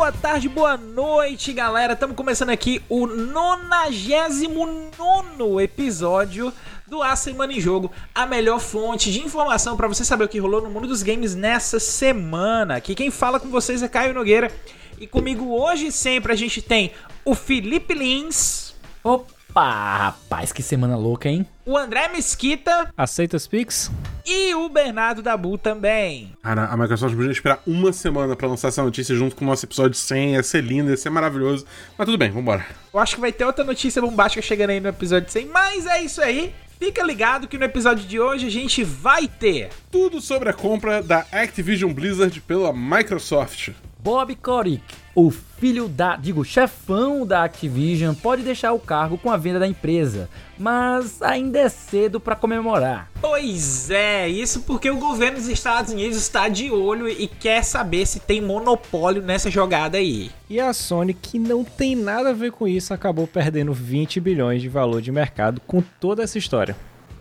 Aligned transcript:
boa 0.00 0.12
tarde, 0.12 0.48
boa 0.48 0.78
noite, 0.78 1.52
galera. 1.52 1.92
Estamos 1.92 2.16
começando 2.16 2.48
aqui 2.48 2.80
o 2.88 3.06
99 3.06 5.62
episódio 5.62 6.50
do 6.86 7.02
A 7.02 7.14
Semana 7.14 7.52
em 7.52 7.60
Jogo, 7.60 7.92
a 8.14 8.24
melhor 8.24 8.60
fonte 8.60 9.12
de 9.12 9.20
informação 9.20 9.76
para 9.76 9.86
você 9.86 10.02
saber 10.02 10.24
o 10.24 10.28
que 10.28 10.38
rolou 10.38 10.62
no 10.62 10.70
mundo 10.70 10.88
dos 10.88 11.02
games 11.02 11.34
nessa 11.34 11.78
semana. 11.78 12.76
Aqui 12.76 12.94
quem 12.94 13.10
fala 13.10 13.38
com 13.38 13.50
vocês 13.50 13.82
é 13.82 13.88
Caio 13.88 14.14
Nogueira 14.14 14.50
e 14.98 15.06
comigo 15.06 15.54
hoje 15.54 15.92
sempre 15.92 16.32
a 16.32 16.36
gente 16.36 16.62
tem 16.62 16.92
o 17.22 17.34
Felipe 17.34 17.92
Lins. 17.92 18.74
Opa, 19.04 19.30
rapaz, 19.54 20.52
que 20.52 20.62
semana 20.62 20.96
louca, 20.96 21.28
hein? 21.28 21.46
O 21.66 21.76
André 21.76 22.08
Mesquita. 22.08 22.92
Aceita 22.96 23.36
os 23.36 23.46
Pix? 23.46 23.90
E 24.26 24.54
o 24.54 24.68
Bernardo 24.68 25.22
Dabu 25.22 25.56
também. 25.58 26.32
Cara, 26.42 26.66
a 26.66 26.76
Microsoft 26.76 27.14
podia 27.14 27.30
esperar 27.30 27.60
uma 27.66 27.92
semana 27.92 28.34
para 28.36 28.48
lançar 28.48 28.68
essa 28.68 28.82
notícia 28.82 29.14
junto 29.14 29.36
com 29.36 29.44
o 29.44 29.48
nosso 29.48 29.66
episódio 29.66 29.96
100. 29.96 30.34
Ia 30.34 30.42
ser 30.42 30.62
lindo, 30.62 30.90
ia 30.90 30.96
ser 30.96 31.10
maravilhoso. 31.10 31.66
Mas 31.96 32.06
tudo 32.06 32.18
bem, 32.18 32.30
vambora. 32.30 32.64
Eu 32.92 33.00
acho 33.00 33.14
que 33.14 33.20
vai 33.20 33.32
ter 33.32 33.44
outra 33.44 33.64
notícia 33.64 34.00
bombástica 34.00 34.42
chegando 34.42 34.70
aí 34.70 34.80
no 34.80 34.88
episódio 34.88 35.30
100. 35.30 35.46
Mas 35.46 35.86
é 35.86 36.02
isso 36.02 36.20
aí. 36.22 36.54
Fica 36.78 37.04
ligado 37.04 37.46
que 37.46 37.58
no 37.58 37.64
episódio 37.64 38.06
de 38.06 38.18
hoje 38.18 38.46
a 38.46 38.50
gente 38.50 38.82
vai 38.82 39.28
ter 39.28 39.68
tudo 39.90 40.18
sobre 40.18 40.48
a 40.48 40.52
compra 40.54 41.02
da 41.02 41.26
Activision 41.30 41.92
Blizzard 41.92 42.40
pela 42.40 42.72
Microsoft. 42.72 43.70
Bob 44.02 44.34
Kotick, 44.36 44.82
o 45.14 45.30
filho 45.30 45.88
da, 45.88 46.16
digo, 46.16 46.44
chefão 46.44 47.26
da 47.26 47.44
Activision, 47.44 48.14
pode 48.14 48.42
deixar 48.42 48.72
o 48.72 48.78
cargo 48.78 49.18
com 49.18 49.30
a 49.30 49.36
venda 49.36 49.58
da 49.58 49.66
empresa, 49.66 50.28
mas 50.58 51.20
ainda 51.20 51.58
é 51.58 51.68
cedo 51.68 52.20
para 52.20 52.36
comemorar. 52.36 53.10
Pois 53.20 53.90
é, 53.90 54.28
isso 54.28 54.62
porque 54.62 54.90
o 54.90 54.96
governo 54.96 55.38
dos 55.38 55.48
Estados 55.48 55.92
Unidos 55.92 56.16
está 56.16 56.48
de 56.48 56.70
olho 56.70 57.08
e 57.08 57.26
quer 57.26 57.62
saber 57.62 58.06
se 58.06 58.20
tem 58.20 58.40
monopólio 58.40 59.22
nessa 59.22 59.50
jogada 59.50 59.98
aí. 59.98 60.30
E 60.48 60.58
a 60.58 60.72
Sony, 60.72 61.12
que 61.12 61.38
não 61.38 61.64
tem 61.64 61.94
nada 61.94 62.30
a 62.30 62.34
ver 62.34 62.52
com 62.52 62.66
isso, 62.66 62.94
acabou 62.94 63.26
perdendo 63.26 63.72
20 63.72 64.20
bilhões 64.20 64.62
de 64.62 64.68
valor 64.68 65.02
de 65.02 65.12
mercado 65.12 65.60
com 65.66 65.82
toda 66.00 66.22
essa 66.22 66.38
história. 66.38 66.76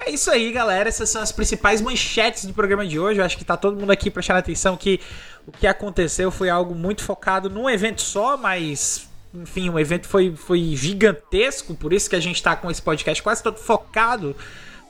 É 0.05 0.11
isso 0.11 0.31
aí, 0.31 0.51
galera. 0.51 0.87
Essas 0.87 1.09
são 1.09 1.21
as 1.21 1.31
principais 1.31 1.81
manchetes 1.81 2.45
do 2.45 2.53
programa 2.53 2.87
de 2.87 2.97
hoje. 2.97 3.19
Eu 3.19 3.25
acho 3.25 3.37
que 3.37 3.43
tá 3.43 3.57
todo 3.57 3.77
mundo 3.77 3.91
aqui 3.91 4.09
prestando 4.09 4.39
atenção 4.39 4.77
que 4.77 4.99
o 5.49 5.51
que 5.51 5.65
aconteceu 5.65 6.29
foi 6.29 6.47
algo 6.47 6.75
muito 6.75 7.03
focado 7.03 7.49
num 7.49 7.67
evento 7.67 8.03
só, 8.03 8.37
mas 8.37 9.09
enfim, 9.33 9.69
o 9.69 9.79
evento 9.79 10.07
foi, 10.07 10.35
foi 10.35 10.75
gigantesco, 10.75 11.73
por 11.73 11.91
isso 11.91 12.07
que 12.07 12.15
a 12.15 12.19
gente 12.19 12.41
tá 12.41 12.55
com 12.55 12.69
esse 12.69 12.81
podcast 12.81 13.21
quase 13.21 13.41
todo 13.41 13.57
focado 13.57 14.35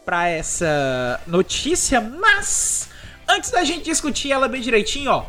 para 0.05 0.27
essa 0.27 1.19
notícia, 1.25 2.01
mas 2.01 2.89
antes 3.27 3.51
da 3.51 3.63
gente 3.63 3.85
discutir 3.85 4.33
ela 4.33 4.49
bem 4.49 4.61
direitinho, 4.61 5.11
ó, 5.11 5.25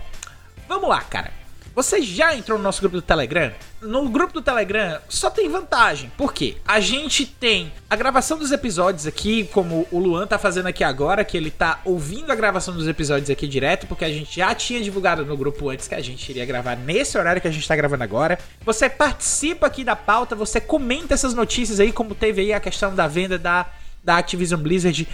vamos 0.68 0.88
lá, 0.88 1.00
cara. 1.00 1.39
Você 1.74 2.02
já 2.02 2.34
entrou 2.34 2.58
no 2.58 2.64
nosso 2.64 2.80
grupo 2.80 2.96
do 2.96 3.02
Telegram? 3.02 3.52
No 3.80 4.08
grupo 4.08 4.34
do 4.34 4.42
Telegram 4.42 5.00
só 5.08 5.30
tem 5.30 5.48
vantagem. 5.48 6.10
Por 6.16 6.32
quê? 6.32 6.56
A 6.66 6.80
gente 6.80 7.24
tem 7.24 7.72
a 7.88 7.94
gravação 7.94 8.36
dos 8.36 8.50
episódios 8.50 9.06
aqui, 9.06 9.44
como 9.52 9.86
o 9.90 9.98
Luan 9.98 10.26
tá 10.26 10.38
fazendo 10.38 10.66
aqui 10.66 10.82
agora, 10.82 11.24
que 11.24 11.36
ele 11.36 11.50
tá 11.50 11.80
ouvindo 11.84 12.32
a 12.32 12.34
gravação 12.34 12.74
dos 12.74 12.88
episódios 12.88 13.30
aqui 13.30 13.46
direto, 13.46 13.86
porque 13.86 14.04
a 14.04 14.10
gente 14.10 14.36
já 14.36 14.54
tinha 14.54 14.80
divulgado 14.80 15.24
no 15.24 15.36
grupo 15.36 15.70
antes 15.70 15.86
que 15.86 15.94
a 15.94 16.00
gente 16.00 16.28
iria 16.28 16.44
gravar 16.44 16.76
nesse 16.76 17.16
horário 17.16 17.40
que 17.40 17.48
a 17.48 17.52
gente 17.52 17.66
tá 17.66 17.76
gravando 17.76 18.02
agora. 18.02 18.38
Você 18.64 18.90
participa 18.90 19.66
aqui 19.66 19.84
da 19.84 19.94
pauta, 19.94 20.34
você 20.34 20.60
comenta 20.60 21.14
essas 21.14 21.34
notícias 21.34 21.78
aí, 21.78 21.92
como 21.92 22.14
teve 22.14 22.42
aí 22.42 22.52
a 22.52 22.60
questão 22.60 22.94
da 22.94 23.06
venda 23.06 23.38
da 23.38 23.66
da 24.02 24.16
Activision 24.16 24.60
Blizzard 24.60 25.06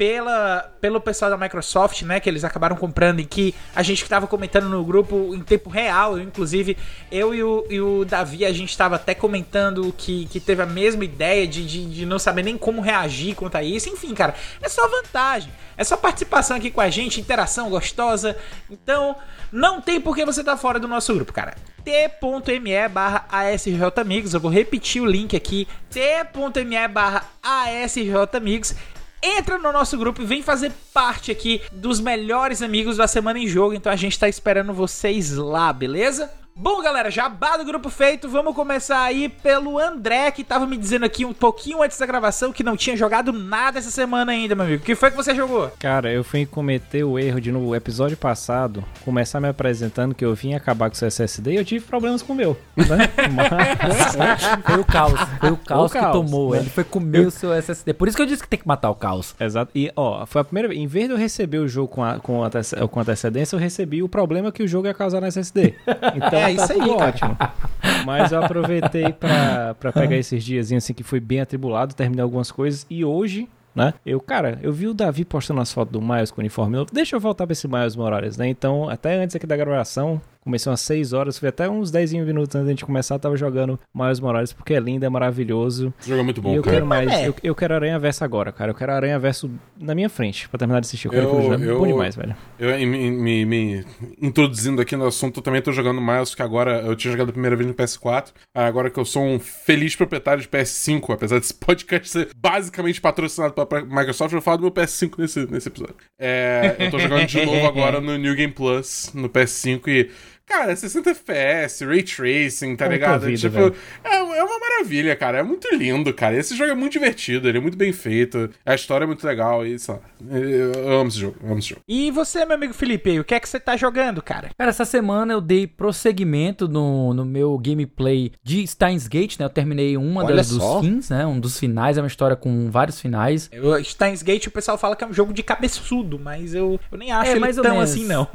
pela, 0.00 0.72
pelo 0.80 0.98
pessoal 0.98 1.30
da 1.30 1.36
Microsoft, 1.36 2.00
né? 2.04 2.18
Que 2.20 2.30
eles 2.30 2.42
acabaram 2.42 2.74
comprando 2.74 3.20
e 3.20 3.26
que 3.26 3.54
a 3.76 3.82
gente 3.82 4.02
estava 4.02 4.26
comentando 4.26 4.66
no 4.66 4.82
grupo 4.82 5.34
em 5.34 5.40
tempo 5.40 5.68
real. 5.68 6.18
Inclusive, 6.18 6.74
eu 7.12 7.34
e 7.34 7.42
o, 7.42 7.66
e 7.68 7.80
o 7.82 8.06
Davi, 8.06 8.46
a 8.46 8.52
gente 8.52 8.70
estava 8.70 8.96
até 8.96 9.14
comentando 9.14 9.94
que, 9.98 10.24
que 10.24 10.40
teve 10.40 10.62
a 10.62 10.66
mesma 10.66 11.04
ideia 11.04 11.46
de, 11.46 11.66
de, 11.66 11.84
de, 11.84 12.06
não 12.06 12.18
saber 12.18 12.42
nem 12.42 12.56
como 12.56 12.80
reagir 12.80 13.34
quanto 13.34 13.56
a 13.56 13.62
isso. 13.62 13.90
Enfim, 13.90 14.14
cara, 14.14 14.34
é 14.62 14.70
só 14.70 14.88
vantagem. 14.88 15.52
É 15.76 15.84
só 15.84 15.98
participação 15.98 16.56
aqui 16.56 16.70
com 16.70 16.80
a 16.80 16.88
gente, 16.88 17.20
interação 17.20 17.68
gostosa. 17.68 18.34
Então, 18.70 19.14
não 19.52 19.82
tem 19.82 20.00
por 20.00 20.16
que 20.16 20.24
você 20.24 20.42
tá 20.42 20.56
fora 20.56 20.80
do 20.80 20.88
nosso 20.88 21.12
grupo, 21.12 21.30
cara. 21.30 21.54
t.me 21.84 22.88
barra 22.88 23.26
ASJamigos. 23.30 24.32
Eu 24.32 24.40
vou 24.40 24.50
repetir 24.50 25.02
o 25.02 25.06
link 25.06 25.36
aqui. 25.36 25.68
t.me 25.90 26.88
barra 26.88 27.26
ASJamigos 27.42 28.74
entra 29.22 29.58
no 29.58 29.72
nosso 29.72 29.96
grupo 29.98 30.22
e 30.22 30.26
vem 30.26 30.42
fazer 30.42 30.72
parte 30.92 31.30
aqui 31.30 31.60
dos 31.72 32.00
melhores 32.00 32.62
amigos 32.62 32.96
da 32.96 33.06
Semana 33.06 33.38
em 33.38 33.46
Jogo. 33.46 33.74
Então 33.74 33.92
a 33.92 33.96
gente 33.96 34.18
tá 34.18 34.28
esperando 34.28 34.72
vocês 34.72 35.32
lá, 35.32 35.72
beleza? 35.72 36.30
Bom, 36.54 36.82
galera, 36.82 37.10
jabá 37.10 37.56
do 37.56 37.64
grupo 37.64 37.88
feito, 37.88 38.28
vamos 38.28 38.54
começar 38.54 39.02
aí 39.02 39.28
pelo 39.28 39.78
André, 39.78 40.30
que 40.30 40.44
tava 40.44 40.66
me 40.66 40.76
dizendo 40.76 41.06
aqui 41.06 41.24
um 41.24 41.32
pouquinho 41.32 41.82
antes 41.82 41.98
da 41.98 42.04
gravação 42.04 42.52
que 42.52 42.62
não 42.62 42.76
tinha 42.76 42.94
jogado 42.94 43.32
nada 43.32 43.78
essa 43.78 43.90
semana 43.90 44.32
ainda, 44.32 44.54
meu 44.54 44.66
amigo. 44.66 44.82
O 44.82 44.84
que 44.84 44.94
foi 44.94 45.10
que 45.10 45.16
você 45.16 45.34
jogou? 45.34 45.70
Cara, 45.78 46.12
eu 46.12 46.22
fui 46.22 46.44
cometer 46.44 47.02
o 47.02 47.18
erro 47.18 47.40
de 47.40 47.50
no 47.50 47.74
episódio 47.74 48.16
passado 48.16 48.84
começar 49.04 49.40
me 49.40 49.48
apresentando 49.48 50.14
que 50.14 50.24
eu 50.24 50.34
vim 50.34 50.52
acabar 50.52 50.90
com 50.90 50.94
o 50.94 50.98
seu 50.98 51.08
SSD 51.08 51.52
e 51.52 51.56
eu 51.56 51.64
tive 51.64 51.84
problemas 51.84 52.20
com 52.20 52.34
o 52.34 52.36
meu. 52.36 52.56
Né? 52.76 53.08
Mas... 53.32 54.44
foi 54.62 54.80
o 54.80 54.84
caos. 54.84 55.20
Foi 55.40 55.50
o 55.52 55.56
caos, 55.56 55.90
o 55.90 55.94
caos 55.94 56.06
que 56.06 56.12
tomou. 56.12 56.52
Né? 56.52 56.58
Ele 56.58 56.70
foi 56.70 56.84
comer 56.84 57.26
o 57.26 57.30
seu 57.30 57.54
SSD. 57.54 57.94
Por 57.94 58.06
isso 58.06 58.16
que 58.16 58.22
eu 58.22 58.26
disse 58.26 58.42
que 58.42 58.48
tem 58.48 58.58
que 58.58 58.68
matar 58.68 58.90
o 58.90 58.94
caos. 58.94 59.34
Exato. 59.40 59.70
E, 59.74 59.90
ó, 59.96 60.26
foi 60.26 60.42
a 60.42 60.44
primeira 60.44 60.68
vez. 60.68 60.78
Em 60.78 60.86
vez 60.86 61.06
de 61.06 61.14
eu 61.14 61.18
receber 61.18 61.58
o 61.58 61.68
jogo 61.68 61.88
com, 61.88 62.04
a, 62.04 62.18
com, 62.18 62.42
com 62.90 63.00
antecedência, 63.00 63.56
eu 63.56 63.60
recebi 63.60 64.02
o 64.02 64.08
problema 64.08 64.52
que 64.52 64.62
o 64.62 64.68
jogo 64.68 64.86
ia 64.86 64.94
causar 64.94 65.20
no 65.22 65.26
SSD. 65.26 65.74
Então, 66.12 66.49
é 66.50 66.54
isso 66.54 66.72
aí, 66.72 66.90
ótimo. 66.90 67.36
Mas 68.04 68.32
eu 68.32 68.42
aproveitei 68.42 69.12
para 69.12 69.92
pegar 69.92 70.16
esses 70.16 70.42
dias 70.42 70.72
assim 70.72 70.94
que 70.94 71.02
foi 71.02 71.20
bem 71.20 71.40
atribulado, 71.40 71.94
terminei 71.94 72.22
algumas 72.22 72.50
coisas 72.50 72.86
e 72.88 73.04
hoje 73.04 73.48
né? 73.74 73.94
Eu, 74.04 74.20
cara, 74.20 74.58
eu 74.62 74.72
vi 74.72 74.88
o 74.88 74.94
Davi 74.94 75.24
postando 75.24 75.60
as 75.60 75.72
fotos 75.72 75.92
do 75.92 76.00
Miles 76.00 76.30
com 76.30 76.40
o 76.40 76.42
uniforme 76.42 76.76
novo. 76.76 76.90
Deixa 76.92 77.16
eu 77.16 77.20
voltar 77.20 77.46
pra 77.46 77.52
esse 77.52 77.68
Miles 77.68 77.94
Morales, 77.94 78.36
né? 78.36 78.48
Então, 78.48 78.88
até 78.88 79.14
antes 79.14 79.36
aqui 79.36 79.46
da 79.46 79.56
gravação, 79.56 80.20
Comecei 80.50 80.68
umas 80.68 80.80
6 80.80 81.12
horas, 81.12 81.38
fui 81.38 81.48
até 81.48 81.70
uns 81.70 81.92
10 81.92 82.12
minutos 82.12 82.56
antes 82.56 82.66
de 82.66 82.72
gente 82.72 82.84
começar, 82.84 83.16
tava 83.20 83.36
jogando 83.36 83.78
Miles 83.94 84.18
Morales, 84.18 84.52
porque 84.52 84.74
é 84.74 84.80
lindo, 84.80 85.06
é 85.06 85.08
maravilhoso. 85.08 85.94
Esse 86.00 86.08
jogo 86.08 86.22
é 86.22 86.24
muito 86.24 86.42
bom, 86.42 86.52
e 86.52 86.56
eu 86.56 86.62
cara. 86.62 86.74
quero 86.74 86.86
mais, 86.86 87.08
é. 87.08 87.28
eu, 87.28 87.34
eu, 87.40 87.54
quero 87.54 87.74
Aranha 87.74 87.96
Verso 88.00 88.24
agora, 88.24 88.50
cara. 88.50 88.72
Eu 88.72 88.74
quero 88.74 88.90
Aranha 88.90 89.16
Verso 89.16 89.48
na 89.78 89.94
minha 89.94 90.08
frente, 90.08 90.48
pra 90.48 90.58
terminar 90.58 90.80
de 90.80 90.88
assistir. 90.88 91.06
Eu, 91.06 91.12
eu 91.12 91.52
eu, 91.52 91.78
bom 91.78 91.86
demais, 91.86 92.16
velho. 92.16 92.34
Eu, 92.58 92.76
me, 92.84 93.10
me, 93.12 93.44
me, 93.44 93.84
introduzindo 94.20 94.82
aqui 94.82 94.96
no 94.96 95.06
assunto, 95.06 95.38
eu 95.38 95.42
também 95.42 95.62
tô 95.62 95.70
jogando 95.70 96.00
Miles, 96.00 96.34
que 96.34 96.42
agora 96.42 96.80
eu 96.80 96.96
tinha 96.96 97.12
jogado 97.12 97.28
a 97.28 97.32
primeira 97.32 97.54
vez 97.54 97.68
no 97.68 97.74
PS4. 97.74 98.32
Agora 98.52 98.90
que 98.90 98.98
eu 98.98 99.04
sou 99.04 99.22
um 99.22 99.38
feliz 99.38 99.94
proprietário 99.94 100.42
de 100.42 100.48
PS5, 100.48 101.14
apesar 101.14 101.38
desse 101.38 101.54
podcast 101.54 102.08
ser 102.08 102.28
basicamente 102.36 103.00
patrocinado 103.00 103.54
pela 103.54 103.82
Microsoft, 103.84 104.34
eu 104.34 104.42
falo 104.42 104.56
do 104.56 104.62
meu 104.62 104.72
PS5 104.72 105.16
nesse, 105.16 105.46
nesse 105.46 105.68
episódio. 105.68 105.94
É, 106.18 106.74
eu 106.80 106.90
tô 106.90 106.98
jogando 106.98 107.24
de 107.24 107.46
novo 107.46 107.68
agora 107.68 108.00
no 108.00 108.18
New 108.18 108.34
Game 108.34 108.52
Plus, 108.52 109.12
no 109.14 109.28
PS5, 109.28 109.86
e 109.86 110.10
Cara, 110.50 110.74
60 110.74 111.10
FPS, 111.10 111.84
Ray 111.84 112.02
Tracing, 112.02 112.74
tá 112.74 112.86
é 112.86 112.88
ligado? 112.88 113.24
Vida, 113.24 113.38
tipo, 113.38 113.72
é, 114.02 114.16
é, 114.16 114.42
uma 114.42 114.58
maravilha, 114.58 115.14
cara. 115.14 115.38
É 115.38 115.42
muito 115.44 115.72
lindo, 115.72 116.12
cara. 116.12 116.36
Esse 116.36 116.56
jogo 116.56 116.72
é 116.72 116.74
muito 116.74 116.94
divertido, 116.94 117.48
ele 117.48 117.58
é 117.58 117.60
muito 117.60 117.78
bem 117.78 117.92
feito. 117.92 118.50
A 118.66 118.74
história 118.74 119.04
é 119.04 119.06
muito 119.06 119.24
legal 119.24 119.64
e, 119.64 119.78
sei 119.78 119.94
lá. 119.94 120.00
Eu 120.28 120.90
amo 121.00 121.08
esse 121.08 121.20
jogo, 121.20 121.36
amo 121.44 121.60
esse 121.60 121.68
jogo. 121.68 121.82
E 121.86 122.10
você, 122.10 122.44
meu 122.44 122.56
amigo 122.56 122.74
Felipe, 122.74 123.20
o 123.20 123.24
que 123.24 123.32
é 123.32 123.38
que 123.38 123.48
você 123.48 123.60
tá 123.60 123.76
jogando, 123.76 124.20
cara? 124.20 124.50
Cara, 124.58 124.70
essa 124.70 124.84
semana 124.84 125.32
eu 125.32 125.40
dei 125.40 125.68
prosseguimento 125.68 126.66
no, 126.66 127.14
no 127.14 127.24
meu 127.24 127.56
gameplay 127.56 128.32
de 128.42 128.66
Steins 128.66 129.06
Gate, 129.06 129.38
né? 129.38 129.44
Eu 129.44 129.50
terminei 129.50 129.96
uma 129.96 130.24
das, 130.24 130.48
dos 130.48 130.80
fins, 130.80 131.10
né? 131.10 131.24
Um 131.24 131.38
dos 131.38 131.60
finais, 131.60 131.96
é 131.96 132.02
uma 132.02 132.08
história 132.08 132.34
com 132.34 132.68
vários 132.72 133.00
finais. 133.00 133.48
Eu, 133.52 133.82
Steins 133.84 134.20
Gate, 134.20 134.48
o 134.48 134.50
pessoal 134.50 134.76
fala 134.76 134.96
que 134.96 135.04
é 135.04 135.06
um 135.06 135.12
jogo 135.12 135.32
de 135.32 135.44
cabeçudo, 135.44 136.18
mas 136.18 136.56
eu, 136.56 136.80
eu 136.90 136.98
nem 136.98 137.12
acho 137.12 137.30
é, 137.30 137.36
ele 137.36 137.54
tão 137.54 137.78
assim, 137.78 138.04
não. 138.04 138.26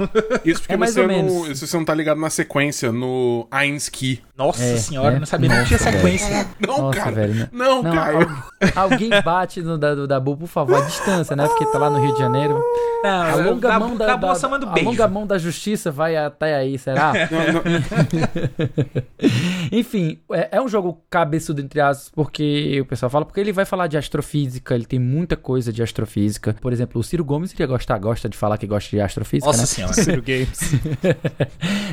Isso 0.45 0.61
porque 0.61 0.73
é 0.73 0.77
você, 0.77 1.05
não, 1.05 1.43
você 1.43 1.77
não 1.77 1.83
tá 1.83 1.93
ligado 1.93 2.04
ligado 2.05 2.21
na 2.21 2.29
sequência, 2.29 2.91
no 2.91 3.47
Ainski. 3.49 4.21
Nossa 4.37 4.61
é, 4.61 4.75
senhora, 4.75 5.15
é. 5.15 5.19
não 5.19 5.25
sabia 5.25 5.47
nem 5.47 5.59
que 5.59 5.67
tinha 5.67 5.79
sequência. 5.79 6.45
Não, 6.59 6.77
Nossa, 6.77 6.99
cara. 6.99 7.11
Velho, 7.11 7.35
né? 7.35 7.49
Não, 7.51 7.81
não, 7.81 7.93
Caio. 7.93 8.43
alguém 8.75 9.09
bate 9.23 9.61
no 9.61 9.77
da, 9.77 9.95
do 9.95 10.07
Dabu, 10.07 10.35
por 10.35 10.47
favor, 10.47 10.81
a 10.81 10.85
distância, 10.85 11.35
né? 11.35 11.47
Porque 11.47 11.65
tá 11.65 11.77
lá 11.77 11.89
no 11.89 11.99
Rio 11.99 12.13
de 12.13 12.19
Janeiro. 12.19 12.61
Não, 13.03 13.21
a 13.21 13.35
longa 13.35 13.67
eu, 13.67 13.79
mão 13.79 13.95
da, 13.95 14.05
da, 14.07 14.15
da, 14.15 14.31
a 14.31 14.83
longa 14.83 15.07
mão 15.07 15.27
da 15.27 15.37
justiça 15.37 15.91
vai 15.91 16.17
até 16.17 16.55
aí, 16.55 16.77
será? 16.77 17.13
Não, 17.31 17.53
não. 17.53 17.61
Enfim, 19.71 20.19
é, 20.31 20.49
é, 20.53 20.61
um 20.61 20.67
jogo 20.67 21.01
cabeçudo, 21.09 21.61
entre 21.61 21.79
aspas, 21.79 22.11
porque 22.13 22.79
o 22.81 22.85
pessoal 22.85 23.09
fala, 23.09 23.25
porque 23.25 23.39
ele 23.39 23.51
vai 23.51 23.65
falar 23.65 23.87
de 23.87 23.97
astrofísica, 23.97 24.75
ele 24.75 24.85
tem 24.85 24.99
muita 24.99 25.35
coisa 25.35 25.71
de 25.71 25.83
astrofísica. 25.83 26.55
Por 26.59 26.73
exemplo, 26.73 26.99
o 26.99 27.03
Ciro 27.03 27.23
Gomes 27.23 27.53
iria 27.53 27.67
gostar, 27.67 27.97
gosta 27.99 28.27
de 28.27 28.37
falar 28.37 28.57
que 28.57 28.67
gosta 28.67 28.89
de 28.89 28.99
astrofísica, 28.99 29.47
Nossa 29.47 29.61
né? 29.61 29.67
senhora. 29.67 29.93
Ciro 29.93 30.21
Games. 30.21 30.59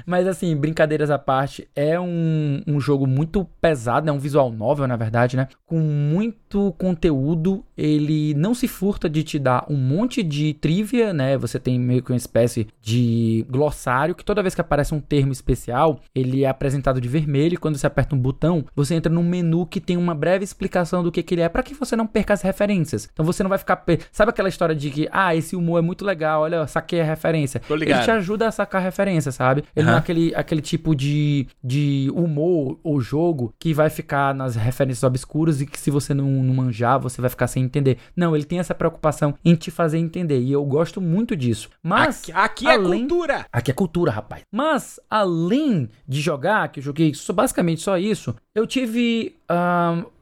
Mas 0.06 0.27
assim, 0.27 0.56
brincadeiras 0.56 1.11
à 1.11 1.19
parte, 1.19 1.69
é 1.75 1.99
um 1.99 2.31
um, 2.67 2.81
jogo 2.81 3.06
muito 3.06 3.44
pesado, 3.61 4.06
né? 4.06 4.12
Um 4.12 4.19
visual 4.19 4.50
novel, 4.50 4.87
na 4.87 4.96
verdade, 4.96 5.37
né? 5.37 5.49
Com 5.67 5.79
muito 5.79 6.73
conteúdo. 6.79 7.64
Ele 7.84 8.32
não 8.34 8.55
se 8.55 8.69
furta 8.69 9.11
de 9.11 9.25
te 9.25 9.40
dar 9.40 9.67
um 9.69 9.76
monte 9.76 10.23
de 10.23 10.55
trivia, 10.55 11.12
né? 11.12 11.37
Você 11.37 11.58
tem 11.58 11.81
meio 11.81 12.00
que 12.00 12.12
uma 12.12 12.17
espécie 12.17 12.69
de 12.81 13.44
glossário 13.50 14.14
que 14.14 14.25
toda 14.25 14.40
vez 14.40 14.55
que 14.55 14.61
aparece 14.61 14.94
um 14.94 15.00
termo 15.00 15.32
especial, 15.32 15.99
ele 16.14 16.44
é 16.44 16.49
apresentado 16.49 17.00
de 17.00 17.08
vermelho. 17.08 17.55
E 17.55 17.56
quando 17.56 17.76
você 17.76 17.84
aperta 17.84 18.14
um 18.14 18.19
botão, 18.19 18.64
você 18.73 18.94
entra 18.94 19.12
num 19.12 19.25
menu 19.25 19.67
que 19.67 19.81
tem 19.81 19.96
uma 19.96 20.14
breve 20.14 20.44
explicação 20.44 21.02
do 21.02 21.11
que, 21.11 21.25
que 21.25 21.34
ele 21.34 21.43
é, 21.43 21.49
para 21.49 21.64
que 21.64 21.75
você 21.75 21.96
não 21.96 22.06
perca 22.06 22.32
as 22.32 22.43
referências. 22.43 23.11
Então 23.12 23.26
você 23.26 23.43
não 23.43 23.50
vai 23.50 23.58
ficar. 23.58 23.84
Sabe 24.12 24.31
aquela 24.31 24.49
história 24.49 24.76
de 24.76 24.88
que, 24.88 25.08
ah, 25.11 25.34
esse 25.34 25.56
humor 25.56 25.81
é 25.81 25.82
muito 25.82 26.05
legal, 26.05 26.43
olha, 26.43 26.64
saquei 26.69 27.00
a 27.00 27.05
referência. 27.05 27.61
Ele 27.69 28.05
te 28.05 28.11
ajuda 28.12 28.46
a 28.46 28.52
sacar 28.52 28.81
a 28.81 28.84
referência, 28.84 29.32
sabe? 29.32 29.64
Ele 29.75 29.87
uhum. 29.87 29.90
não 29.90 29.96
é 29.96 29.99
aquele, 29.99 30.32
aquele 30.37 30.61
tipo 30.61 30.94
de, 30.94 31.49
de 31.64 32.08
humor 32.14 32.79
ou 32.84 33.00
jogo 33.00 33.52
que 33.58 33.75
vai 33.75 33.90
ficar 33.90 34.32
nas 34.32 34.55
referências 34.55 35.02
obscuras 35.02 35.61
e 35.61 35.67
que 35.67 35.81
se 35.81 35.90
você 35.90 36.14
não, 36.14 36.26
não 36.26 36.55
manjar, 36.55 37.00
você 37.00 37.20
vai 37.20 37.29
ficar 37.29 37.49
sem 37.49 37.64
entender. 37.78 37.98
Não, 38.16 38.34
ele 38.34 38.44
tem 38.44 38.58
essa 38.58 38.74
preocupação 38.74 39.34
em 39.44 39.54
te 39.54 39.70
fazer 39.70 39.98
entender. 39.98 40.40
E 40.40 40.52
eu 40.52 40.64
gosto 40.64 41.00
muito 41.00 41.34
disso. 41.36 41.70
Mas. 41.82 42.22
Aqui, 42.22 42.32
aqui 42.32 42.66
é 42.69 42.74
além, 42.74 43.04
é 43.04 43.08
cultura! 43.08 43.46
Aqui 43.52 43.70
é 43.70 43.74
cultura, 43.74 44.10
rapaz. 44.10 44.42
Mas, 44.52 45.00
além 45.08 45.88
de 46.06 46.20
jogar, 46.20 46.69
que 46.69 46.80
eu 46.80 46.84
joguei 46.84 47.12
basicamente 47.34 47.80
só 47.80 47.98
isso, 47.98 48.34
eu 48.54 48.66
tive. 48.66 49.36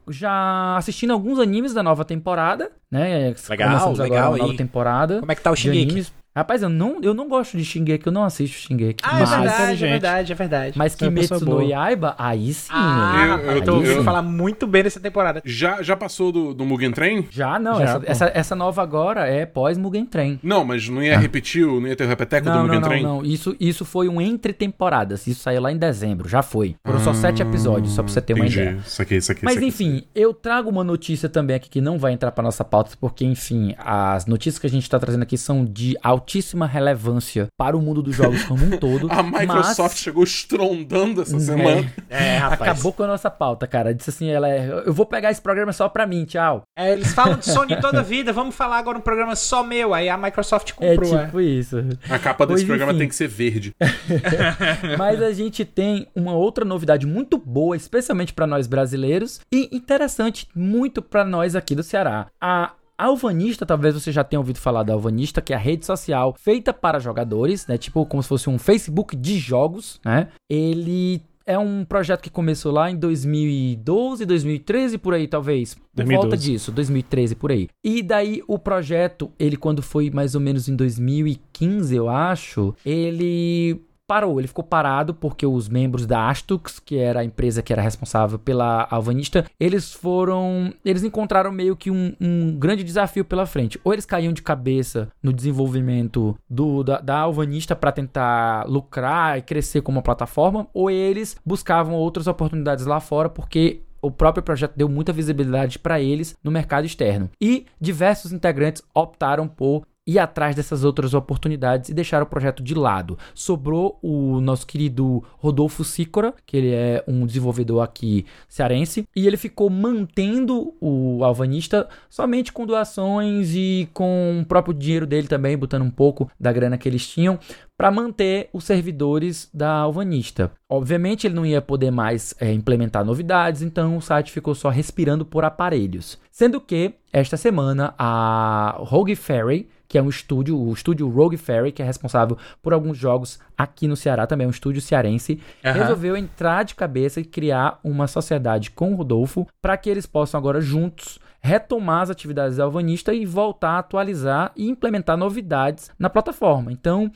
Já 0.09 0.75
assistindo 0.77 1.13
alguns 1.13 1.39
animes 1.39 1.73
da 1.73 1.81
nova 1.81 2.03
temporada, 2.03 2.71
né? 2.89 3.33
Legal, 3.47 3.93
legal 3.93 4.33
agora 4.33 4.37
nova 4.43 4.57
temporada. 4.57 5.19
Como 5.19 5.31
é 5.31 5.35
que 5.35 5.41
tá 5.41 5.51
o 5.51 5.55
Shingeki? 5.55 6.11
Rapaz, 6.33 6.63
eu 6.63 6.69
não, 6.69 6.99
eu 7.01 7.13
não 7.13 7.27
gosto 7.27 7.57
de 7.57 7.65
Shingeki, 7.65 8.07
eu 8.07 8.11
não 8.11 8.23
assisto 8.23 8.55
Shingeki. 8.55 9.03
Ah, 9.03 9.17
é 9.17 9.19
mas... 9.19 9.31
é 9.31 9.35
verdade, 9.35 9.85
é 9.85 9.89
verdade, 9.89 10.31
é 10.31 10.35
verdade. 10.35 10.77
Mas 10.77 10.95
Kimetsu 10.95 11.43
no 11.43 11.61
Yaiba, 11.61 12.15
aí 12.17 12.53
sim, 12.53 12.69
ah, 12.71 13.37
eu, 13.43 13.51
eu 13.57 13.61
tô 13.61 13.75
ouvindo 13.75 14.01
falar 14.01 14.21
muito 14.21 14.65
bem 14.65 14.81
dessa 14.81 14.99
temporada. 14.99 15.41
Já, 15.43 15.81
já 15.81 15.97
passou 15.97 16.31
do, 16.31 16.53
do 16.53 16.65
Mugen 16.65 16.91
Train? 16.91 17.27
Já, 17.29 17.59
não. 17.59 17.79
Já, 17.79 17.83
essa, 17.83 18.01
essa, 18.05 18.31
essa, 18.33 18.55
nova 18.55 18.81
agora 18.81 19.27
é 19.27 19.45
pós 19.45 19.77
Mugen 19.77 20.05
Train. 20.05 20.39
Não, 20.41 20.63
mas 20.63 20.87
não 20.87 21.03
ia 21.03 21.17
ah. 21.17 21.19
repetir, 21.19 21.65
não 21.65 21.85
ia 21.85 21.97
ter 21.97 22.05
o 22.05 22.07
repeteco 22.07 22.47
não, 22.47 22.53
do 22.53 22.63
Mugen 22.63 22.79
não, 22.79 22.87
Train? 22.87 23.03
Não, 23.03 23.17
não, 23.17 23.25
isso, 23.25 23.53
isso 23.59 23.83
foi 23.83 24.07
um 24.07 24.21
entre 24.21 24.53
temporadas. 24.53 25.27
Isso 25.27 25.41
saiu 25.41 25.61
lá 25.61 25.69
em 25.69 25.77
dezembro, 25.77 26.29
já 26.29 26.41
foi. 26.41 26.77
Foram 26.85 26.99
ah, 26.99 27.03
só 27.03 27.13
sete 27.13 27.41
episódios, 27.41 27.93
só 27.93 28.03
pra 28.03 28.13
você 28.13 28.21
ter 28.21 28.37
entendi. 28.37 28.57
uma 28.57 28.63
ideia. 28.63 28.79
Isso 28.87 29.01
aqui, 29.01 29.15
isso 29.15 29.31
aqui, 29.33 29.43
mas 29.43 29.55
isso 29.55 29.65
aqui, 29.65 29.67
enfim, 29.67 30.03
eu 30.15 30.33
trago 30.33 30.69
uma 30.69 30.83
notícia 30.83 31.27
também 31.27 31.57
aqui 31.57 31.69
que 31.69 31.81
não 31.81 31.99
vai 31.99 32.13
entrar 32.13 32.31
pra 32.31 32.41
nossa 32.41 32.63
pauta, 32.63 32.91
porque 33.01 33.25
enfim, 33.25 33.75
as 33.77 34.25
notícias 34.25 34.57
que 34.57 34.67
a 34.67 34.69
gente 34.69 34.89
tá 34.89 34.97
trazendo 34.97 35.23
aqui 35.23 35.37
são 35.37 35.65
de 35.65 35.97
altíssima 36.21 36.67
relevância 36.67 37.47
para 37.57 37.75
o 37.75 37.81
mundo 37.81 38.01
dos 38.01 38.15
jogos 38.15 38.43
como 38.43 38.63
um 38.63 38.77
todo. 38.77 39.07
a 39.11 39.23
Microsoft 39.23 39.93
mas... 39.93 39.97
chegou 39.97 40.23
estrondando 40.23 41.21
essa 41.21 41.39
semana. 41.39 41.91
É, 42.09 42.35
é 42.35 42.37
rapaz. 42.37 42.61
Acabou 42.61 42.93
com 42.93 43.03
a 43.03 43.07
nossa 43.07 43.29
pauta, 43.29 43.65
cara. 43.65 43.93
Disse 43.93 44.11
assim, 44.11 44.29
ela 44.29 44.47
é, 44.47 44.83
eu 44.85 44.93
vou 44.93 45.05
pegar 45.05 45.31
esse 45.31 45.41
programa 45.41 45.73
só 45.73 45.89
pra 45.89 46.05
mim, 46.05 46.25
tchau. 46.25 46.61
É, 46.77 46.93
eles 46.93 47.13
falam 47.13 47.37
de 47.37 47.45
Sony 47.45 47.79
toda 47.81 47.99
a 47.99 48.03
vida, 48.03 48.31
vamos 48.31 48.55
falar 48.55 48.77
agora 48.77 48.97
um 48.97 49.01
programa 49.01 49.35
só 49.35 49.63
meu. 49.63 49.93
Aí 49.93 50.07
a 50.07 50.17
Microsoft 50.17 50.71
é 50.79 50.95
comprou. 50.95 51.19
É 51.19 51.25
tipo 51.25 51.39
é. 51.39 51.43
isso. 51.43 51.77
A 52.09 52.19
capa 52.19 52.45
desse 52.45 52.59
pois, 52.59 52.67
programa 52.67 52.91
enfim. 52.91 52.99
tem 52.99 53.09
que 53.09 53.15
ser 53.15 53.27
verde. 53.27 53.73
mas 54.97 55.21
a 55.21 55.31
gente 55.31 55.65
tem 55.65 56.07
uma 56.15 56.33
outra 56.33 56.63
novidade 56.63 57.07
muito 57.07 57.37
boa, 57.37 57.75
especialmente 57.75 58.33
para 58.33 58.45
nós 58.45 58.67
brasileiros 58.67 59.39
e 59.51 59.69
interessante 59.75 60.47
muito 60.55 61.01
para 61.01 61.25
nós 61.25 61.55
aqui 61.55 61.73
do 61.75 61.83
Ceará. 61.83 62.27
A 62.39 62.73
Alvanista, 63.05 63.65
talvez 63.65 63.93
você 63.93 64.11
já 64.11 64.23
tenha 64.23 64.39
ouvido 64.39 64.59
falar 64.59 64.83
da 64.83 64.93
Alvanista, 64.93 65.41
que 65.41 65.53
é 65.53 65.55
a 65.55 65.59
rede 65.59 65.85
social 65.85 66.35
feita 66.37 66.73
para 66.73 66.99
jogadores, 66.99 67.65
né? 67.67 67.77
Tipo 67.77 68.05
como 68.05 68.21
se 68.21 68.29
fosse 68.29 68.49
um 68.49 68.57
Facebook 68.57 69.15
de 69.15 69.37
jogos, 69.37 69.99
né? 70.05 70.27
Ele 70.49 71.21
é 71.45 71.57
um 71.57 71.83
projeto 71.83 72.21
que 72.21 72.29
começou 72.29 72.71
lá 72.71 72.89
em 72.89 72.95
2012, 72.95 74.25
2013 74.25 74.97
por 74.97 75.13
aí 75.13 75.27
talvez, 75.27 75.73
por 75.73 75.81
2012. 75.95 76.21
volta 76.21 76.37
disso, 76.37 76.71
2013 76.71 77.35
por 77.35 77.51
aí. 77.51 77.67
E 77.83 78.03
daí 78.03 78.41
o 78.47 78.59
projeto, 78.59 79.31
ele 79.39 79.57
quando 79.57 79.81
foi 79.81 80.09
mais 80.09 80.35
ou 80.35 80.41
menos 80.41 80.69
em 80.69 80.75
2015, 80.75 81.95
eu 81.95 82.09
acho, 82.09 82.73
ele 82.85 83.81
parou, 84.11 84.41
ele 84.41 84.47
ficou 84.49 84.61
parado 84.61 85.13
porque 85.13 85.45
os 85.45 85.69
membros 85.69 86.05
da 86.05 86.27
Astux, 86.27 86.81
que 86.81 86.97
era 86.97 87.21
a 87.21 87.23
empresa 87.23 87.61
que 87.61 87.71
era 87.71 87.81
responsável 87.81 88.37
pela 88.37 88.85
Alvanista, 88.91 89.45
eles 89.57 89.93
foram, 89.93 90.73
eles 90.83 91.01
encontraram 91.01 91.49
meio 91.49 91.77
que 91.77 91.89
um, 91.89 92.13
um 92.19 92.53
grande 92.59 92.83
desafio 92.83 93.23
pela 93.23 93.45
frente. 93.45 93.79
Ou 93.85 93.93
eles 93.93 94.05
caíam 94.05 94.33
de 94.33 94.41
cabeça 94.41 95.07
no 95.23 95.31
desenvolvimento 95.31 96.37
do, 96.49 96.83
da, 96.83 96.99
da 96.99 97.19
Alvanista 97.19 97.73
para 97.73 97.93
tentar 97.93 98.67
lucrar 98.67 99.37
e 99.37 99.41
crescer 99.41 99.79
como 99.79 99.97
uma 99.97 100.03
plataforma, 100.03 100.67
ou 100.73 100.91
eles 100.91 101.37
buscavam 101.45 101.93
outras 101.93 102.27
oportunidades 102.27 102.85
lá 102.85 102.99
fora 102.99 103.29
porque 103.29 103.79
o 104.01 104.09
próprio 104.09 104.43
projeto 104.43 104.73
deu 104.75 104.89
muita 104.89 105.13
visibilidade 105.13 105.77
para 105.77 106.01
eles 106.01 106.35
no 106.43 106.51
mercado 106.51 106.85
externo. 106.85 107.29
E 107.39 107.65
diversos 107.79 108.33
integrantes 108.33 108.81
optaram 108.93 109.47
por 109.47 109.83
ir 110.05 110.19
atrás 110.19 110.55
dessas 110.55 110.83
outras 110.83 111.13
oportunidades 111.13 111.89
e 111.89 111.93
deixar 111.93 112.21
o 112.23 112.25
projeto 112.25 112.63
de 112.63 112.73
lado. 112.73 113.17
Sobrou 113.33 113.99
o 114.01 114.41
nosso 114.41 114.65
querido 114.65 115.23
Rodolfo 115.37 115.83
Sicora, 115.83 116.33
que 116.45 116.57
ele 116.57 116.71
é 116.71 117.03
um 117.07 117.25
desenvolvedor 117.25 117.83
aqui 117.83 118.25
cearense, 118.47 119.07
e 119.15 119.27
ele 119.27 119.37
ficou 119.37 119.69
mantendo 119.69 120.73
o 120.81 121.23
Alvanista 121.23 121.87
somente 122.09 122.51
com 122.51 122.65
doações 122.65 123.53
e 123.53 123.89
com 123.93 124.39
o 124.41 124.45
próprio 124.45 124.73
dinheiro 124.73 125.05
dele 125.05 125.27
também, 125.27 125.57
botando 125.57 125.83
um 125.83 125.91
pouco 125.91 126.29
da 126.39 126.51
grana 126.51 126.77
que 126.77 126.89
eles 126.89 127.07
tinham 127.07 127.39
para 127.77 127.89
manter 127.89 128.47
os 128.53 128.63
servidores 128.63 129.49
da 129.51 129.71
Alvanista. 129.71 130.51
Obviamente 130.69 131.25
ele 131.25 131.33
não 131.33 131.43
ia 131.43 131.61
poder 131.61 131.89
mais 131.89 132.35
é, 132.39 132.53
implementar 132.53 133.03
novidades, 133.03 133.63
então 133.63 133.97
o 133.97 134.01
site 134.01 134.31
ficou 134.31 134.53
só 134.53 134.69
respirando 134.69 135.25
por 135.25 135.43
aparelhos. 135.43 136.19
Sendo 136.31 136.61
que 136.61 136.93
esta 137.11 137.37
semana 137.37 137.95
a 137.97 138.75
Rogue 138.79 139.15
Ferry 139.15 139.67
que 139.91 139.97
é 139.97 140.01
um 140.01 140.07
estúdio, 140.07 140.57
o 140.57 140.71
estúdio 140.71 141.09
Rogue 141.09 141.35
Ferry, 141.35 141.69
que 141.69 141.81
é 141.81 141.85
responsável 141.85 142.37
por 142.61 142.71
alguns 142.71 142.97
jogos 142.97 143.41
aqui 143.57 143.89
no 143.89 143.97
Ceará, 143.97 144.25
também 144.25 144.45
é 144.45 144.47
um 144.47 144.51
estúdio 144.51 144.81
cearense, 144.81 145.37
uhum. 145.65 145.73
resolveu 145.73 146.15
entrar 146.15 146.63
de 146.63 146.75
cabeça 146.75 147.19
e 147.19 147.25
criar 147.25 147.77
uma 147.83 148.07
sociedade 148.07 148.71
com 148.71 148.93
o 148.93 148.95
Rodolfo 148.95 149.45
para 149.61 149.75
que 149.75 149.89
eles 149.89 150.05
possam 150.05 150.37
agora 150.39 150.61
juntos 150.61 151.19
retomar 151.41 152.03
as 152.03 152.09
atividades 152.09 152.55
da 152.55 152.63
Alvanista 152.63 153.13
e 153.13 153.25
voltar 153.25 153.71
a 153.71 153.79
atualizar 153.79 154.53
e 154.55 154.69
implementar 154.69 155.17
novidades 155.17 155.91
na 155.99 156.09
plataforma. 156.09 156.71
Então, 156.71 157.11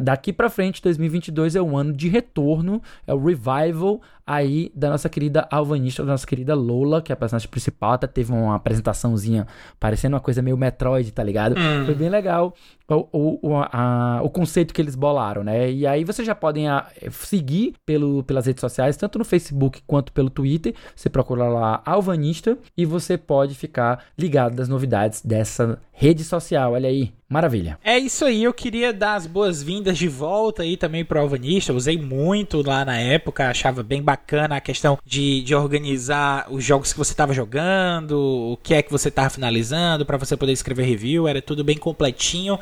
daqui 0.00 0.32
para 0.32 0.48
frente, 0.48 0.80
2022 0.80 1.54
é 1.54 1.60
um 1.60 1.76
ano 1.76 1.92
de 1.92 2.08
retorno, 2.08 2.80
é 3.06 3.12
o 3.12 3.22
revival 3.22 4.00
aí 4.26 4.72
da 4.74 4.90
nossa 4.90 5.08
querida 5.08 5.46
alvanista, 5.50 6.02
da 6.02 6.12
nossa 6.12 6.26
querida 6.26 6.54
Lola, 6.54 7.00
que 7.00 7.12
é 7.12 7.14
a 7.14 7.16
personagem 7.16 7.48
principal, 7.48 7.92
até 7.92 8.08
teve 8.08 8.32
uma 8.32 8.56
apresentaçãozinha 8.56 9.46
parecendo 9.78 10.16
uma 10.16 10.20
coisa 10.20 10.42
meio 10.42 10.56
Metroid, 10.56 11.12
tá 11.12 11.22
ligado? 11.22 11.54
Hum. 11.56 11.84
Foi 11.84 11.94
bem 11.94 12.08
legal 12.08 12.52
o, 12.88 13.38
o, 13.42 13.56
a, 13.56 14.20
o 14.22 14.28
conceito 14.28 14.74
que 14.74 14.82
eles 14.82 14.96
bolaram, 14.96 15.44
né? 15.44 15.70
E 15.70 15.86
aí 15.86 16.02
vocês 16.04 16.26
já 16.26 16.34
podem 16.34 16.68
a, 16.68 16.86
seguir 17.10 17.74
pelo, 17.84 18.24
pelas 18.24 18.46
redes 18.46 18.60
sociais, 18.60 18.96
tanto 18.96 19.18
no 19.18 19.24
Facebook 19.24 19.80
quanto 19.86 20.12
pelo 20.12 20.28
Twitter. 20.28 20.74
Você 20.94 21.08
procura 21.08 21.48
lá 21.48 21.82
Alvanista 21.86 22.58
e 22.76 22.84
você 22.84 23.16
pode 23.16 23.54
ficar 23.54 24.04
ligado 24.18 24.56
das 24.56 24.68
novidades 24.68 25.22
dessa 25.22 25.78
rede 25.92 26.24
social. 26.24 26.72
Olha 26.72 26.88
aí, 26.88 27.12
maravilha. 27.28 27.78
É 27.84 27.98
isso 27.98 28.24
aí, 28.24 28.42
eu 28.42 28.52
queria 28.52 28.92
dar 28.92 29.14
as 29.14 29.26
boas-vindas 29.26 29.96
de 29.96 30.08
volta 30.08 30.62
aí 30.62 30.76
também 30.76 31.04
pro 31.04 31.20
Alvanista. 31.20 31.72
Usei 31.72 31.96
muito 32.00 32.62
lá 32.66 32.84
na 32.84 32.98
época, 32.98 33.48
achava 33.48 33.82
bem 33.82 34.02
bacana 34.02 34.15
a 34.54 34.60
questão 34.60 34.98
de, 35.04 35.42
de 35.42 35.54
organizar 35.54 36.46
os 36.50 36.64
jogos 36.64 36.92
que 36.92 36.98
você 36.98 37.12
estava 37.12 37.32
jogando, 37.32 38.18
o 38.18 38.58
que 38.62 38.74
é 38.74 38.82
que 38.82 38.90
você 38.90 39.08
estava 39.08 39.30
finalizando, 39.30 40.04
para 40.04 40.16
você 40.16 40.36
poder 40.36 40.52
escrever 40.52 40.84
review, 40.84 41.28
era 41.28 41.40
tudo 41.40 41.62
bem 41.62 41.76
completinho. 41.76 42.58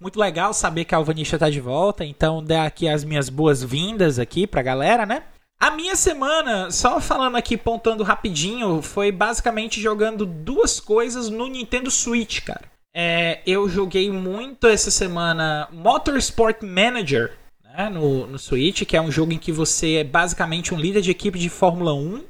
Muito 0.00 0.18
legal 0.18 0.52
saber 0.52 0.84
que 0.84 0.94
a 0.94 0.98
Alvanista 0.98 1.36
está 1.36 1.50
de 1.50 1.60
volta, 1.60 2.04
então 2.04 2.42
dá 2.42 2.64
aqui 2.64 2.88
as 2.88 3.02
minhas 3.02 3.28
boas-vindas 3.28 4.18
aqui 4.18 4.46
pra 4.46 4.62
galera, 4.62 5.04
né? 5.04 5.24
A 5.60 5.72
minha 5.72 5.96
semana, 5.96 6.70
só 6.70 7.00
falando 7.00 7.36
aqui, 7.36 7.56
pontando 7.56 8.04
rapidinho, 8.04 8.80
foi 8.80 9.10
basicamente 9.10 9.80
jogando 9.80 10.24
duas 10.24 10.78
coisas 10.78 11.28
no 11.28 11.48
Nintendo 11.48 11.90
Switch, 11.90 12.44
cara. 12.44 12.62
É, 12.94 13.40
eu 13.44 13.68
joguei 13.68 14.10
muito 14.10 14.68
essa 14.68 14.90
semana 14.90 15.68
Motorsport 15.72 16.62
Manager 16.62 17.32
né, 17.78 17.88
no, 17.88 18.26
no 18.26 18.38
Switch, 18.38 18.84
que 18.84 18.96
é 18.96 19.00
um 19.00 19.10
jogo 19.10 19.32
em 19.32 19.38
que 19.38 19.52
você 19.52 19.98
é 19.98 20.04
basicamente 20.04 20.74
um 20.74 20.78
líder 20.78 21.00
de 21.00 21.12
equipe 21.12 21.38
de 21.38 21.48
Fórmula 21.48 21.94
1. 21.94 22.24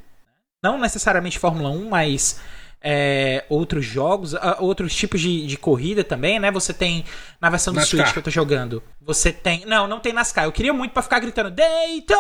Não 0.63 0.79
necessariamente 0.79 1.39
Fórmula 1.39 1.71
1, 1.71 1.89
mas 1.89 2.41
é, 2.83 3.45
outros 3.49 3.85
jogos, 3.85 4.35
uh, 4.35 4.57
outros 4.59 4.95
tipos 4.95 5.21
de, 5.21 5.47
de 5.47 5.57
corrida 5.57 6.05
também, 6.05 6.39
né? 6.39 6.51
Você 6.51 6.75
tem 6.75 7.05
na 7.41 7.49
versão 7.49 7.73
do 7.73 7.77
NASCAR. 7.77 8.01
Switch 8.01 8.13
que 8.13 8.19
eu 8.19 8.23
tô 8.23 8.31
jogando. 8.31 8.83
Você 9.01 9.33
tem. 9.33 9.65
Não, 9.65 9.89
não 9.89 10.01
tem 10.01 10.13
NASCAR. 10.13 10.45
Eu 10.45 10.53
queria 10.53 10.73
muito 10.75 10.93
para 10.93 11.03
ficar 11.03 11.19
gritando 11.19 11.51
Daytona! 11.51 12.19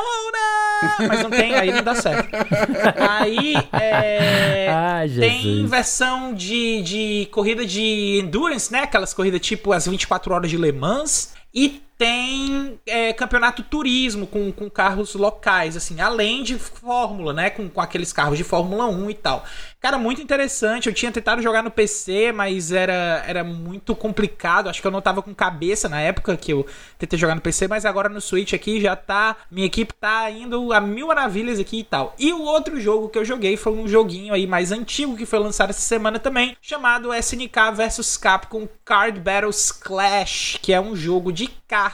Mas 1.06 1.22
não 1.22 1.30
tem, 1.30 1.54
aí 1.54 1.70
não 1.70 1.82
dá 1.82 1.94
certo. 1.94 2.28
Aí 2.96 3.54
é, 3.72 4.68
ah, 4.70 5.02
tem 5.18 5.66
versão 5.66 6.32
de, 6.32 6.82
de 6.82 7.28
corrida 7.30 7.66
de 7.66 8.20
endurance, 8.22 8.72
né? 8.72 8.80
Aquelas 8.80 9.12
corridas 9.12 9.40
tipo 9.40 9.72
as 9.72 9.86
24 9.86 10.32
horas 10.32 10.50
de 10.50 10.56
Le 10.56 10.72
Mans. 10.72 11.34
E 11.52 11.82
tem 11.98 12.78
é, 12.86 13.12
campeonato 13.12 13.60
turismo 13.64 14.24
com, 14.24 14.52
com 14.52 14.70
carros 14.70 15.16
locais, 15.16 15.76
assim, 15.76 16.00
além 16.00 16.44
de 16.44 16.56
Fórmula, 16.56 17.32
né? 17.32 17.50
Com, 17.50 17.68
com 17.68 17.80
aqueles 17.80 18.12
carros 18.12 18.38
de 18.38 18.44
Fórmula 18.44 18.86
1 18.86 19.10
e 19.10 19.14
tal. 19.14 19.44
Cara, 19.80 19.98
muito 19.98 20.22
interessante. 20.22 20.88
Eu 20.88 20.94
tinha 20.94 21.10
tentado 21.10 21.42
jogar 21.42 21.62
no 21.62 21.70
PC, 21.70 22.30
mas 22.32 22.70
era, 22.70 23.24
era 23.26 23.42
muito 23.42 23.96
complicado. 23.96 24.68
Acho 24.68 24.80
que 24.80 24.86
eu 24.86 24.92
não 24.92 25.00
tava 25.00 25.22
com 25.22 25.34
cabeça 25.34 25.88
na 25.88 26.00
época 26.00 26.36
que 26.36 26.52
eu 26.52 26.64
tentei 26.98 27.18
jogar 27.18 27.34
no 27.34 27.40
PC, 27.40 27.66
mas 27.66 27.84
agora 27.84 28.08
no 28.08 28.20
Switch 28.20 28.52
aqui 28.52 28.80
já 28.80 28.94
tá. 28.94 29.36
Minha 29.50 29.66
equipe 29.66 29.92
tá 29.92 30.30
indo 30.30 30.72
a 30.72 30.80
mil 30.80 31.08
maravilhas 31.08 31.58
aqui 31.58 31.80
e 31.80 31.84
tal. 31.84 32.14
E 32.18 32.32
o 32.32 32.42
outro 32.42 32.80
jogo 32.80 33.08
que 33.08 33.18
eu 33.18 33.24
joguei 33.24 33.56
foi 33.56 33.72
um 33.72 33.88
joguinho 33.88 34.34
aí 34.34 34.46
mais 34.46 34.70
antigo 34.70 35.16
que 35.16 35.26
foi 35.26 35.40
lançado 35.40 35.70
essa 35.70 35.80
semana 35.80 36.18
também, 36.18 36.56
chamado 36.62 37.12
SNK 37.12 37.72
vs 37.74 38.16
Capcom 38.16 38.68
Card 38.84 39.18
Battles 39.18 39.72
Clash, 39.72 40.58
que 40.62 40.72
é 40.72 40.80
um 40.80 40.94
jogo 40.94 41.32
de 41.32 41.48
cartas 41.66 41.87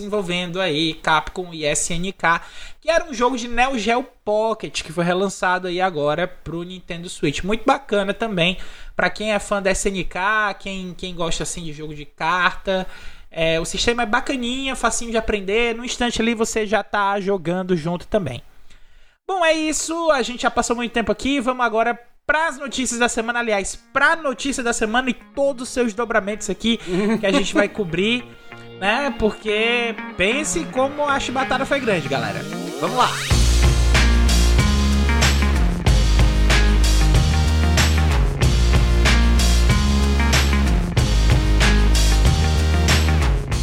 envolvendo 0.00 0.60
aí 0.60 0.94
Capcom 0.94 1.52
e 1.52 1.64
SNK 1.70 2.40
que 2.80 2.92
era 2.92 3.04
um 3.04 3.12
jogo 3.12 3.36
de 3.36 3.46
Neo 3.46 3.78
Geo 3.78 4.02
Pocket, 4.24 4.82
que 4.82 4.92
foi 4.92 5.04
relançado 5.04 5.68
aí 5.68 5.78
agora 5.78 6.26
pro 6.26 6.62
Nintendo 6.62 7.06
Switch. 7.08 7.42
Muito 7.42 7.64
bacana 7.66 8.14
também, 8.14 8.56
para 8.96 9.10
quem 9.10 9.32
é 9.32 9.38
fã 9.38 9.60
da 9.60 9.70
SNK, 9.70 10.54
quem, 10.58 10.94
quem 10.94 11.14
gosta 11.14 11.42
assim 11.42 11.64
de 11.64 11.72
jogo 11.74 11.94
de 11.94 12.06
carta. 12.06 12.86
É, 13.30 13.60
o 13.60 13.64
sistema 13.66 14.04
é 14.04 14.06
bacaninha, 14.06 14.74
facinho 14.74 15.10
de 15.10 15.18
aprender, 15.18 15.74
no 15.74 15.84
instante 15.84 16.22
ali 16.22 16.34
você 16.34 16.66
já 16.66 16.82
tá 16.82 17.20
jogando 17.20 17.76
junto 17.76 18.06
também. 18.06 18.42
Bom, 19.26 19.44
é 19.44 19.52
isso, 19.52 20.10
a 20.10 20.22
gente 20.22 20.42
já 20.42 20.50
passou 20.50 20.74
muito 20.74 20.92
tempo 20.92 21.12
aqui, 21.12 21.38
vamos 21.40 21.66
agora 21.66 21.98
para 22.26 22.48
as 22.48 22.58
notícias 22.58 22.98
da 22.98 23.08
semana, 23.08 23.40
aliás, 23.40 23.76
para 23.92 24.12
a 24.12 24.16
notícia 24.16 24.62
da 24.62 24.72
semana 24.72 25.10
e 25.10 25.14
todos 25.14 25.64
os 25.64 25.68
seus 25.68 25.92
dobramentos 25.92 26.48
aqui 26.48 26.78
que 27.20 27.26
a 27.26 27.32
gente 27.32 27.52
vai 27.52 27.68
cobrir, 27.70 28.24
né? 28.78 29.14
Porque 29.18 29.94
pense 30.16 30.64
como 30.66 31.04
a 31.04 31.18
chibatada 31.18 31.66
foi 31.66 31.80
grande, 31.80 32.08
galera. 32.08 32.40
Vamos 32.80 32.96
lá! 32.96 33.10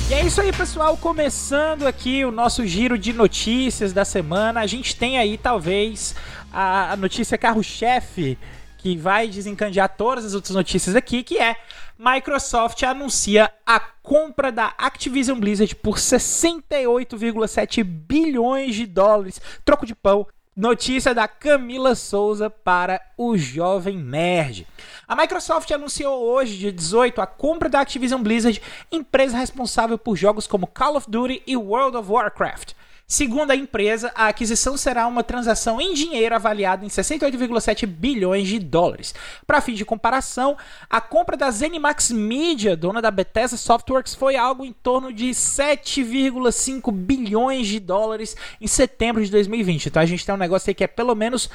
E 0.09 0.13
é 0.13 0.25
isso 0.25 0.41
aí, 0.41 0.51
pessoal. 0.51 0.97
Começando 0.97 1.87
aqui 1.87 2.23
o 2.25 2.31
nosso 2.31 2.65
giro 2.65 2.97
de 2.97 3.13
notícias 3.13 3.93
da 3.93 4.05
semana. 4.05 4.59
A 4.59 4.67
gente 4.67 4.95
tem 4.95 5.17
aí, 5.17 5.37
talvez, 5.37 6.13
a 6.51 6.95
notícia 6.97 7.37
carro-chefe 7.37 8.37
que 8.77 8.95
vai 8.95 9.27
desencadear 9.27 9.89
todas 9.89 10.23
as 10.23 10.35
outras 10.35 10.53
notícias 10.55 10.95
aqui, 10.95 11.23
que 11.23 11.39
é 11.39 11.55
Microsoft 11.97 12.83
anuncia 12.83 13.49
a 13.65 13.79
compra 13.79 14.51
da 14.51 14.73
Activision 14.77 15.39
Blizzard 15.39 15.73
por 15.75 15.95
68,7 15.95 17.83
bilhões 17.83 18.75
de 18.75 18.85
dólares, 18.85 19.41
troco 19.63 19.85
de 19.85 19.95
pão. 19.95 20.27
Notícia 20.57 21.13
da 21.13 21.27
Camila 21.27 21.95
Souza 21.95 22.49
para 22.49 23.01
o 23.17 23.37
Jovem 23.37 23.97
Nerd. 23.97 24.67
A 25.07 25.15
Microsoft 25.15 25.69
anunciou 25.71 26.23
hoje, 26.23 26.57
dia 26.57 26.71
18, 26.71 27.19
a 27.21 27.27
compra 27.27 27.69
da 27.69 27.81
Activision 27.81 28.21
Blizzard, 28.21 28.61
empresa 28.91 29.37
responsável 29.37 29.97
por 29.97 30.15
jogos 30.15 30.47
como 30.47 30.67
Call 30.67 30.97
of 30.97 31.09
Duty 31.09 31.43
e 31.47 31.57
World 31.57 31.97
of 31.97 32.09
Warcraft. 32.09 32.73
Segundo 33.07 33.51
a 33.51 33.55
empresa, 33.55 34.11
a 34.15 34.27
aquisição 34.27 34.75
será 34.75 35.05
uma 35.05 35.23
transação 35.23 35.79
em 35.79 35.93
dinheiro 35.93 36.33
avaliada 36.33 36.83
em 36.83 36.87
68,7 36.87 37.85
bilhões 37.85 38.47
de 38.47 38.57
dólares. 38.57 39.13
Para 39.45 39.61
fim 39.61 39.75
de 39.75 39.85
comparação, 39.85 40.57
a 40.89 40.99
compra 40.99 41.37
da 41.37 41.51
Zenimax 41.51 42.09
Media, 42.09 42.75
dona 42.75 43.03
da 43.03 43.11
Bethesda 43.11 43.57
Softworks, 43.57 44.15
foi 44.15 44.35
algo 44.35 44.65
em 44.65 44.73
torno 44.73 45.13
de 45.13 45.29
7,5 45.29 46.91
bilhões 46.91 47.67
de 47.67 47.79
dólares 47.79 48.35
em 48.59 48.65
setembro 48.65 49.23
de 49.23 49.29
2020. 49.29 49.85
Então 49.85 50.01
a 50.01 50.05
gente 50.07 50.25
tem 50.25 50.33
um 50.33 50.39
negócio 50.39 50.71
aí 50.71 50.73
que 50.73 50.83
é 50.83 50.87
pelo 50.87 51.13
menos 51.13 51.47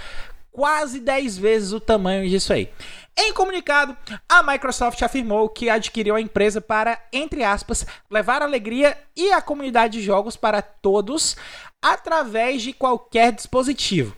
quase 0.60 1.00
10 1.00 1.38
vezes 1.38 1.72
o 1.72 1.80
tamanho 1.80 2.28
disso 2.28 2.52
aí. 2.52 2.68
Em 3.16 3.32
comunicado, 3.32 3.96
a 4.28 4.42
Microsoft 4.42 5.00
afirmou 5.00 5.48
que 5.48 5.70
adquiriu 5.70 6.14
a 6.14 6.20
empresa 6.20 6.60
para, 6.60 7.02
entre 7.10 7.42
aspas, 7.42 7.86
levar 8.10 8.42
alegria 8.42 8.94
e 9.16 9.32
a 9.32 9.40
comunidade 9.40 9.94
de 9.94 10.04
jogos 10.04 10.36
para 10.36 10.60
todos 10.60 11.34
através 11.80 12.60
de 12.60 12.74
qualquer 12.74 13.32
dispositivo. 13.32 14.14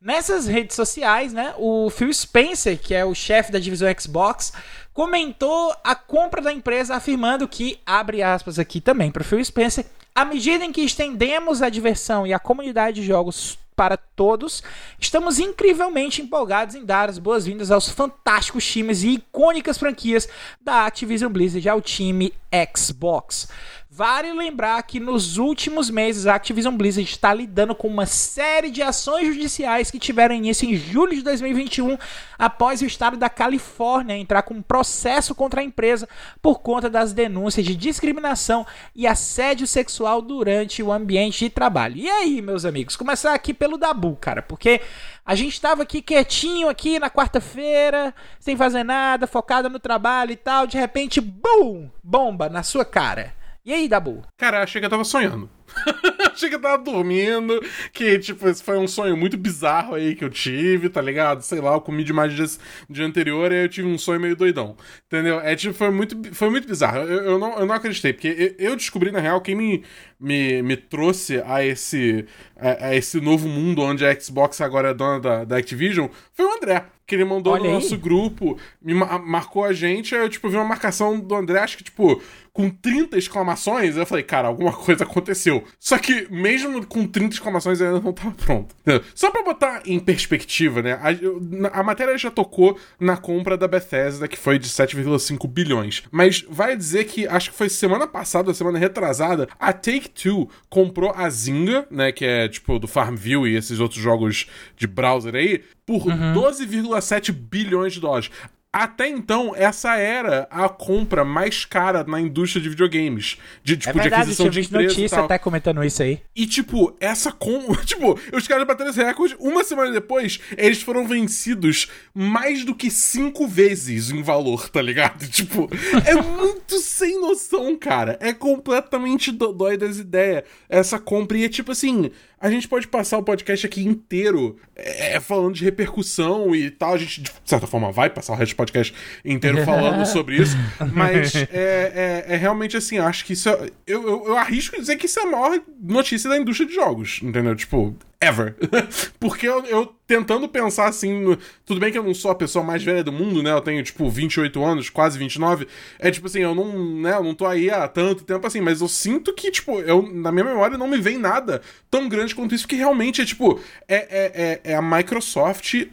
Nessas 0.00 0.46
redes 0.46 0.76
sociais, 0.76 1.32
né, 1.32 1.54
o 1.58 1.90
Phil 1.90 2.14
Spencer, 2.14 2.78
que 2.78 2.94
é 2.94 3.04
o 3.04 3.12
chefe 3.12 3.50
da 3.50 3.58
divisão 3.58 3.92
Xbox, 3.98 4.52
comentou 4.94 5.74
a 5.82 5.96
compra 5.96 6.40
da 6.40 6.52
empresa 6.52 6.94
afirmando 6.94 7.48
que, 7.48 7.80
abre 7.84 8.22
aspas 8.22 8.60
aqui 8.60 8.80
também 8.80 9.10
para 9.10 9.24
Phil 9.24 9.44
Spencer, 9.44 9.86
à 10.14 10.24
medida 10.24 10.64
em 10.64 10.70
que 10.70 10.82
estendemos 10.82 11.62
a 11.62 11.68
diversão 11.68 12.24
e 12.24 12.32
a 12.32 12.38
comunidade 12.38 13.00
de 13.00 13.06
jogos 13.08 13.58
para 13.80 13.96
todos. 13.96 14.62
Estamos 14.98 15.38
incrivelmente 15.38 16.20
empolgados 16.20 16.74
em 16.74 16.84
dar 16.84 17.08
as 17.08 17.16
boas-vindas 17.16 17.70
aos 17.70 17.88
fantásticos 17.88 18.62
times 18.62 19.02
e 19.02 19.14
icônicas 19.14 19.78
franquias 19.78 20.28
da 20.60 20.84
Activision 20.84 21.32
Blizzard 21.32 21.66
ao 21.66 21.80
time 21.80 22.30
Xbox. 22.76 23.48
Vale 23.92 24.32
lembrar 24.32 24.80
que 24.84 25.00
nos 25.00 25.36
últimos 25.36 25.90
meses 25.90 26.24
a 26.24 26.36
Activision 26.36 26.76
Blizzard 26.76 27.10
está 27.10 27.34
lidando 27.34 27.74
com 27.74 27.88
uma 27.88 28.06
série 28.06 28.70
de 28.70 28.80
ações 28.80 29.26
judiciais 29.26 29.90
que 29.90 29.98
tiveram 29.98 30.32
início 30.32 30.70
em 30.70 30.76
julho 30.76 31.12
de 31.12 31.22
2021, 31.22 31.98
após 32.38 32.82
o 32.82 32.86
estado 32.86 33.16
da 33.16 33.28
Califórnia 33.28 34.16
entrar 34.16 34.42
com 34.42 34.54
um 34.54 34.62
processo 34.62 35.34
contra 35.34 35.60
a 35.60 35.64
empresa 35.64 36.08
por 36.40 36.60
conta 36.60 36.88
das 36.88 37.12
denúncias 37.12 37.66
de 37.66 37.74
discriminação 37.74 38.64
e 38.94 39.08
assédio 39.08 39.66
sexual 39.66 40.22
durante 40.22 40.84
o 40.84 40.92
ambiente 40.92 41.40
de 41.40 41.50
trabalho. 41.50 41.96
E 41.96 42.08
aí, 42.08 42.40
meus 42.40 42.64
amigos, 42.64 42.94
começar 42.94 43.34
aqui 43.34 43.52
pelo 43.52 43.76
Dabu, 43.76 44.16
cara, 44.20 44.40
porque 44.40 44.82
a 45.26 45.34
gente 45.34 45.54
estava 45.54 45.82
aqui 45.82 46.00
quietinho 46.00 46.68
aqui 46.68 47.00
na 47.00 47.10
quarta-feira, 47.10 48.14
sem 48.38 48.56
fazer 48.56 48.84
nada, 48.84 49.26
focado 49.26 49.68
no 49.68 49.80
trabalho 49.80 50.30
e 50.30 50.36
tal, 50.36 50.64
de 50.64 50.78
repente, 50.78 51.20
BUM! 51.20 51.90
Bomba 52.04 52.48
na 52.48 52.62
sua 52.62 52.84
cara. 52.84 53.39
E 53.64 53.74
aí, 53.74 53.88
Dabu? 53.88 54.22
Cara, 54.38 54.62
achei 54.62 54.80
que 54.80 54.86
eu 54.86 54.90
tava 54.90 55.04
sonhando. 55.04 55.48
achei 56.32 56.48
que 56.48 56.54
eu 56.54 56.60
tava 56.60 56.82
dormindo, 56.82 57.60
que, 57.92 58.18
tipo, 58.18 58.48
esse 58.48 58.62
foi 58.62 58.78
um 58.78 58.88
sonho 58.88 59.16
muito 59.16 59.36
bizarro 59.36 59.94
aí 59.94 60.14
que 60.14 60.24
eu 60.24 60.30
tive, 60.30 60.88
tá 60.88 61.00
ligado? 61.02 61.42
Sei 61.42 61.60
lá, 61.60 61.74
eu 61.74 61.80
comi 61.80 62.02
demais 62.02 62.32
dias, 62.32 62.58
dia 62.88 63.04
anterior 63.04 63.52
e 63.52 63.56
aí 63.56 63.64
eu 63.64 63.68
tive 63.68 63.86
um 63.86 63.98
sonho 63.98 64.18
meio 64.18 64.34
doidão, 64.34 64.76
entendeu? 65.06 65.40
É, 65.40 65.54
tipo, 65.54 65.74
foi 65.74 65.90
muito, 65.90 66.34
foi 66.34 66.48
muito 66.48 66.66
bizarro. 66.66 67.00
Eu, 67.00 67.22
eu, 67.22 67.38
não, 67.38 67.58
eu 67.58 67.66
não 67.66 67.74
acreditei, 67.74 68.14
porque 68.14 68.56
eu, 68.58 68.74
descobri, 68.74 69.10
na 69.10 69.20
real, 69.20 69.40
quem 69.42 69.54
me, 69.54 69.84
me, 70.18 70.62
me 70.62 70.76
trouxe 70.76 71.42
a 71.44 71.64
esse, 71.64 72.24
a, 72.56 72.86
a 72.86 72.94
esse 72.96 73.20
novo 73.20 73.46
mundo 73.46 73.82
onde 73.82 74.06
a 74.06 74.18
Xbox 74.18 74.60
agora 74.62 74.88
é 74.88 74.94
dona 74.94 75.20
da, 75.20 75.44
da 75.44 75.56
Activision 75.58 76.08
foi 76.32 76.46
o 76.46 76.56
André 76.56 76.86
que 77.10 77.16
ele 77.16 77.24
mandou 77.24 77.52
Olha 77.54 77.64
no 77.64 77.68
aí. 77.70 77.74
nosso 77.74 77.98
grupo, 77.98 78.56
me 78.80 78.94
marcou 78.94 79.64
a 79.64 79.72
gente, 79.72 80.14
aí 80.14 80.22
eu, 80.22 80.28
tipo, 80.28 80.48
vi 80.48 80.54
uma 80.54 80.64
marcação 80.64 81.18
do 81.18 81.34
André, 81.34 81.58
acho 81.58 81.76
que, 81.76 81.82
tipo, 81.82 82.22
com 82.60 82.68
30 82.68 83.16
exclamações, 83.16 83.96
eu 83.96 84.04
falei, 84.04 84.22
cara, 84.22 84.48
alguma 84.48 84.72
coisa 84.72 85.04
aconteceu. 85.04 85.64
Só 85.78 85.96
que, 85.96 86.26
mesmo 86.30 86.84
com 86.86 87.06
30 87.06 87.34
exclamações, 87.36 87.80
eu 87.80 87.86
ainda 87.86 88.00
não 88.00 88.12
tava 88.12 88.32
pronto. 88.32 88.74
Só 89.14 89.30
pra 89.30 89.42
botar 89.42 89.82
em 89.86 89.98
perspectiva, 89.98 90.82
né, 90.82 90.92
a, 90.92 91.80
a 91.80 91.82
matéria 91.82 92.18
já 92.18 92.30
tocou 92.30 92.78
na 92.98 93.16
compra 93.16 93.56
da 93.56 93.66
Bethesda, 93.66 94.28
que 94.28 94.36
foi 94.36 94.58
de 94.58 94.68
7,5 94.68 95.48
bilhões. 95.48 96.02
Mas 96.10 96.44
vai 96.50 96.76
dizer 96.76 97.04
que, 97.04 97.26
acho 97.26 97.50
que 97.50 97.56
foi 97.56 97.70
semana 97.70 98.06
passada, 98.06 98.52
semana 98.52 98.78
retrasada, 98.78 99.48
a 99.58 99.72
Take-Two 99.72 100.50
comprou 100.68 101.12
a 101.16 101.30
Zynga, 101.30 101.86
né, 101.90 102.12
que 102.12 102.26
é, 102.26 102.46
tipo, 102.46 102.78
do 102.78 102.86
Farmville 102.86 103.48
e 103.48 103.56
esses 103.56 103.80
outros 103.80 104.02
jogos 104.02 104.46
de 104.76 104.86
browser 104.86 105.34
aí, 105.34 105.62
por 105.86 106.06
uhum. 106.06 106.34
12,7 106.34 107.32
bilhões 107.32 107.94
de 107.94 108.00
dólares. 108.00 108.30
Até 108.72 109.08
então, 109.08 109.52
essa 109.56 109.96
era 109.96 110.46
a 110.48 110.68
compra 110.68 111.24
mais 111.24 111.64
cara 111.64 112.04
na 112.04 112.20
indústria 112.20 112.62
de 112.62 112.68
videogames. 112.68 113.36
De, 113.64 113.76
tipo, 113.76 113.90
é 113.90 114.02
verdade, 114.02 114.10
de 114.10 114.22
aquisição 114.22 114.48
de 114.48 114.60
empresa 114.60 114.88
notícia 114.88 115.18
até 115.18 115.38
comentando 115.38 115.82
isso 115.82 116.00
aí. 116.02 116.20
E, 116.36 116.46
tipo, 116.46 116.96
essa 117.00 117.32
com... 117.32 117.74
Tipo, 117.90 118.16
os 118.32 118.46
caras 118.46 118.66
bateram 118.66 118.90
esse 118.90 119.02
recorde. 119.02 119.36
Uma 119.40 119.64
semana 119.64 119.90
depois, 119.90 120.38
eles 120.56 120.80
foram 120.80 121.08
vencidos 121.08 121.88
mais 122.14 122.64
do 122.64 122.72
que 122.72 122.88
cinco 122.90 123.48
vezes 123.48 124.10
em 124.10 124.22
valor, 124.22 124.68
tá 124.68 124.80
ligado? 124.80 125.26
Tipo, 125.28 125.68
é 126.06 126.14
muito 126.14 126.78
sem 126.78 127.20
noção, 127.20 127.76
cara. 127.76 128.16
É 128.20 128.32
completamente 128.32 129.32
doida 129.32 129.86
as 129.86 129.98
ideias. 129.98 130.44
Essa 130.68 131.00
compra. 131.00 131.38
E 131.38 131.44
é 131.44 131.48
tipo 131.48 131.72
assim 131.72 132.10
a 132.40 132.50
gente 132.50 132.66
pode 132.66 132.88
passar 132.88 133.18
o 133.18 133.22
podcast 133.22 133.66
aqui 133.66 133.84
inteiro 133.84 134.56
é, 134.74 135.20
falando 135.20 135.54
de 135.54 135.62
repercussão 135.62 136.56
e 136.56 136.70
tal. 136.70 136.94
A 136.94 136.98
gente, 136.98 137.20
de 137.20 137.30
certa 137.44 137.66
forma, 137.66 137.92
vai 137.92 138.08
passar 138.08 138.32
o 138.32 138.36
resto 138.36 138.56
podcast 138.60 138.94
inteiro 139.24 139.64
falando 139.64 140.04
sobre 140.06 140.36
isso. 140.36 140.56
Mas 140.92 141.34
é, 141.34 141.48
é, 141.52 142.24
é, 142.28 142.36
realmente 142.36 142.76
assim, 142.76 142.98
acho 142.98 143.24
que 143.24 143.32
isso. 143.32 143.48
É, 143.48 143.70
eu, 143.86 144.02
eu, 144.02 144.24
eu 144.26 144.36
arrisco 144.36 144.78
dizer 144.78 144.96
que 144.96 145.06
isso 145.06 145.18
é 145.18 145.22
a 145.22 145.26
maior 145.26 145.60
notícia 145.82 146.28
da 146.28 146.36
indústria 146.36 146.68
de 146.68 146.74
jogos, 146.74 147.20
entendeu? 147.22 147.56
Tipo, 147.56 147.96
ever. 148.20 148.54
Porque 149.18 149.48
eu, 149.48 149.64
eu, 149.64 149.94
tentando 150.06 150.46
pensar 150.48 150.88
assim. 150.88 151.20
No... 151.20 151.38
Tudo 151.64 151.80
bem 151.80 151.90
que 151.90 151.98
eu 151.98 152.02
não 152.02 152.14
sou 152.14 152.30
a 152.30 152.34
pessoa 152.34 152.64
mais 152.64 152.82
velha 152.82 153.02
do 153.02 153.10
mundo, 153.10 153.42
né? 153.42 153.50
Eu 153.50 153.60
tenho, 153.60 153.82
tipo, 153.82 154.08
28 154.08 154.62
anos, 154.62 154.90
quase 154.90 155.18
29. 155.18 155.66
É 155.98 156.10
tipo 156.10 156.26
assim, 156.26 156.40
eu 156.40 156.54
não, 156.54 157.00
né? 157.00 157.14
Eu 157.14 157.24
não 157.24 157.34
tô 157.34 157.46
aí 157.46 157.70
há 157.70 157.88
tanto 157.88 158.24
tempo 158.24 158.46
assim, 158.46 158.60
mas 158.60 158.80
eu 158.80 158.88
sinto 158.88 159.32
que, 159.32 159.50
tipo, 159.50 159.80
eu, 159.80 160.02
na 160.02 160.30
minha 160.30 160.44
memória 160.44 160.76
não 160.76 160.86
me 160.86 160.98
vem 160.98 161.18
nada 161.18 161.62
tão 161.90 162.08
grande 162.08 162.34
quanto 162.34 162.54
isso, 162.54 162.68
que 162.68 162.76
realmente 162.76 163.22
é, 163.22 163.24
tipo, 163.24 163.58
é, 163.88 163.96
é, 163.96 164.32
é, 164.34 164.72
é 164.72 164.74
a 164.74 164.82
Microsoft 164.82 165.86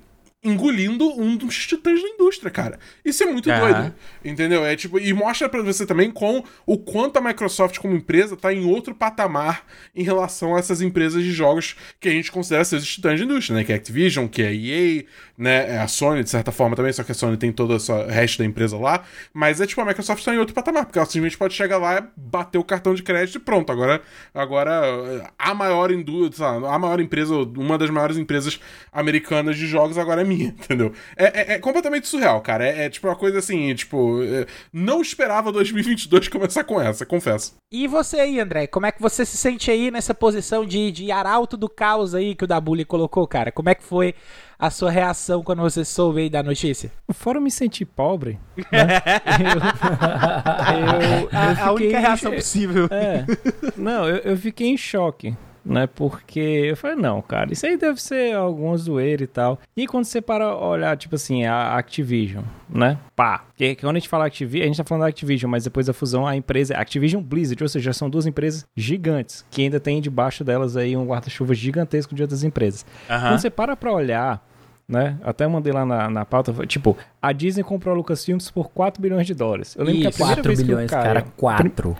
engolindo 0.44 1.20
um 1.20 1.36
dos 1.36 1.66
titãs 1.66 2.02
da 2.02 2.08
indústria, 2.08 2.52
cara. 2.52 2.80
Isso 3.04 3.24
é 3.24 3.26
muito 3.26 3.50
uhum. 3.50 3.60
doido. 3.60 3.96
Entendeu? 4.24 4.66
É 4.66 4.76
tipo, 4.76 5.00
e 5.00 5.12
mostra 5.12 5.50
para 5.50 5.62
você 5.62 5.86
também 5.86 6.12
com 6.12 6.44
o 6.66 6.78
quanto 6.78 7.18
a 7.18 7.22
Microsoft 7.22 7.80
como 7.80 7.96
empresa 7.96 8.38
tá 8.38 8.54
em 8.54 8.66
outro 8.66 8.94
patamar 8.94 9.66
em 9.96 10.04
relação 10.04 10.56
a 10.56 10.60
essas 10.60 10.82
empresas 10.82 11.24
de 11.24 11.32
jogos 11.32 11.76
que 12.00 12.08
a 12.08 12.12
gente 12.12 12.32
considera 12.32 12.64
ser 12.64 12.78
os 12.78 12.88
titãs 12.88 13.20
da 13.20 13.26
indústria, 13.26 13.58
né? 13.58 13.64
Que 13.64 13.74
é 13.74 13.76
Activision, 13.76 14.28
que 14.28 14.42
é 14.42 14.48
a 14.48 14.54
EA, 14.54 15.06
né? 15.38 15.76
É 15.76 15.78
a 15.78 15.88
Sony, 15.88 16.24
de 16.24 16.30
certa 16.30 16.52
forma, 16.52 16.76
também, 16.76 16.92
só 16.92 17.04
que 17.04 17.12
a 17.12 17.16
Sony 17.16 17.38
tem 17.38 17.52
todo 17.52 17.76
o 17.76 18.08
resto 18.08 18.40
da 18.40 18.46
empresa 18.46 18.78
lá. 18.78 19.04
Mas 19.32 19.62
é 19.62 19.68
tipo, 19.68 19.80
a 19.82 19.86
Microsoft 19.86 20.24
tá 20.24 20.34
em 20.34 20.40
outro 20.40 20.56
patamar, 20.56 20.86
porque 20.86 20.98
ela 20.98 21.06
simplesmente 21.06 21.38
pode 21.38 21.54
chegar 21.54 21.78
lá, 21.78 22.08
bater 22.16 22.58
o 22.58 22.64
cartão 22.64 22.96
de 22.96 23.04
crédito 23.04 23.36
e 23.36 23.40
pronto. 23.40 23.72
Agora, 23.72 24.02
agora 24.34 25.32
a 25.38 25.54
maior 25.54 25.92
indústria, 25.92 26.48
a 26.48 26.80
maior 26.80 27.00
empresa, 27.00 27.36
uma 27.36 27.78
das 27.78 27.90
maiores 27.90 28.18
empresas 28.18 28.60
americanas 28.92 29.56
de 29.58 29.68
jogos 29.68 29.98
agora 29.98 30.22
é 30.22 30.26
minha, 30.26 30.48
entendeu? 30.58 30.92
É, 31.16 31.26
é, 31.26 31.54
é 31.54 31.60
completamente 31.60 32.08
surreal, 32.08 32.42
cara. 32.42 32.66
É, 32.66 32.86
é, 32.86 32.90
tipo 32.90 33.08
uma 33.08 33.16
coisa 33.16 33.38
assim, 33.38 33.74
tipo, 33.76 34.24
é, 34.24 34.48
não 34.74 35.02
esperava 35.02 35.52
2022 35.52 36.28
começar 36.30 36.64
com 36.64 36.82
essa, 36.82 37.06
confesso. 37.06 37.56
E 37.72 37.88
você 37.88 38.20
aí, 38.20 38.40
André, 38.40 38.66
como 38.66 38.86
é 38.86 38.92
que 38.92 39.02
você 39.02 39.26
se 39.26 39.38
sente 39.38 39.70
aí 39.70 39.92
nessa 39.92 40.14
posição 40.14 40.66
de, 40.66 40.92
de 40.92 41.12
arauto 41.12 41.56
do 41.56 41.70
caos 41.70 42.16
aí 42.16 42.34
que 42.34 42.44
o 42.44 42.48
Dabuli 42.48 42.86
colocou, 42.86 43.28
cara? 43.28 43.52
Como 43.52 43.70
é 43.70 43.76
que 43.76 43.84
foi 43.84 44.16
a 44.60 44.70
sua 44.70 44.90
reação 44.90 45.44
quando 45.44 45.62
você 45.62 45.86
soube 45.86 46.22
aí 46.22 46.30
da 46.30 46.42
notícia? 46.42 46.92
Fora 47.14 47.40
me 47.40 47.52
sentir 47.52 47.86
pobre, 47.86 48.40
né? 48.72 49.02
eu, 50.74 50.92
eu, 50.92 51.22
eu 51.22 51.30
a, 51.32 51.68
a, 51.68 51.72
única 51.72 52.00
reação 52.00 52.32
possível. 52.32 52.88
É, 52.90 53.26
não, 53.78 54.08
eu, 54.08 54.18
eu 54.18 54.38
fiquei 54.38 54.68
em 54.68 54.78
choque 54.78 55.36
né? 55.68 55.88
Porque 55.88 56.40
eu 56.40 56.78
falei, 56.78 56.96
não, 56.96 57.22
cara, 57.22 57.52
isso 57.52 57.66
aí 57.66 57.78
deve 57.78 58.02
ser 58.02 58.34
alguma 58.36 58.76
zoeira 58.78 59.24
e 59.24 59.28
tal. 59.28 59.60
E 59.76 59.86
quando 59.86 60.06
você 60.06 60.22
para 60.22 60.56
olhar, 60.56 60.96
tipo 60.98 61.16
assim, 61.16 61.46
a 61.46 61.76
Activision, 61.76 62.44
né? 62.70 62.98
Pá. 63.16 63.44
Porque 63.50 63.76
quando 63.76 63.98
a 63.98 64.00
gente 64.00 64.10
fala 64.10 64.26
Activision, 64.26 64.64
a 64.64 64.68
gente 64.68 64.78
tá 64.78 64.84
falando 64.84 65.04
da 65.04 65.10
Activision, 65.10 65.52
mas 65.52 65.66
depois 65.66 65.86
da 65.88 65.94
fusão 65.94 66.26
a 66.26 66.36
empresa 66.36 66.74
é 66.74 66.80
Activision 66.80 67.22
Blizzard, 67.22 67.62
ou 67.62 67.70
seja, 67.70 67.94
são 67.94 68.10
duas 68.10 68.26
empresas 68.26 68.66
gigantes, 68.76 69.46
que 69.52 69.64
ainda 69.64 69.80
tem 69.80 70.02
debaixo 70.02 70.44
delas 70.44 70.78
aí 70.78 70.96
um 70.96 71.06
guarda-chuva 71.06 71.54
gigantesco 71.54 72.16
de 72.16 72.22
outras 72.22 72.44
empresas. 72.44 72.86
Uhum. 73.10 73.20
Quando 73.20 73.40
você 73.40 73.50
para 73.50 73.76
pra 73.76 73.92
olhar 73.92 74.46
né? 74.88 75.18
Até 75.22 75.46
mandei 75.46 75.74
lá 75.74 75.86
na, 75.86 76.10
na 76.10 76.24
pauta, 76.24 76.66
tipo, 76.66 76.96
a 77.22 77.34
Disney 77.34 77.62
comprou 77.62 77.94
a 77.94 77.98
Lucasfilms 77.98 78.50
por 78.50 78.70
4 78.70 79.02
bilhões 79.02 79.28
de 79.28 79.34
dólares. 79.34 79.76
Eu 79.76 79.84
lembro 79.84 80.00
Isso, 80.00 80.18
que 80.18 80.24
a 80.24 80.26
primeira 80.26 80.42
4 80.42 80.48
vez 80.48 80.64
bilhões, 80.64 80.90
que 80.90 80.96
o 80.96 80.98
Caio, 80.98 81.14
cara, 81.14 81.26
4. 81.36 81.98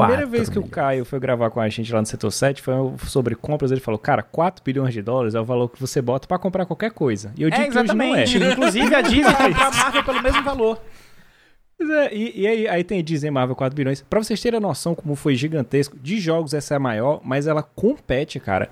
Primeira 0.00 0.26
vez 0.26 0.48
que 0.48 0.58
o 0.58 0.66
Caio 0.66 1.04
foi 1.04 1.18
gravar 1.20 1.50
com 1.50 1.60
a 1.60 1.68
gente 1.68 1.92
lá 1.92 2.00
no 2.00 2.06
setor 2.06 2.30
7 2.30 2.62
foi 2.62 2.74
sobre 3.06 3.34
compras. 3.34 3.70
Ele 3.70 3.80
falou: 3.80 3.98
Cara, 3.98 4.22
4 4.22 4.62
bilhões 4.64 4.92
de 4.92 5.02
dólares 5.02 5.34
é 5.34 5.40
o 5.40 5.44
valor 5.44 5.68
que 5.68 5.80
você 5.80 6.00
bota 6.02 6.26
para 6.26 6.38
comprar 6.38 6.66
qualquer 6.66 6.90
coisa. 6.90 7.32
E 7.36 7.42
eu 7.42 7.50
digo 7.50 7.62
é, 7.62 7.66
exatamente. 7.66 8.14
que 8.14 8.22
hoje 8.22 8.38
não 8.38 8.46
é. 8.46 8.52
Inclusive 8.52 8.94
a 8.94 9.00
Disney 9.02 9.34
comprou 9.34 9.66
a 9.66 9.70
Marvel 9.70 10.04
pelo 10.04 10.22
mesmo 10.22 10.42
valor. 10.42 10.80
É, 11.80 12.14
e, 12.14 12.40
e 12.40 12.46
aí, 12.46 12.68
aí, 12.68 12.84
tem 12.84 13.02
Disney 13.02 13.30
Marvel 13.30 13.56
4 13.56 13.74
bilhões. 13.74 14.02
Pra 14.02 14.22
vocês 14.22 14.40
terem 14.40 14.58
a 14.58 14.60
noção 14.60 14.94
como 14.94 15.14
foi 15.14 15.34
gigantesco, 15.34 15.98
de 15.98 16.18
jogos 16.18 16.54
essa 16.54 16.74
é 16.74 16.76
a 16.76 16.80
maior, 16.80 17.20
mas 17.24 17.46
ela 17.46 17.62
compete, 17.62 18.38
cara, 18.38 18.70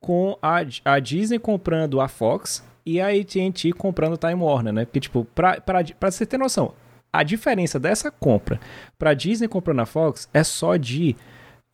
com 0.00 0.36
a, 0.42 0.58
a 0.84 0.98
Disney 0.98 1.38
comprando 1.38 2.00
a 2.00 2.08
Fox 2.08 2.62
e 2.84 3.00
a 3.00 3.08
AT&T 3.08 3.72
comprando 3.72 4.14
a 4.14 4.16
Time 4.16 4.42
Warner, 4.42 4.72
né? 4.72 4.84
Porque, 4.84 5.00
tipo, 5.00 5.24
pra, 5.34 5.60
pra, 5.60 5.82
pra 5.98 6.10
você 6.10 6.26
ter 6.26 6.38
noção, 6.38 6.74
a 7.12 7.22
diferença 7.22 7.78
dessa 7.78 8.10
compra 8.10 8.58
para 8.98 9.14
Disney 9.14 9.48
comprando 9.48 9.80
a 9.80 9.86
Fox 9.86 10.28
é 10.32 10.42
só 10.42 10.76
de 10.76 11.14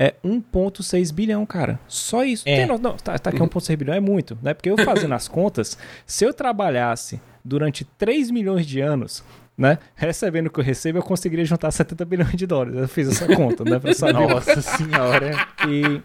é 0.01 0.15
1.6 0.25 1.13
bilhão, 1.13 1.45
cara. 1.45 1.81
Só 1.89 2.25
isso. 2.25 2.49
É. 2.49 2.59
Tem, 2.59 2.67
não, 2.67 2.97
tá, 2.97 3.19
tá 3.19 3.31
aqui 3.31 3.39
1.6 3.39 3.77
bilhão 3.77 3.95
é 3.95 4.01
muito, 4.01 4.39
né? 4.41 4.55
Porque 4.55 4.71
eu 4.71 4.79
fazendo 4.79 5.15
as 5.15 5.27
contas, 5.29 5.77
se 6.07 6.25
eu 6.25 6.33
trabalhasse 6.33 7.21
durante 7.45 7.85
3 7.85 8.31
milhões 8.31 8.65
de 8.65 8.81
anos, 8.81 9.25
né? 9.57 9.79
Recebendo 9.97 10.47
o 10.47 10.51
que 10.51 10.61
eu 10.61 10.65
recebo, 10.65 10.99
eu 10.99 11.03
conseguiria 11.03 11.45
juntar 11.45 11.71
70 11.73 12.05
bilhões 12.05 12.37
de 12.37 12.47
dólares. 12.47 12.79
Eu 12.79 12.89
fiz 12.89 13.09
essa 13.09 13.27
conta, 13.35 13.65
né? 13.65 13.81
Pra 13.81 13.93
saber. 13.93 14.29
Nossa 14.29 14.63
senhora. 14.63 15.33
E 15.69 16.01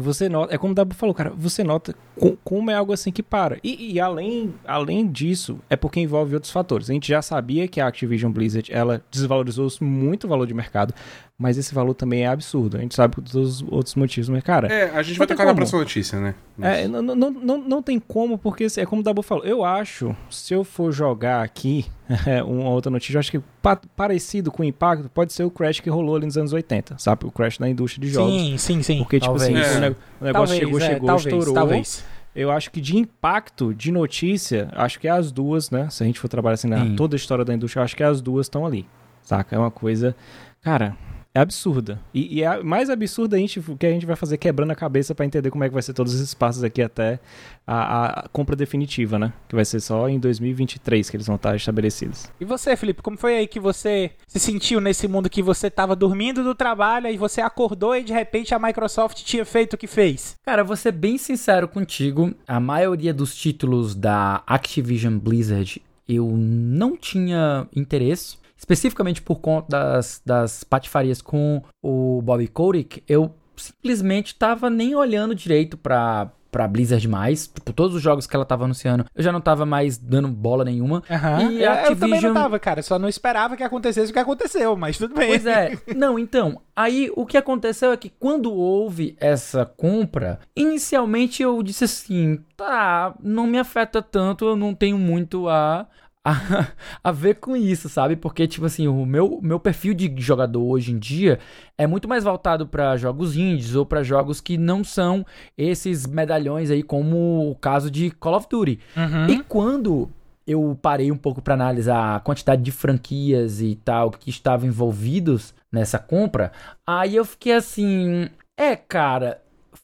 você 0.00 0.28
nota, 0.28 0.54
é 0.54 0.58
como 0.58 0.72
o 0.72 0.74
Dabu 0.74 0.94
falou, 0.94 1.14
cara, 1.14 1.30
você 1.30 1.62
nota 1.62 1.94
com, 2.18 2.36
como 2.42 2.70
é 2.70 2.74
algo 2.74 2.92
assim 2.92 3.12
que 3.12 3.22
para. 3.22 3.58
E, 3.62 3.92
e, 3.92 4.00
além, 4.00 4.54
além 4.66 5.10
disso, 5.10 5.58
é 5.68 5.76
porque 5.76 6.00
envolve 6.00 6.34
outros 6.34 6.52
fatores. 6.52 6.90
A 6.90 6.92
gente 6.92 7.08
já 7.08 7.22
sabia 7.22 7.68
que 7.68 7.80
a 7.80 7.86
Activision 7.86 8.32
Blizzard, 8.32 8.72
ela 8.72 9.02
desvalorizou 9.10 9.68
muito 9.80 10.24
o 10.24 10.28
valor 10.28 10.46
de 10.46 10.54
mercado, 10.54 10.94
mas 11.40 11.56
esse 11.56 11.74
valor 11.74 11.94
também 11.94 12.24
é 12.24 12.26
absurdo. 12.26 12.76
A 12.76 12.80
gente 12.80 12.94
sabe 12.94 13.14
por 13.14 13.24
todos 13.24 13.62
os 13.62 13.72
outros 13.72 13.94
motivos, 13.94 14.28
mas, 14.28 14.42
cara... 14.42 14.70
É, 14.70 14.90
a 14.94 15.02
gente 15.02 15.16
vai 15.16 15.26
tocar 15.26 15.46
na 15.46 15.54
próxima 15.54 15.78
notícia, 15.78 16.20
né? 16.20 16.34
É, 16.60 16.86
não, 16.86 17.00
não, 17.00 17.30
não, 17.30 17.56
não 17.56 17.82
tem 17.82 17.98
como, 17.98 18.36
porque 18.36 18.64
assim, 18.64 18.82
é 18.82 18.84
como 18.84 19.00
o 19.00 19.02
Dabu 19.02 19.22
falou, 19.22 19.42
eu 19.42 19.64
acho, 19.64 20.14
se 20.28 20.52
eu 20.52 20.62
for 20.62 20.92
jogar 20.92 21.42
aqui 21.42 21.86
é, 22.26 22.42
uma 22.44 22.68
outra 22.68 22.90
notícia, 22.90 23.16
eu 23.16 23.20
acho 23.20 23.30
que 23.30 23.40
pa 23.62 23.80
parecido 23.96 24.52
com 24.52 24.62
o 24.62 24.66
impacto 24.66 25.08
pode 25.08 25.32
ser 25.32 25.44
o 25.44 25.50
crash 25.50 25.80
que 25.80 25.88
rolou 25.88 26.14
ali 26.16 26.26
nos 26.26 26.36
anos 26.36 26.52
80, 26.52 26.98
sabe? 26.98 27.24
O 27.24 27.30
crash 27.30 27.58
na 27.58 27.70
indústria 27.70 28.06
de 28.06 28.12
jogos. 28.12 28.34
Sim, 28.34 28.58
sim, 28.58 28.82
sim. 28.82 28.98
Porque, 28.98 29.18
tipo 29.18 29.34
assim, 29.34 29.56
é. 29.56 29.94
o, 30.20 30.24
negócio 30.24 30.32
talvez, 30.32 30.58
chegou, 30.58 30.78
é, 30.78 30.86
chegou, 30.86 31.06
talvez, 31.06 31.26
estourou. 31.26 31.54
Talvez. 31.54 32.04
Eu 32.34 32.50
acho 32.50 32.70
que 32.70 32.82
de 32.82 32.98
impacto, 32.98 33.72
de 33.72 33.90
notícia, 33.90 34.68
acho 34.72 35.00
que 35.00 35.08
é 35.08 35.10
as 35.10 35.32
duas, 35.32 35.70
né? 35.70 35.88
Se 35.88 36.02
a 36.02 36.06
gente 36.06 36.20
for 36.20 36.28
trabalhar 36.28 36.54
assim 36.54 36.68
na 36.68 36.94
toda 36.94 37.16
a 37.16 37.18
história 37.18 37.46
da 37.46 37.54
indústria, 37.54 37.82
acho 37.82 37.96
que 37.96 38.02
as 38.02 38.20
duas 38.20 38.44
estão 38.44 38.66
ali. 38.66 38.86
Saca? 39.22 39.56
É 39.56 39.58
uma 39.58 39.70
coisa. 39.70 40.14
Cara, 40.60 40.94
é 41.34 41.40
absurda. 41.40 42.00
E, 42.12 42.38
e 42.38 42.42
é 42.42 42.62
mais 42.62 42.90
absurda 42.90 43.36
a 43.36 43.38
gente, 43.38 43.60
que 43.78 43.86
a 43.86 43.90
gente 43.90 44.06
vai 44.06 44.16
fazer 44.16 44.36
quebrando 44.36 44.72
a 44.72 44.74
cabeça 44.74 45.14
para 45.14 45.24
entender 45.24 45.50
como 45.50 45.62
é 45.62 45.68
que 45.68 45.74
vai 45.74 45.82
ser 45.82 45.92
todos 45.92 46.14
esses 46.14 46.34
passos 46.34 46.64
aqui 46.64 46.82
até 46.82 47.20
a, 47.66 48.22
a, 48.24 48.28
compra 48.28 48.56
definitiva, 48.56 49.18
né? 49.18 49.32
Que 49.48 49.54
vai 49.54 49.64
ser 49.64 49.80
só 49.80 50.08
em 50.08 50.18
2023 50.18 51.08
que 51.08 51.16
eles 51.16 51.26
vão 51.26 51.36
estar 51.36 51.54
estabelecidos. 51.54 52.30
E 52.40 52.44
você, 52.44 52.76
Felipe, 52.76 53.02
como 53.02 53.16
foi 53.16 53.36
aí 53.36 53.46
que 53.46 53.60
você 53.60 54.10
se 54.26 54.40
sentiu 54.40 54.80
nesse 54.80 55.06
mundo 55.06 55.30
que 55.30 55.42
você 55.42 55.68
estava 55.68 55.94
dormindo 55.94 56.42
do 56.42 56.54
trabalho 56.54 57.08
e 57.08 57.16
você 57.16 57.40
acordou 57.40 57.96
e 57.96 58.02
de 58.02 58.12
repente 58.12 58.54
a 58.54 58.58
Microsoft 58.58 59.22
tinha 59.22 59.44
feito 59.44 59.74
o 59.74 59.78
que 59.78 59.86
fez? 59.86 60.34
Cara, 60.44 60.64
vou 60.64 60.76
ser 60.76 60.92
bem 60.92 61.16
sincero 61.16 61.68
contigo, 61.68 62.34
a 62.46 62.58
maioria 62.58 63.14
dos 63.14 63.36
títulos 63.36 63.94
da 63.94 64.42
Activision 64.46 65.16
Blizzard 65.16 65.80
eu 66.08 66.26
não 66.36 66.96
tinha 66.96 67.68
interesse 67.74 68.36
especificamente 68.60 69.22
por 69.22 69.40
conta 69.40 69.68
das, 69.70 70.20
das 70.24 70.62
patifarias 70.62 71.22
com 71.22 71.62
o 71.82 72.20
Bobby 72.20 72.46
Kotick, 72.46 73.02
eu 73.08 73.34
simplesmente 73.56 74.34
tava 74.34 74.68
nem 74.68 74.94
olhando 74.94 75.34
direito 75.34 75.78
pra, 75.78 76.30
pra 76.50 76.68
Blizzard 76.68 77.08
mais. 77.08 77.46
Tipo, 77.46 77.72
todos 77.72 77.96
os 77.96 78.02
jogos 78.02 78.26
que 78.26 78.36
ela 78.36 78.44
tava 78.44 78.64
anunciando, 78.64 79.06
eu 79.14 79.22
já 79.22 79.32
não 79.32 79.40
tava 79.40 79.64
mais 79.64 79.96
dando 79.96 80.28
bola 80.28 80.62
nenhuma. 80.62 81.02
Uhum. 81.08 81.52
E 81.52 81.64
a 81.64 81.72
Activision... 81.72 81.90
Eu 81.90 81.96
também 81.96 82.20
não 82.20 82.34
tava, 82.34 82.58
cara. 82.58 82.82
Só 82.82 82.98
não 82.98 83.08
esperava 83.08 83.56
que 83.56 83.62
acontecesse 83.62 84.10
o 84.10 84.12
que 84.12 84.18
aconteceu, 84.18 84.76
mas 84.76 84.98
tudo 84.98 85.14
bem. 85.14 85.28
Pois 85.28 85.46
é. 85.46 85.78
Não, 85.96 86.18
então, 86.18 86.60
aí 86.76 87.10
o 87.16 87.24
que 87.24 87.38
aconteceu 87.38 87.92
é 87.92 87.96
que 87.96 88.10
quando 88.10 88.52
houve 88.52 89.16
essa 89.18 89.64
compra, 89.64 90.38
inicialmente 90.54 91.42
eu 91.42 91.62
disse 91.62 91.84
assim, 91.84 92.44
tá, 92.56 93.14
não 93.22 93.46
me 93.46 93.58
afeta 93.58 94.02
tanto, 94.02 94.44
eu 94.44 94.56
não 94.56 94.74
tenho 94.74 94.98
muito 94.98 95.48
a 95.48 95.86
a, 96.24 96.68
a, 97.02 97.12
ver 97.12 97.36
com 97.36 97.56
isso, 97.56 97.88
sabe? 97.88 98.16
Porque, 98.16 98.46
tipo 98.46 98.66
assim, 98.66 98.86
o 98.86 99.04
meu, 99.06 99.40
meu 99.42 99.58
perfil 99.58 99.94
de 99.94 100.12
jogador 100.18 100.62
hoje 100.62 100.92
em 100.92 100.98
dia 100.98 101.38
é 101.76 101.86
muito 101.86 102.08
mais 102.08 102.24
voltado 102.24 102.66
para 102.66 102.96
jogos 102.96 103.36
indies 103.36 103.74
ou 103.74 103.86
para 103.86 104.02
jogos 104.02 104.40
que 104.40 104.58
não 104.58 104.84
são 104.84 105.24
esses 105.56 106.06
medalhões 106.06 106.70
aí, 106.70 106.82
como 106.82 107.50
o 107.50 107.54
caso 107.54 107.90
de 107.90 108.10
Call 108.10 108.36
of 108.36 108.46
Duty. 108.50 108.78
Uhum. 108.96 109.28
E 109.28 109.42
quando 109.44 110.10
eu 110.46 110.76
parei 110.80 111.12
um 111.12 111.16
pouco 111.16 111.40
para 111.40 111.54
analisar 111.54 112.16
a 112.16 112.20
quantidade 112.20 112.62
de 112.62 112.72
franquias 112.72 113.60
e 113.60 113.76
tal 113.76 114.10
que 114.10 114.30
estavam 114.30 114.68
envolvidos 114.68 115.54
nessa 115.70 115.98
compra, 115.98 116.52
aí 116.86 117.16
eu 117.16 117.24
fiquei 117.24 117.52
assim, 117.52 118.28
é, 118.56 118.74
cara, 118.74 119.40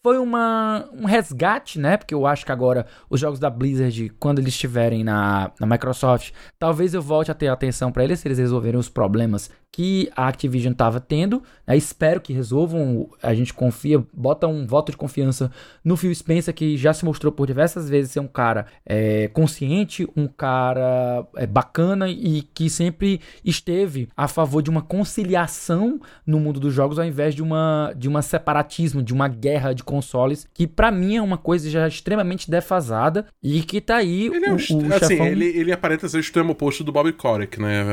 foi 0.07 0.19
uma, 0.19 0.89
um 0.93 1.05
resgate, 1.05 1.81
né? 1.81 1.97
Porque 1.97 2.15
eu 2.15 2.29
acho 2.29 2.47
que 2.47 2.53
agora 2.53 2.87
os 3.11 3.19
jogos 3.19 3.41
da 3.41 3.51
Blizzard, 3.51 4.09
quando 4.21 4.39
eles 4.39 4.55
estiverem 4.55 5.03
na, 5.03 5.51
na 5.59 5.67
Microsoft, 5.67 6.31
talvez 6.61 6.95
eu 6.95 7.03
volte 7.03 7.33
a 7.33 7.35
ter 7.35 7.49
atenção 7.49 7.91
para 7.91 8.05
eles 8.05 8.21
se 8.21 8.29
eles 8.29 8.39
resolverem 8.39 8.79
os 8.79 8.89
problemas 8.89 9.51
que 9.73 10.11
a 10.17 10.27
Activision 10.29 10.73
estava 10.73 10.99
tendo. 11.01 11.43
Né? 11.67 11.77
Espero 11.77 12.21
que 12.21 12.33
resolvam. 12.33 13.11
A 13.23 13.35
gente 13.35 13.53
confia, 13.53 14.03
bota 14.13 14.47
um 14.47 14.67
voto 14.67 14.91
de 14.91 14.97
confiança 14.97 15.51
no 15.85 15.97
Phil 15.97 16.15
Spencer, 16.15 16.55
que 16.55 16.77
já 16.77 16.95
se 16.95 17.05
mostrou 17.05 17.31
por 17.31 17.47
diversas 17.47 17.89
vezes 17.89 18.13
ser 18.13 18.21
um 18.21 18.27
cara 18.27 18.67
é, 18.87 19.29
consciente, 19.29 20.09
um 20.17 20.27
cara 20.27 21.27
é, 21.37 21.47
bacana 21.47 22.09
e 22.09 22.43
que 22.55 22.71
sempre 22.71 23.21
esteve 23.45 24.09
a 24.17 24.27
favor 24.27 24.63
de 24.63 24.71
uma 24.71 24.81
conciliação 24.81 26.01
no 26.27 26.41
mundo 26.41 26.59
dos 26.59 26.73
jogos 26.73 26.99
ao 26.99 27.05
invés 27.05 27.35
de 27.35 27.43
uma 27.43 27.93
de 27.97 28.09
uma 28.09 28.23
separatismo, 28.23 29.03
de 29.03 29.13
uma 29.13 29.29
guerra 29.29 29.73
de 29.73 29.85
consoles, 29.85 30.49
que 30.55 30.67
para 30.67 30.91
mim 30.91 31.17
é 31.17 31.23
uma 31.23 31.37
coisa 31.37 31.69
já 31.69 31.87
extremamente 31.87 32.51
defasada 32.51 33.27
e 33.43 33.63
que 33.63 33.81
tá 33.81 33.97
aí 33.97 34.27
ele 34.27 34.47
é 34.47 34.53
o, 34.53 34.55
o, 34.55 34.89
o 34.89 34.95
assim, 34.95 35.09
chefão... 35.09 35.27
ele, 35.27 35.47
ele 35.47 35.73
aparenta 35.73 36.09
ser 36.09 36.17
o 36.17 36.21
extremo 36.21 36.53
oposto 36.53 36.83
do 36.83 36.93
Bob 36.93 37.13
Kotick, 37.13 37.61
né? 37.61 37.85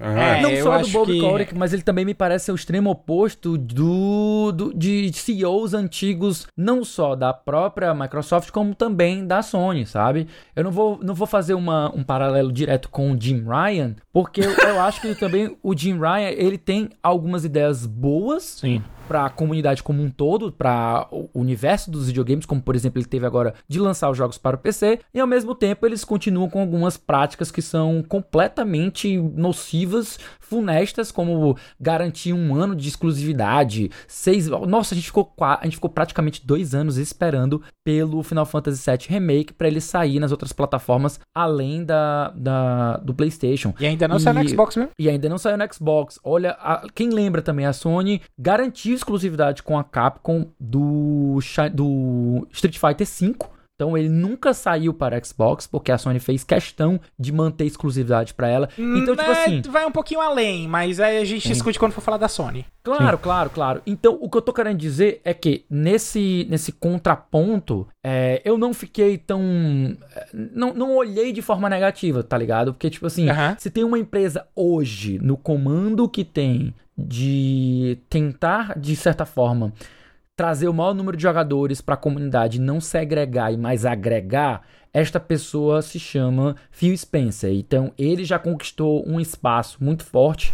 É, 0.00 0.40
não 0.40 0.62
só 0.62 0.78
do 0.78 0.88
Bob 0.88 1.12
que... 1.12 1.25
Kotick, 1.30 1.54
mas 1.54 1.72
ele 1.72 1.82
também 1.82 2.04
me 2.04 2.14
parece 2.14 2.46
ser 2.46 2.52
o 2.52 2.54
extremo 2.54 2.90
oposto 2.90 3.56
do, 3.56 4.52
do 4.52 4.74
de 4.74 5.12
CEOs 5.12 5.74
antigos, 5.74 6.46
não 6.56 6.84
só 6.84 7.14
da 7.14 7.32
própria 7.32 7.94
Microsoft, 7.94 8.50
como 8.50 8.74
também 8.74 9.26
da 9.26 9.42
Sony, 9.42 9.86
sabe? 9.86 10.28
Eu 10.54 10.64
não 10.64 10.70
vou, 10.70 10.98
não 11.02 11.14
vou 11.14 11.26
fazer 11.26 11.54
uma, 11.54 11.92
um 11.94 12.02
paralelo 12.02 12.52
direto 12.52 12.88
com 12.88 13.12
o 13.12 13.20
Jim 13.20 13.44
Ryan, 13.44 13.94
porque 14.12 14.40
eu, 14.40 14.50
eu 14.52 14.80
acho 14.80 15.00
que 15.00 15.14
também 15.14 15.56
o 15.62 15.76
Jim 15.76 15.98
Ryan, 15.98 16.30
ele 16.30 16.58
tem 16.58 16.90
algumas 17.02 17.44
ideias 17.44 17.86
boas. 17.86 18.42
Sim 18.42 18.82
para 19.06 19.26
a 19.26 19.30
comunidade 19.30 19.82
como 19.82 20.02
um 20.02 20.10
todo, 20.10 20.52
para 20.52 21.06
o 21.10 21.28
universo 21.34 21.90
dos 21.90 22.06
videogames, 22.06 22.46
como 22.46 22.60
por 22.60 22.74
exemplo 22.74 22.98
ele 22.98 23.06
teve 23.06 23.26
agora 23.26 23.54
de 23.68 23.78
lançar 23.78 24.10
os 24.10 24.18
jogos 24.18 24.38
para 24.38 24.56
o 24.56 24.58
PC, 24.58 25.00
e 25.14 25.20
ao 25.20 25.26
mesmo 25.26 25.54
tempo 25.54 25.86
eles 25.86 26.04
continuam 26.04 26.48
com 26.48 26.60
algumas 26.60 26.96
práticas 26.96 27.50
que 27.50 27.62
são 27.62 28.02
completamente 28.02 29.16
nocivas, 29.18 30.18
funestas, 30.40 31.10
como 31.10 31.56
garantir 31.80 32.32
um 32.32 32.54
ano 32.54 32.74
de 32.74 32.88
exclusividade, 32.88 33.90
seis, 34.06 34.48
nossa, 34.48 34.94
a 34.94 34.96
gente 34.96 35.06
ficou 35.06 35.32
a 35.40 35.60
gente 35.64 35.76
ficou 35.76 35.90
praticamente 35.90 36.44
dois 36.44 36.74
anos 36.74 36.96
esperando 36.96 37.62
pelo 37.84 38.22
Final 38.22 38.46
Fantasy 38.46 38.90
VII 38.90 39.06
Remake 39.08 39.52
para 39.52 39.68
ele 39.68 39.80
sair 39.80 40.18
nas 40.18 40.32
outras 40.32 40.52
plataformas 40.52 41.20
além 41.34 41.84
da, 41.84 42.30
da 42.30 42.96
do 42.98 43.14
PlayStation. 43.14 43.74
E 43.78 43.86
ainda 43.86 44.08
não 44.08 44.16
e, 44.16 44.20
saiu 44.20 44.34
no 44.34 44.48
Xbox 44.48 44.76
mesmo? 44.76 44.90
E 44.98 45.08
ainda 45.08 45.28
não 45.28 45.38
saiu 45.38 45.56
no 45.56 45.72
Xbox. 45.72 46.18
Olha, 46.24 46.52
a, 46.52 46.86
quem 46.94 47.10
lembra 47.10 47.42
também 47.42 47.66
a 47.66 47.72
Sony 47.72 48.22
garantiu 48.38 48.95
exclusividade 48.96 49.62
com 49.62 49.78
a 49.78 49.84
Capcom 49.84 50.46
do, 50.58 51.38
do 51.72 52.46
Street 52.50 52.78
Fighter 52.78 53.06
V. 53.06 53.36
Então 53.76 53.96
ele 53.96 54.08
nunca 54.08 54.54
saiu 54.54 54.94
para 54.94 55.22
Xbox, 55.22 55.66
porque 55.66 55.92
a 55.92 55.98
Sony 55.98 56.18
fez 56.18 56.42
questão 56.42 56.98
de 57.18 57.30
manter 57.30 57.66
exclusividade 57.66 58.32
para 58.32 58.48
ela. 58.48 58.68
Então, 58.78 59.14
tipo 59.14 59.30
é, 59.30 59.44
assim. 59.44 59.62
Vai 59.68 59.84
um 59.84 59.92
pouquinho 59.92 60.20
além, 60.20 60.66
mas 60.66 60.98
aí 60.98 61.18
a 61.18 61.24
gente 61.26 61.42
Sim. 61.42 61.52
discute 61.52 61.78
quando 61.78 61.92
for 61.92 62.00
falar 62.00 62.16
da 62.16 62.26
Sony. 62.26 62.64
Claro, 62.82 63.18
Sim. 63.18 63.22
claro, 63.22 63.50
claro. 63.50 63.82
Então, 63.86 64.16
o 64.18 64.30
que 64.30 64.38
eu 64.38 64.42
tô 64.42 64.52
querendo 64.52 64.78
dizer 64.78 65.20
é 65.22 65.34
que 65.34 65.66
nesse, 65.68 66.46
nesse 66.48 66.72
contraponto, 66.72 67.86
é, 68.02 68.40
eu 68.46 68.56
não 68.56 68.72
fiquei 68.72 69.18
tão. 69.18 69.42
Não, 70.32 70.72
não 70.72 70.96
olhei 70.96 71.30
de 71.30 71.42
forma 71.42 71.68
negativa, 71.68 72.22
tá 72.22 72.38
ligado? 72.38 72.72
Porque, 72.72 72.88
tipo 72.88 73.06
assim, 73.06 73.26
se 73.58 73.70
tem 73.70 73.84
uma 73.84 73.98
empresa 73.98 74.46
hoje 74.56 75.18
no 75.18 75.36
comando 75.36 76.08
que 76.08 76.24
tem 76.24 76.72
de 76.96 77.98
tentar, 78.08 78.78
de 78.78 78.96
certa 78.96 79.24
forma, 79.24 79.72
trazer 80.34 80.68
o 80.68 80.74
maior 80.74 80.94
número 80.94 81.16
de 81.16 81.22
jogadores 81.22 81.80
para 81.80 81.94
a 81.94 81.98
comunidade, 81.98 82.60
não 82.60 82.80
segregar 82.80 83.52
e 83.52 83.56
mais 83.56 83.84
agregar, 83.84 84.62
esta 84.92 85.20
pessoa 85.20 85.82
se 85.82 85.98
chama 85.98 86.56
Phil 86.70 86.96
Spencer. 86.96 87.52
Então, 87.52 87.92
ele 87.98 88.24
já 88.24 88.38
conquistou 88.38 89.06
um 89.06 89.20
espaço 89.20 89.76
muito 89.80 90.04
forte 90.04 90.52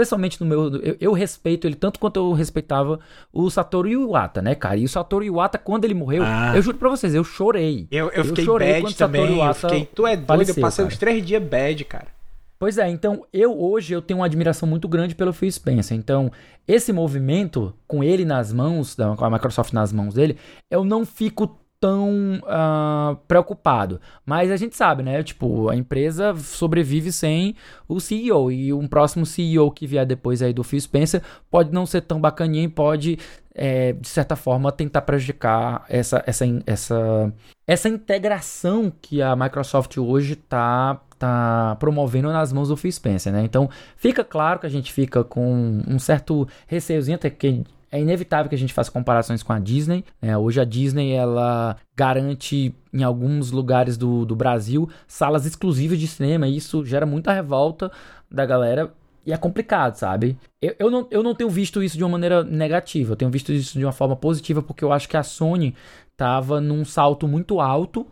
especialmente 0.00 0.40
no 0.40 0.46
meu. 0.46 0.74
Eu, 0.76 0.96
eu, 1.00 1.12
respeito 1.12 1.66
ele 1.66 1.74
tanto 1.74 1.98
quanto 2.00 2.16
eu 2.16 2.32
respeitava 2.32 2.98
o 3.32 3.50
Satoru 3.50 3.88
Iwata, 3.88 4.40
né, 4.40 4.54
cara? 4.54 4.76
E 4.76 4.84
o 4.84 4.88
Satoru 4.88 5.24
Iwata, 5.24 5.58
quando 5.58 5.84
ele 5.84 5.94
morreu, 5.94 6.22
ah. 6.24 6.52
eu 6.54 6.62
juro 6.62 6.78
pra 6.78 6.88
vocês, 6.88 7.14
eu 7.14 7.22
chorei. 7.22 7.86
Eu, 7.90 8.06
eu, 8.06 8.12
eu 8.12 8.24
fiquei 8.24 8.44
chorei 8.44 8.82
bad 8.82 8.96
também. 8.96 9.38
eu 9.38 9.54
fiquei, 9.54 9.88
tu 9.94 10.06
é 10.06 10.16
doido, 10.16 10.26
faleceu, 10.26 10.54
eu 10.54 10.60
passei 10.60 10.84
cara. 10.84 10.94
uns 10.94 10.98
três 10.98 11.24
dias 11.26 11.42
bad, 11.42 11.84
cara. 11.84 12.19
Pois 12.60 12.76
é, 12.76 12.86
então 12.90 13.26
eu 13.32 13.58
hoje 13.58 13.94
eu 13.94 14.02
tenho 14.02 14.20
uma 14.20 14.26
admiração 14.26 14.68
muito 14.68 14.86
grande 14.86 15.14
pelo 15.14 15.32
Phil 15.32 15.50
Spencer. 15.50 15.96
Então, 15.96 16.30
esse 16.68 16.92
movimento 16.92 17.74
com 17.88 18.04
ele 18.04 18.22
nas 18.22 18.52
mãos, 18.52 18.94
com 19.16 19.24
a 19.24 19.30
Microsoft 19.30 19.72
nas 19.72 19.94
mãos 19.94 20.12
dele, 20.12 20.36
eu 20.70 20.84
não 20.84 21.06
fico 21.06 21.58
tão 21.80 22.40
uh, 22.44 23.16
preocupado. 23.26 24.00
Mas 24.24 24.50
a 24.50 24.56
gente 24.56 24.76
sabe, 24.76 25.02
né? 25.02 25.22
Tipo, 25.22 25.70
a 25.70 25.74
empresa 25.74 26.34
sobrevive 26.36 27.10
sem 27.10 27.56
o 27.88 27.98
CEO. 27.98 28.52
E 28.52 28.72
um 28.72 28.86
próximo 28.86 29.24
CEO 29.24 29.70
que 29.72 29.86
vier 29.86 30.04
depois 30.04 30.42
aí 30.42 30.52
do 30.52 30.62
Phil 30.62 30.80
Spencer 30.80 31.22
pode 31.50 31.72
não 31.72 31.86
ser 31.86 32.02
tão 32.02 32.20
bacaninha 32.20 32.64
e 32.64 32.68
pode, 32.68 33.18
é, 33.54 33.94
de 33.94 34.08
certa 34.08 34.36
forma, 34.36 34.70
tentar 34.70 35.00
prejudicar 35.02 35.86
essa, 35.88 36.22
essa, 36.26 36.44
essa, 36.66 37.32
essa 37.66 37.88
integração 37.88 38.92
que 39.00 39.22
a 39.22 39.34
Microsoft 39.34 39.96
hoje 39.96 40.34
está 40.34 41.00
tá 41.18 41.76
promovendo 41.78 42.30
nas 42.32 42.52
mãos 42.52 42.68
do 42.68 42.76
Phil 42.76 42.92
Spencer, 42.92 43.32
né? 43.32 43.42
Então, 43.42 43.68
fica 43.96 44.22
claro 44.22 44.58
que 44.58 44.66
a 44.66 44.70
gente 44.70 44.92
fica 44.92 45.24
com 45.24 45.82
um 45.86 45.98
certo 45.98 46.46
receiozinho, 46.66 47.16
até 47.16 47.28
que 47.28 47.64
é 47.90 48.00
inevitável 48.00 48.48
que 48.48 48.54
a 48.54 48.58
gente 48.58 48.72
faça 48.72 48.90
comparações 48.90 49.42
com 49.42 49.52
a 49.52 49.58
Disney. 49.58 50.04
Né? 50.20 50.36
Hoje 50.36 50.60
a 50.60 50.64
Disney 50.64 51.12
ela 51.12 51.76
garante 51.96 52.74
em 52.92 53.02
alguns 53.02 53.50
lugares 53.50 53.96
do, 53.96 54.24
do 54.24 54.36
Brasil 54.36 54.88
salas 55.06 55.46
exclusivas 55.46 55.98
de 55.98 56.06
cinema 56.06 56.46
e 56.46 56.56
isso 56.56 56.84
gera 56.84 57.04
muita 57.06 57.32
revolta 57.32 57.90
da 58.30 58.46
galera 58.46 58.92
e 59.26 59.32
é 59.32 59.36
complicado, 59.36 59.96
sabe? 59.96 60.38
Eu, 60.62 60.74
eu, 60.78 60.90
não, 60.90 61.06
eu 61.10 61.22
não 61.22 61.34
tenho 61.34 61.50
visto 61.50 61.82
isso 61.82 61.96
de 61.96 62.02
uma 62.02 62.10
maneira 62.10 62.42
negativa, 62.42 63.12
eu 63.12 63.16
tenho 63.16 63.30
visto 63.30 63.52
isso 63.52 63.78
de 63.78 63.84
uma 63.84 63.92
forma 63.92 64.16
positiva 64.16 64.62
porque 64.62 64.82
eu 64.82 64.92
acho 64.92 65.08
que 65.08 65.16
a 65.16 65.22
Sony 65.22 65.74
tava 66.16 66.60
num 66.60 66.84
salto 66.84 67.28
muito 67.28 67.60
alto 67.60 68.06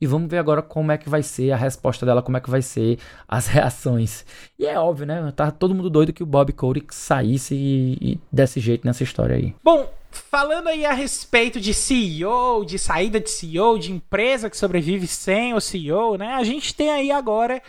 e 0.00 0.06
vamos 0.06 0.30
ver 0.30 0.38
agora 0.38 0.62
como 0.62 0.92
é 0.92 0.98
que 0.98 1.08
vai 1.08 1.22
ser 1.22 1.52
a 1.52 1.56
resposta 1.56 2.06
dela, 2.06 2.22
como 2.22 2.36
é 2.36 2.40
que 2.40 2.50
vai 2.50 2.62
ser 2.62 2.98
as 3.26 3.46
reações. 3.48 4.24
E 4.58 4.66
é 4.66 4.78
óbvio, 4.78 5.06
né? 5.06 5.32
Tá 5.34 5.50
todo 5.50 5.74
mundo 5.74 5.90
doido 5.90 6.12
que 6.12 6.22
o 6.22 6.26
Bob 6.26 6.52
Kotick 6.52 6.94
saísse 6.94 7.54
e, 7.54 7.98
e 8.00 8.20
desse 8.30 8.60
jeito 8.60 8.86
nessa 8.86 9.02
história 9.02 9.36
aí. 9.36 9.54
Bom, 9.62 9.90
falando 10.10 10.68
aí 10.68 10.84
a 10.84 10.92
respeito 10.92 11.60
de 11.60 11.74
CEO, 11.74 12.64
de 12.64 12.78
saída 12.78 13.20
de 13.20 13.30
CEO, 13.30 13.78
de 13.78 13.92
empresa 13.92 14.48
que 14.48 14.56
sobrevive 14.56 15.06
sem 15.06 15.54
o 15.54 15.60
CEO, 15.60 16.16
né? 16.16 16.34
A 16.34 16.44
gente 16.44 16.74
tem 16.74 16.90
aí 16.90 17.10
agora 17.10 17.62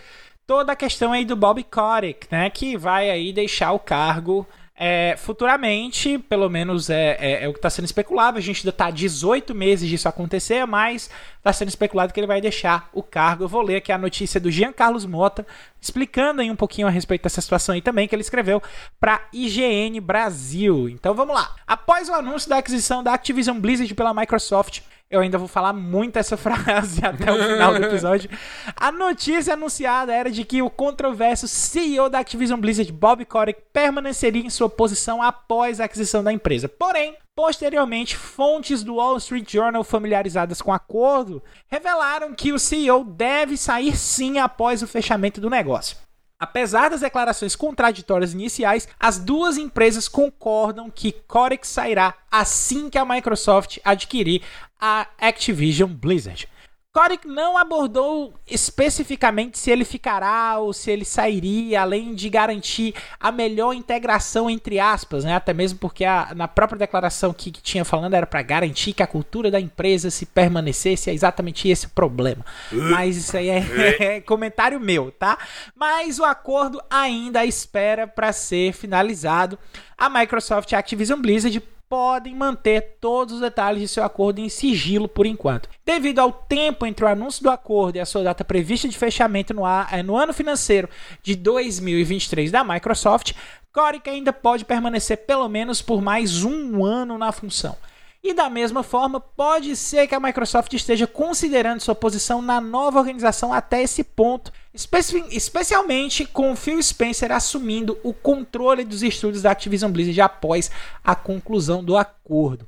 toda 0.46 0.74
a 0.74 0.76
questão 0.76 1.12
aí 1.12 1.26
do 1.26 1.36
Bob 1.36 1.64
Kotick, 1.64 2.28
né? 2.32 2.50
Que 2.50 2.78
vai 2.78 3.10
aí 3.10 3.34
deixar 3.34 3.72
o 3.72 3.80
cargo 3.80 4.48
é, 4.82 5.16
futuramente, 5.18 6.18
pelo 6.18 6.50
menos 6.50 6.90
é, 6.90 7.18
é, 7.20 7.44
é 7.44 7.48
o 7.50 7.52
que 7.52 7.60
está 7.60 7.70
sendo 7.70 7.84
especulado. 7.84 8.38
A 8.38 8.42
gente 8.42 8.60
ainda 8.60 8.70
está 8.70 8.90
18 8.90 9.54
meses 9.54 9.90
disso 9.90 10.08
acontecer, 10.08 10.66
mas 10.66 11.10
está 11.38 11.52
sendo 11.52 11.68
especulado 11.68 12.14
que 12.14 12.20
ele 12.20 12.26
vai 12.26 12.40
deixar 12.40 12.90
o 12.94 13.04
cargo. 13.04 13.44
Eu 13.44 13.50
vou 13.50 13.62
ler 13.62 13.76
aqui 13.76 13.92
a 13.92 13.98
notícia 13.98 14.40
do 14.40 14.50
Jean 14.50 14.72
Carlos 14.72 15.06
Mota, 15.06 15.46
explicando 15.82 16.40
aí 16.40 16.50
um 16.50 16.56
pouquinho 16.56 16.88
a 16.88 16.90
respeito 16.90 17.24
dessa 17.24 17.42
situação 17.42 17.76
aí 17.76 17.82
também, 17.82 18.08
que 18.08 18.16
ele 18.16 18.22
escreveu 18.22 18.64
para 19.02 19.28
IGN 19.34 20.00
Brasil. 20.00 20.88
Então 20.88 21.14
vamos 21.14 21.36
lá. 21.36 21.54
Após 21.68 22.08
o 22.08 22.14
anúncio 22.14 22.50
da 22.50 22.60
aquisição 22.60 23.04
da 23.04 23.14
Activision 23.14 23.60
Blizzard 23.60 23.94
pela 23.94 24.14
Microsoft, 24.14 24.80
eu 25.10 25.22
ainda 25.22 25.38
vou 25.38 25.48
falar 25.48 25.74
muito 25.74 26.18
essa 26.18 26.38
frase 26.38 27.04
até 27.04 27.32
o 27.32 27.38
final 27.38 27.74
do 27.74 27.84
episódio. 27.84 28.30
A 28.76 28.92
notícia 28.92 29.54
anunciada 29.54 30.14
era 30.14 30.30
de 30.30 30.44
que 30.44 30.62
o 30.62 30.70
controverso 30.70 31.48
CEO 31.48 32.10
da 32.10 32.20
Activision 32.20 32.60
Blizzard, 32.60 32.92
Bob 32.92 33.26
Kotick, 33.26 33.62
permaneceria 33.74 34.44
em 34.44 34.50
sua 34.50 34.70
posição 34.70 35.22
após 35.22 35.80
a 35.80 35.86
aquisição 35.86 36.24
da 36.24 36.32
empresa. 36.32 36.68
Porém, 36.70 37.16
Posteriormente, 37.36 38.18
fontes 38.18 38.84
do 38.84 38.96
Wall 38.96 39.16
Street 39.16 39.50
Journal 39.50 39.82
familiarizadas 39.82 40.62
com 40.62 40.72
o 40.72 40.74
acordo 40.74 41.42
revelaram 41.70 42.34
que 42.34 42.52
o 42.52 42.60
CEO 42.60 43.06
deve 43.06 43.56
sair 43.56 43.96
sim 43.96 44.40
após 44.40 44.84
o 44.84 44.88
fechamento 44.88 45.40
do 45.40 45.50
negócio. 45.50 45.96
Apesar 46.38 46.90
das 46.90 47.00
declarações 47.00 47.54
contraditórias 47.54 48.34
iniciais, 48.34 48.90
as 49.00 49.20
duas 49.20 49.58
empresas 49.58 50.10
concordam 50.10 50.90
que 50.90 51.12
Kotick 51.12 51.66
sairá 51.66 52.14
assim 52.32 52.90
que 52.90 52.98
a 52.98 53.06
Microsoft 53.06 53.78
adquirir 53.86 54.42
a 54.80 55.08
Activision 55.20 55.92
Blizzard. 55.92 56.48
Kotick 56.92 57.28
não 57.28 57.56
abordou 57.56 58.34
especificamente 58.50 59.60
se 59.60 59.70
ele 59.70 59.86
ficará 59.86 60.58
ou 60.58 60.74
se 60.74 60.90
ele 60.90 61.06
sairia, 61.06 61.82
além 61.82 62.16
de 62.16 62.28
garantir 62.30 62.96
a 63.20 63.32
melhor 63.32 63.74
integração 63.74 64.50
entre 64.50 64.80
aspas, 64.80 65.24
né? 65.24 65.36
Até 65.36 65.54
mesmo 65.54 65.78
porque 65.78 66.04
a, 66.04 66.34
na 66.36 66.48
própria 66.48 66.80
declaração 66.80 67.32
que, 67.32 67.52
que 67.52 67.62
tinha 67.62 67.86
falando 67.86 68.16
era 68.16 68.26
para 68.26 68.42
garantir 68.42 68.94
que 68.94 69.04
a 69.04 69.08
cultura 69.08 69.52
da 69.52 69.60
empresa 69.60 70.10
se 70.10 70.26
permanecesse, 70.26 71.12
é 71.12 71.14
exatamente 71.14 71.70
esse 71.70 71.86
o 71.86 71.90
problema. 71.92 72.44
Mas 72.72 73.16
isso 73.18 73.38
aí 73.38 73.50
é, 73.50 73.64
é 74.18 74.22
comentário 74.22 74.80
meu, 74.80 75.12
tá? 75.12 75.38
Mas 75.76 76.18
o 76.18 76.26
acordo 76.26 76.82
ainda 76.90 77.46
espera 77.46 78.08
para 78.08 78.34
ser 78.34 78.74
finalizado. 78.74 79.60
A 79.96 80.10
Microsoft 80.10 80.72
e 80.72 80.76
a 80.76 80.80
Activision 80.80 81.22
Blizzard 81.22 81.62
podem 81.90 82.36
manter 82.36 82.98
todos 83.02 83.34
os 83.34 83.42
detalhes 83.42 83.82
de 83.82 83.88
seu 83.88 84.04
acordo 84.04 84.40
em 84.40 84.48
sigilo 84.48 85.08
por 85.08 85.26
enquanto. 85.26 85.68
Devido 85.84 86.20
ao 86.20 86.32
tempo 86.32 86.86
entre 86.86 87.04
o 87.04 87.08
anúncio 87.08 87.42
do 87.42 87.50
acordo 87.50 87.96
e 87.96 88.00
a 88.00 88.06
sua 88.06 88.24
data 88.24 88.46
prevista 88.46 88.88
de 88.88 88.96
fechamento 88.96 89.56
no, 89.56 89.64
eh, 89.68 90.04
no 90.04 90.16
ano 90.16 90.32
financeiro 90.32 90.88
de 91.24 91.36
2023 91.36 92.52
da 92.52 92.64
Microsoft, 92.64 93.34
Coric 93.74 94.08
ainda 94.08 94.32
pode 94.32 94.66
permanecer 94.66 95.26
pelo 95.26 95.50
menos 95.50 95.82
por 95.82 96.00
mais 96.00 96.44
um 96.44 96.86
ano 96.86 97.18
na 97.18 97.32
função. 97.32 97.76
E 98.22 98.34
da 98.34 98.50
mesma 98.50 98.84
forma, 98.84 99.20
pode 99.20 99.76
ser 99.78 100.06
que 100.06 100.14
a 100.14 100.20
Microsoft 100.20 100.74
esteja 100.74 101.08
considerando 101.08 101.80
sua 101.80 101.96
posição 101.96 102.42
na 102.42 102.60
nova 102.60 103.00
organização 103.00 103.54
até 103.54 103.82
esse 103.82 104.04
ponto, 104.04 104.52
especi 104.74 105.24
especialmente 105.32 106.26
com 106.26 106.56
Phil 106.56 106.84
Spencer 106.84 107.32
assumindo 107.32 107.98
o 108.04 108.14
controle 108.14 108.84
dos 108.84 109.04
estúdios 109.04 109.44
da 109.44 109.52
Activision 109.52 109.90
Blizzard 109.90 110.20
após 110.20 110.70
a 111.02 111.16
conclusão 111.16 111.82
do 111.82 111.96
acordo. 111.96 112.68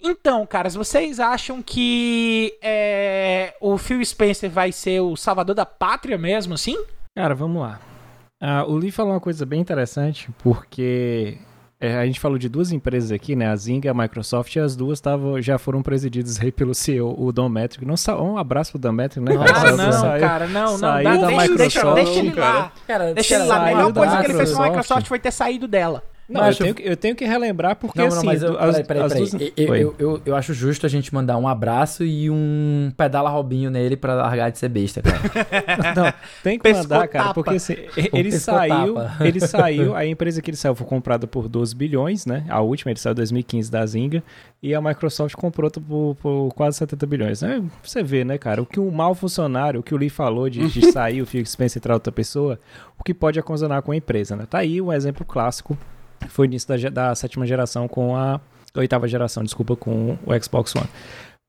Então, 0.00 0.46
caras, 0.46 0.74
vocês 0.74 1.20
acham 1.20 1.60
que 1.60 2.56
é, 2.62 3.54
o 3.60 3.76
Phil 3.76 4.02
Spencer 4.02 4.48
vai 4.48 4.72
ser 4.72 5.00
o 5.00 5.16
salvador 5.16 5.54
da 5.54 5.66
pátria 5.66 6.16
mesmo, 6.16 6.54
assim? 6.54 6.76
Cara, 7.14 7.34
vamos 7.34 7.60
lá. 7.60 7.80
Uh, 8.40 8.70
o 8.70 8.76
Lee 8.76 8.92
falou 8.92 9.12
uma 9.12 9.20
coisa 9.20 9.44
bem 9.44 9.60
interessante, 9.60 10.30
porque 10.38 11.36
é, 11.80 11.96
a 11.96 12.04
gente 12.04 12.18
falou 12.18 12.38
de 12.38 12.48
duas 12.48 12.72
empresas 12.72 13.12
aqui, 13.12 13.36
né? 13.36 13.48
A 13.48 13.54
Zing 13.54 13.80
e 13.84 13.88
a 13.88 13.94
Microsoft, 13.94 14.54
e 14.56 14.58
as 14.58 14.74
duas 14.74 15.00
tavam, 15.00 15.40
já 15.40 15.58
foram 15.58 15.80
presididas 15.80 16.40
aí 16.40 16.50
pelo 16.50 16.74
CEO, 16.74 17.14
o 17.16 17.32
Don 17.32 17.48
Metric. 17.48 17.84
Não, 17.84 17.94
um 18.20 18.36
abraço 18.36 18.72
pro 18.72 18.80
Don 18.80 18.92
Metric, 18.92 19.24
né? 19.24 19.32
Ah, 19.36 19.72
não, 19.72 19.92
saiu, 19.92 20.20
cara, 20.20 20.46
não, 20.48 20.72
não. 20.72 20.78
Saiu 20.78 21.08
não, 21.08 21.20
da 21.20 21.26
deixa, 21.28 21.42
Microsoft. 21.42 21.94
Deixa, 21.94 21.94
deixa 21.94 22.18
ele 22.18 22.34
lá. 22.34 22.72
Cara, 22.86 23.14
deixa 23.14 23.34
ele 23.36 23.44
lá. 23.44 23.56
A 23.56 23.64
melhor 23.64 23.92
coisa 23.92 24.16
que 24.18 24.26
ele 24.26 24.34
fez 24.34 24.52
com 24.52 24.62
a 24.62 24.66
Microsoft 24.66 25.06
foi 25.06 25.18
ter 25.20 25.30
saído 25.30 25.68
dela. 25.68 26.02
Não, 26.28 26.46
eu, 26.46 26.54
tenho 26.54 26.74
que, 26.74 26.82
eu 26.82 26.96
tenho 26.96 27.16
que 27.16 27.24
relembrar 27.24 27.76
porque 27.76 27.98
não, 27.98 28.08
não, 28.08 28.16
assim... 28.18 28.26
Mas 28.26 28.42
eu, 28.42 28.58
as, 28.58 28.82
peraí, 28.82 29.08
peraí, 29.08 29.30
duas... 29.30 29.34
eu, 29.34 29.74
eu, 29.74 29.94
eu, 29.98 30.22
eu, 30.26 30.36
acho 30.36 30.52
justo 30.52 30.84
a 30.84 30.88
gente 30.88 31.14
mandar 31.14 31.38
um 31.38 31.48
abraço 31.48 32.04
e 32.04 32.28
um 32.28 32.92
pedala 32.94 33.30
Robinho 33.30 33.70
nele 33.70 33.96
pra 33.96 34.14
largar 34.14 34.50
de 34.50 34.58
ser 34.58 34.68
besta, 34.68 35.00
cara. 35.00 35.18
não, 35.96 36.12
tem 36.42 36.58
que 36.58 36.70
mandar, 36.70 37.08
cara, 37.08 37.32
porque 37.32 37.54
assim, 37.54 37.76
ele 38.12 38.30
saiu, 38.32 38.96
ele 39.20 39.40
saiu, 39.46 39.96
a 39.96 40.04
empresa 40.04 40.42
que 40.42 40.50
ele 40.50 40.56
saiu 40.58 40.74
foi 40.74 40.86
comprada 40.86 41.26
por 41.26 41.48
12 41.48 41.74
bilhões, 41.74 42.26
né? 42.26 42.44
A 42.50 42.60
última, 42.60 42.90
ele 42.90 43.00
saiu 43.00 43.12
em 43.12 43.16
2015 43.16 43.70
da 43.70 43.86
Zynga, 43.86 44.22
e 44.62 44.74
a 44.74 44.82
Microsoft 44.82 45.34
comprou 45.34 45.70
por, 45.70 46.14
por 46.16 46.52
quase 46.54 46.76
70 46.76 47.06
bilhões. 47.06 47.42
É, 47.42 47.62
você 47.82 48.02
vê, 48.02 48.22
né, 48.22 48.36
cara, 48.36 48.60
o 48.60 48.66
que 48.66 48.78
um 48.78 48.90
mau 48.90 49.14
funcionário, 49.14 49.80
o 49.80 49.82
que 49.82 49.94
o 49.94 49.96
Lee 49.96 50.10
falou 50.10 50.50
de, 50.50 50.68
de 50.68 50.92
sair, 50.92 51.22
o 51.22 51.26
Phil 51.26 51.46
Spencer 51.46 51.80
entrar 51.80 51.94
outra 51.94 52.12
pessoa, 52.12 52.60
o 52.98 53.04
que 53.04 53.14
pode 53.14 53.40
ocasionar 53.40 53.80
com 53.80 53.92
a 53.92 53.96
empresa, 53.96 54.36
né? 54.36 54.46
Tá 54.48 54.58
aí 54.58 54.78
um 54.82 54.92
exemplo 54.92 55.24
clássico 55.24 55.78
foi 56.28 56.46
o 56.46 56.48
início 56.48 56.68
da, 56.68 56.88
da 56.90 57.14
sétima 57.14 57.46
geração 57.46 57.86
com 57.86 58.16
a. 58.16 58.40
Oitava 58.76 59.08
geração, 59.08 59.42
desculpa, 59.42 59.74
com 59.74 60.16
o 60.24 60.42
Xbox 60.42 60.76
One. 60.76 60.86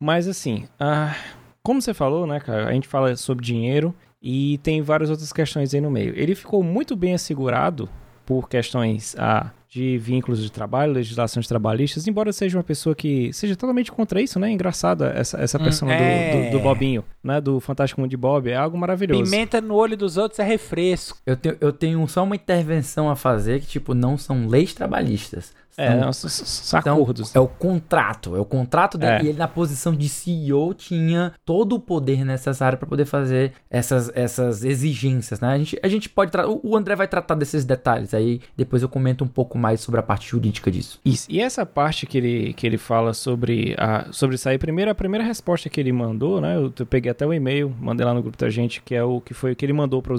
Mas 0.01 0.27
assim, 0.27 0.63
uh, 0.81 1.13
como 1.61 1.81
você 1.81 1.93
falou, 1.93 2.25
né, 2.25 2.39
cara? 2.39 2.67
A 2.67 2.73
gente 2.73 2.87
fala 2.87 3.15
sobre 3.15 3.45
dinheiro 3.45 3.93
e 4.21 4.57
tem 4.59 4.81
várias 4.81 5.09
outras 5.09 5.31
questões 5.31 5.73
aí 5.73 5.81
no 5.81 5.91
meio. 5.91 6.13
Ele 6.17 6.33
ficou 6.33 6.63
muito 6.63 6.95
bem 6.95 7.13
assegurado 7.13 7.87
por 8.25 8.49
questões 8.49 9.15
ah, 9.19 9.51
de 9.69 9.99
vínculos 9.99 10.41
de 10.41 10.51
trabalho, 10.51 10.93
legislações 10.93 11.47
trabalhistas, 11.47 12.07
embora 12.07 12.33
seja 12.33 12.57
uma 12.57 12.63
pessoa 12.63 12.95
que 12.95 13.31
seja 13.31 13.55
totalmente 13.55 13.91
contra 13.91 14.19
isso, 14.19 14.39
né? 14.39 14.49
Engraçada 14.49 15.13
essa, 15.15 15.39
essa 15.39 15.59
hum, 15.59 15.63
persona 15.63 15.93
é... 15.93 16.31
do, 16.31 16.45
do, 16.45 16.57
do, 16.57 16.59
Bobinho, 16.59 17.03
né? 17.23 17.39
Do 17.39 17.59
Fantástico 17.59 18.01
Mundo 18.01 18.09
de 18.09 18.17
Bob, 18.17 18.49
é 18.49 18.55
algo 18.55 18.75
maravilhoso. 18.75 19.23
Pimenta 19.23 19.61
no 19.61 19.75
olho 19.75 19.95
dos 19.95 20.17
outros 20.17 20.39
é 20.39 20.43
refresco. 20.43 21.19
Eu 21.23 21.37
tenho, 21.37 21.57
eu 21.61 21.71
tenho 21.71 22.07
só 22.07 22.23
uma 22.23 22.35
intervenção 22.35 23.11
a 23.11 23.15
fazer 23.15 23.61
que, 23.61 23.67
tipo, 23.67 23.93
não 23.93 24.17
são 24.17 24.47
leis 24.47 24.73
trabalhistas. 24.73 25.53
É, 25.77 26.11
são, 26.11 26.29
são 26.29 26.79
acordos. 26.79 27.35
É 27.35 27.39
o 27.39 27.47
contrato. 27.47 28.35
É 28.35 28.39
o 28.39 28.45
contrato 28.45 28.97
dele. 28.97 29.11
É. 29.11 29.23
E 29.23 29.27
ele, 29.29 29.37
na 29.37 29.47
posição 29.47 29.95
de 29.95 30.09
CEO, 30.09 30.73
tinha 30.73 31.33
todo 31.45 31.75
o 31.75 31.79
poder 31.79 32.25
necessário 32.25 32.77
para 32.77 32.87
poder 32.87 33.05
fazer 33.05 33.53
essas, 33.69 34.11
essas 34.13 34.63
exigências, 34.63 35.39
né? 35.39 35.53
A 35.53 35.57
gente, 35.57 35.79
a 35.81 35.87
gente 35.87 36.09
pode. 36.09 36.31
O 36.63 36.75
André 36.75 36.95
vai 36.95 37.07
tratar 37.07 37.35
desses 37.35 37.63
detalhes. 37.63 38.13
Aí 38.13 38.41
depois 38.57 38.81
eu 38.81 38.89
comento 38.89 39.23
um 39.23 39.27
pouco 39.27 39.57
mais 39.57 39.79
sobre 39.79 39.99
a 39.99 40.03
parte 40.03 40.27
jurídica 40.29 40.69
disso. 40.69 40.99
Isso. 41.03 41.27
E 41.29 41.39
essa 41.39 41.65
parte 41.65 42.05
que 42.05 42.17
ele, 42.17 42.53
que 42.53 42.67
ele 42.67 42.77
fala 42.77 43.13
sobre, 43.13 43.75
a, 43.77 44.07
sobre 44.11 44.37
sair, 44.37 44.57
primeiro, 44.57 44.91
a 44.91 44.95
primeira 44.95 45.25
resposta 45.25 45.69
que 45.69 45.79
ele 45.79 45.93
mandou, 45.93 46.41
né? 46.41 46.55
Eu, 46.55 46.73
eu 46.77 46.85
peguei 46.85 47.11
até 47.11 47.25
o 47.25 47.33
e-mail, 47.33 47.73
mandei 47.79 48.05
lá 48.05 48.13
no 48.13 48.21
grupo 48.21 48.37
da 48.37 48.49
gente, 48.49 48.81
que 48.81 48.95
é 48.95 49.03
o 49.03 49.21
que 49.21 49.33
foi 49.33 49.55
que 49.55 49.65
ele 49.65 49.73
mandou 49.73 50.01
para 50.01 50.15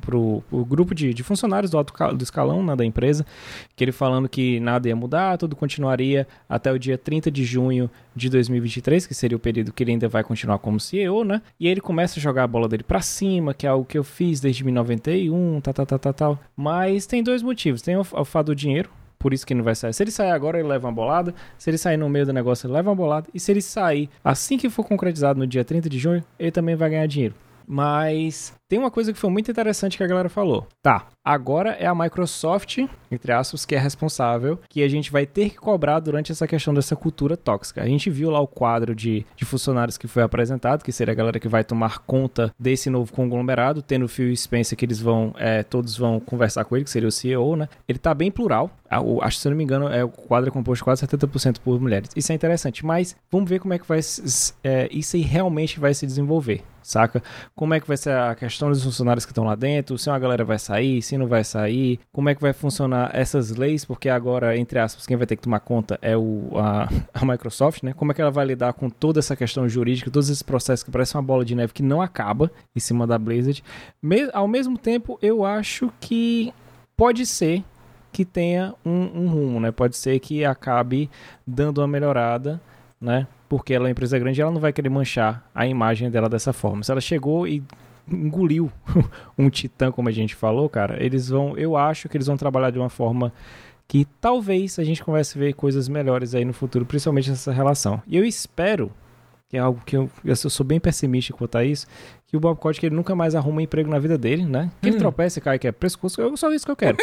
pro 0.00 0.42
grupo 0.50 0.94
de, 0.94 1.14
de 1.14 1.22
funcionários 1.22 1.70
do 1.70 1.78
alto 1.78 1.92
do 2.14 2.22
escalão 2.22 2.64
né, 2.64 2.74
da 2.74 2.84
empresa, 2.84 3.24
que 3.76 3.84
ele 3.84 3.92
falando 3.92 4.28
que 4.28 4.58
nada 4.60 4.88
ia 4.88 4.93
mudar, 4.94 5.38
tudo 5.38 5.56
continuaria 5.56 6.26
até 6.48 6.72
o 6.72 6.78
dia 6.78 6.96
30 6.96 7.30
de 7.30 7.44
junho 7.44 7.90
de 8.14 8.28
2023, 8.28 9.06
que 9.06 9.14
seria 9.14 9.36
o 9.36 9.40
período 9.40 9.72
que 9.72 9.82
ele 9.82 9.92
ainda 9.92 10.08
vai 10.08 10.22
continuar 10.22 10.58
como 10.58 10.78
CEO, 10.80 11.24
né? 11.24 11.42
E 11.58 11.68
ele 11.68 11.80
começa 11.80 12.18
a 12.18 12.22
jogar 12.22 12.44
a 12.44 12.46
bola 12.46 12.68
dele 12.68 12.82
para 12.82 13.00
cima, 13.00 13.54
que 13.54 13.66
é 13.66 13.68
algo 13.70 13.84
que 13.84 13.98
eu 13.98 14.04
fiz 14.04 14.40
desde 14.40 14.64
1991, 14.64 15.60
tal, 15.60 15.74
tal, 15.74 15.86
tal, 15.86 15.98
tal, 15.98 16.14
tal. 16.14 16.38
Mas 16.56 17.06
tem 17.06 17.22
dois 17.22 17.42
motivos. 17.42 17.82
Tem 17.82 17.96
o, 17.96 18.00
o 18.00 18.24
fato 18.24 18.46
do 18.46 18.54
dinheiro, 18.54 18.90
por 19.18 19.32
isso 19.32 19.46
que 19.46 19.54
não 19.54 19.64
vai 19.64 19.74
sair. 19.74 19.94
Se 19.94 20.02
ele 20.02 20.10
sair 20.10 20.30
agora, 20.30 20.58
ele 20.58 20.68
leva 20.68 20.86
uma 20.86 20.92
bolada. 20.92 21.34
Se 21.56 21.70
ele 21.70 21.78
sair 21.78 21.96
no 21.96 22.08
meio 22.08 22.26
do 22.26 22.32
negócio, 22.32 22.66
ele 22.66 22.74
leva 22.74 22.90
uma 22.90 22.96
bolada. 22.96 23.26
E 23.32 23.40
se 23.40 23.50
ele 23.50 23.62
sair 23.62 24.10
assim 24.22 24.58
que 24.58 24.68
for 24.68 24.84
concretizado 24.84 25.38
no 25.38 25.46
dia 25.46 25.64
30 25.64 25.88
de 25.88 25.98
junho, 25.98 26.22
ele 26.38 26.50
também 26.50 26.76
vai 26.76 26.90
ganhar 26.90 27.06
dinheiro. 27.06 27.34
Mas 27.66 28.52
tem 28.68 28.78
uma 28.78 28.90
coisa 28.90 29.12
que 29.12 29.18
foi 29.18 29.30
muito 29.30 29.50
interessante 29.50 29.96
que 29.96 30.02
a 30.02 30.06
galera 30.06 30.28
falou. 30.28 30.66
Tá, 30.82 31.06
agora 31.24 31.70
é 31.70 31.86
a 31.86 31.94
Microsoft, 31.94 32.78
entre 33.10 33.32
aspas, 33.32 33.64
que 33.64 33.74
é 33.74 33.78
responsável, 33.78 34.58
que 34.68 34.82
a 34.82 34.88
gente 34.88 35.12
vai 35.12 35.26
ter 35.26 35.50
que 35.50 35.56
cobrar 35.56 36.00
durante 36.00 36.32
essa 36.32 36.46
questão 36.46 36.74
dessa 36.74 36.96
cultura 36.96 37.36
tóxica. 37.36 37.82
A 37.82 37.86
gente 37.86 38.10
viu 38.10 38.30
lá 38.30 38.40
o 38.40 38.46
quadro 38.46 38.94
de, 38.94 39.24
de 39.36 39.44
funcionários 39.44 39.96
que 39.96 40.08
foi 40.08 40.22
apresentado, 40.22 40.82
que 40.82 40.92
seria 40.92 41.12
a 41.12 41.14
galera 41.14 41.38
que 41.38 41.48
vai 41.48 41.62
tomar 41.62 42.00
conta 42.00 42.52
desse 42.58 42.90
novo 42.90 43.12
conglomerado, 43.12 43.82
tendo 43.82 44.06
o 44.06 44.08
Phil 44.08 44.34
Spencer 44.36 44.76
que 44.76 44.84
eles 44.84 45.00
vão, 45.00 45.34
é, 45.38 45.62
todos 45.62 45.96
vão 45.96 46.18
conversar 46.18 46.64
com 46.64 46.74
ele, 46.74 46.84
que 46.84 46.90
seria 46.90 47.08
o 47.08 47.12
CEO, 47.12 47.56
né? 47.56 47.68
Ele 47.88 47.98
tá 47.98 48.12
bem 48.12 48.30
plural. 48.30 48.70
Acho 49.22 49.36
que, 49.36 49.42
se 49.42 49.48
eu 49.48 49.50
não 49.50 49.56
me 49.56 49.64
engano, 49.64 49.88
é, 49.88 50.04
o 50.04 50.08
quadro 50.08 50.48
é 50.48 50.52
composto 50.52 50.84
quase 50.84 51.06
70% 51.06 51.58
por 51.60 51.80
mulheres. 51.80 52.10
Isso 52.14 52.32
é 52.32 52.34
interessante, 52.34 52.84
mas 52.84 53.16
vamos 53.30 53.48
ver 53.48 53.58
como 53.58 53.74
é 53.74 53.78
que 53.78 53.86
vai 53.86 54.00
é, 54.62 54.88
isso 54.90 55.16
aí 55.16 55.22
realmente 55.22 55.80
vai 55.80 55.94
se 55.94 56.06
desenvolver, 56.06 56.62
saca? 56.84 57.22
Como 57.54 57.74
é 57.74 57.80
que 57.80 57.88
vai 57.88 57.96
ser 57.96 58.10
a 58.16 58.34
questão 58.34 58.70
dos 58.70 58.82
funcionários 58.84 59.24
que 59.24 59.32
estão 59.32 59.44
lá 59.44 59.54
dentro, 59.54 59.98
se 59.98 60.08
uma 60.08 60.18
galera 60.18 60.44
vai 60.44 60.58
sair, 60.58 61.02
se 61.02 61.16
não 61.18 61.26
vai 61.26 61.42
sair, 61.42 61.98
como 62.12 62.28
é 62.28 62.34
que 62.34 62.40
vai 62.40 62.52
funcionar 62.52 63.10
essas 63.12 63.50
leis, 63.50 63.84
porque 63.84 64.08
agora, 64.08 64.56
entre 64.56 64.78
aspas, 64.78 65.06
quem 65.06 65.16
vai 65.16 65.26
ter 65.26 65.36
que 65.36 65.42
tomar 65.42 65.60
conta 65.60 65.98
é 66.00 66.16
o, 66.16 66.50
a, 66.56 66.88
a 67.12 67.24
Microsoft, 67.24 67.82
né? 67.82 67.92
Como 67.92 68.12
é 68.12 68.14
que 68.14 68.20
ela 68.20 68.30
vai 68.30 68.44
lidar 68.44 68.72
com 68.74 68.88
toda 68.88 69.18
essa 69.18 69.34
questão 69.34 69.68
jurídica, 69.68 70.10
todos 70.10 70.28
esses 70.28 70.42
processos 70.42 70.84
que 70.84 70.90
parecem 70.90 71.18
uma 71.18 71.26
bola 71.26 71.44
de 71.44 71.54
neve 71.54 71.72
que 71.72 71.82
não 71.82 72.00
acaba 72.00 72.50
em 72.74 72.80
cima 72.80 73.06
da 73.06 73.18
Blizzard. 73.18 73.62
Me, 74.02 74.28
ao 74.32 74.46
mesmo 74.46 74.78
tempo, 74.78 75.18
eu 75.22 75.44
acho 75.44 75.92
que 76.00 76.52
pode 76.96 77.26
ser 77.26 77.64
que 78.12 78.24
tenha 78.24 78.74
um, 78.84 79.24
um 79.24 79.28
rumo, 79.28 79.60
né? 79.60 79.72
Pode 79.72 79.96
ser 79.96 80.18
que 80.20 80.44
acabe 80.44 81.10
dando 81.44 81.78
uma 81.78 81.88
melhorada, 81.88 82.60
né? 83.00 83.26
Porque 83.54 83.72
ela 83.72 83.84
é 83.84 83.86
uma 83.86 83.92
empresa 83.92 84.18
grande, 84.18 84.42
ela 84.42 84.50
não 84.50 84.60
vai 84.60 84.72
querer 84.72 84.88
manchar 84.88 85.48
a 85.54 85.64
imagem 85.64 86.10
dela 86.10 86.28
dessa 86.28 86.52
forma. 86.52 86.82
Se 86.82 86.90
ela 86.90 87.00
chegou 87.00 87.46
e 87.46 87.62
engoliu 88.10 88.68
um 89.38 89.48
titã, 89.48 89.92
como 89.92 90.08
a 90.08 90.12
gente 90.12 90.34
falou, 90.34 90.68
cara, 90.68 91.00
eles 91.00 91.28
vão, 91.28 91.56
eu 91.56 91.76
acho 91.76 92.08
que 92.08 92.16
eles 92.16 92.26
vão 92.26 92.36
trabalhar 92.36 92.70
de 92.70 92.80
uma 92.80 92.88
forma 92.88 93.32
que 93.86 94.08
talvez 94.20 94.76
a 94.80 94.82
gente 94.82 95.04
comece 95.04 95.38
a 95.38 95.40
ver 95.40 95.52
coisas 95.52 95.88
melhores 95.88 96.34
aí 96.34 96.44
no 96.44 96.52
futuro, 96.52 96.84
principalmente 96.84 97.30
nessa 97.30 97.52
relação. 97.52 98.02
E 98.08 98.16
eu 98.16 98.24
espero, 98.24 98.90
que 99.54 99.58
é 99.58 99.60
algo 99.60 99.80
que 99.86 99.96
eu, 99.96 100.10
eu 100.24 100.34
sou 100.34 100.66
bem 100.66 100.80
pessimista 100.80 101.32
quanto 101.32 101.56
a 101.56 101.64
isso, 101.64 101.86
que 102.26 102.36
o 102.36 102.40
Bob 102.40 102.58
Kotick 102.58 102.84
ele 102.84 102.96
nunca 102.96 103.14
mais 103.14 103.36
arruma 103.36 103.58
um 103.58 103.60
emprego 103.60 103.88
na 103.88 104.00
vida 104.00 104.18
dele, 104.18 104.44
né? 104.44 104.68
Que 104.82 104.88
ele 104.88 104.96
hum. 104.96 104.98
tropeça 104.98 105.38
e 105.38 105.42
cai, 105.42 105.60
que 105.60 105.68
é 105.68 105.70
pescoço, 105.70 106.20
eu 106.20 106.36
só 106.36 106.52
isso 106.52 106.64
que 106.64 106.72
eu 106.72 106.76
quero. 106.76 106.96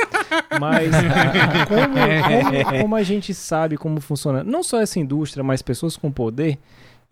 Mas 0.60 0.92
como, 1.70 2.68
como, 2.68 2.82
como 2.82 2.96
a 2.98 3.04
gente 3.04 3.34
sabe 3.34 3.78
como 3.78 4.02
funciona, 4.02 4.44
não 4.44 4.64
só 4.64 4.82
essa 4.82 5.00
indústria, 5.00 5.46
mas 5.46 5.62
pessoas 5.62 5.96
com 5.96 6.12
poder, 6.12 6.60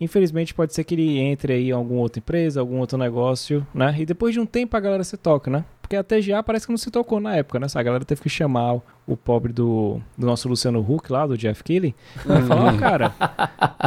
Infelizmente 0.00 0.54
pode 0.54 0.74
ser 0.74 0.82
que 0.82 0.94
ele 0.94 1.18
entre 1.18 1.52
aí 1.52 1.68
em 1.68 1.72
alguma 1.72 2.00
outra 2.00 2.18
empresa, 2.18 2.60
algum 2.60 2.78
outro 2.78 2.96
negócio, 2.96 3.66
né? 3.74 3.94
E 3.98 4.06
depois 4.06 4.32
de 4.32 4.40
um 4.40 4.46
tempo 4.46 4.74
a 4.76 4.80
galera 4.80 5.04
se 5.04 5.16
toca, 5.16 5.50
né? 5.50 5.64
Porque 5.82 5.94
a 5.94 6.02
TGA 6.02 6.42
parece 6.42 6.66
que 6.66 6.72
não 6.72 6.78
se 6.78 6.90
tocou 6.90 7.20
na 7.20 7.36
época, 7.36 7.58
né? 7.58 7.66
A 7.74 7.82
galera 7.82 8.04
teve 8.04 8.22
que 8.22 8.28
chamar 8.28 8.80
o, 9.06 9.16
pobre 9.16 9.52
do, 9.52 10.00
do 10.16 10.26
nosso 10.26 10.48
Luciano 10.48 10.80
Huck 10.80 11.12
lá, 11.12 11.26
do 11.26 11.36
Jeff 11.36 11.62
Keighley, 11.62 11.94
e 12.24 12.42
falar, 12.46 12.72
ó, 12.72 12.78
cara, 12.78 13.12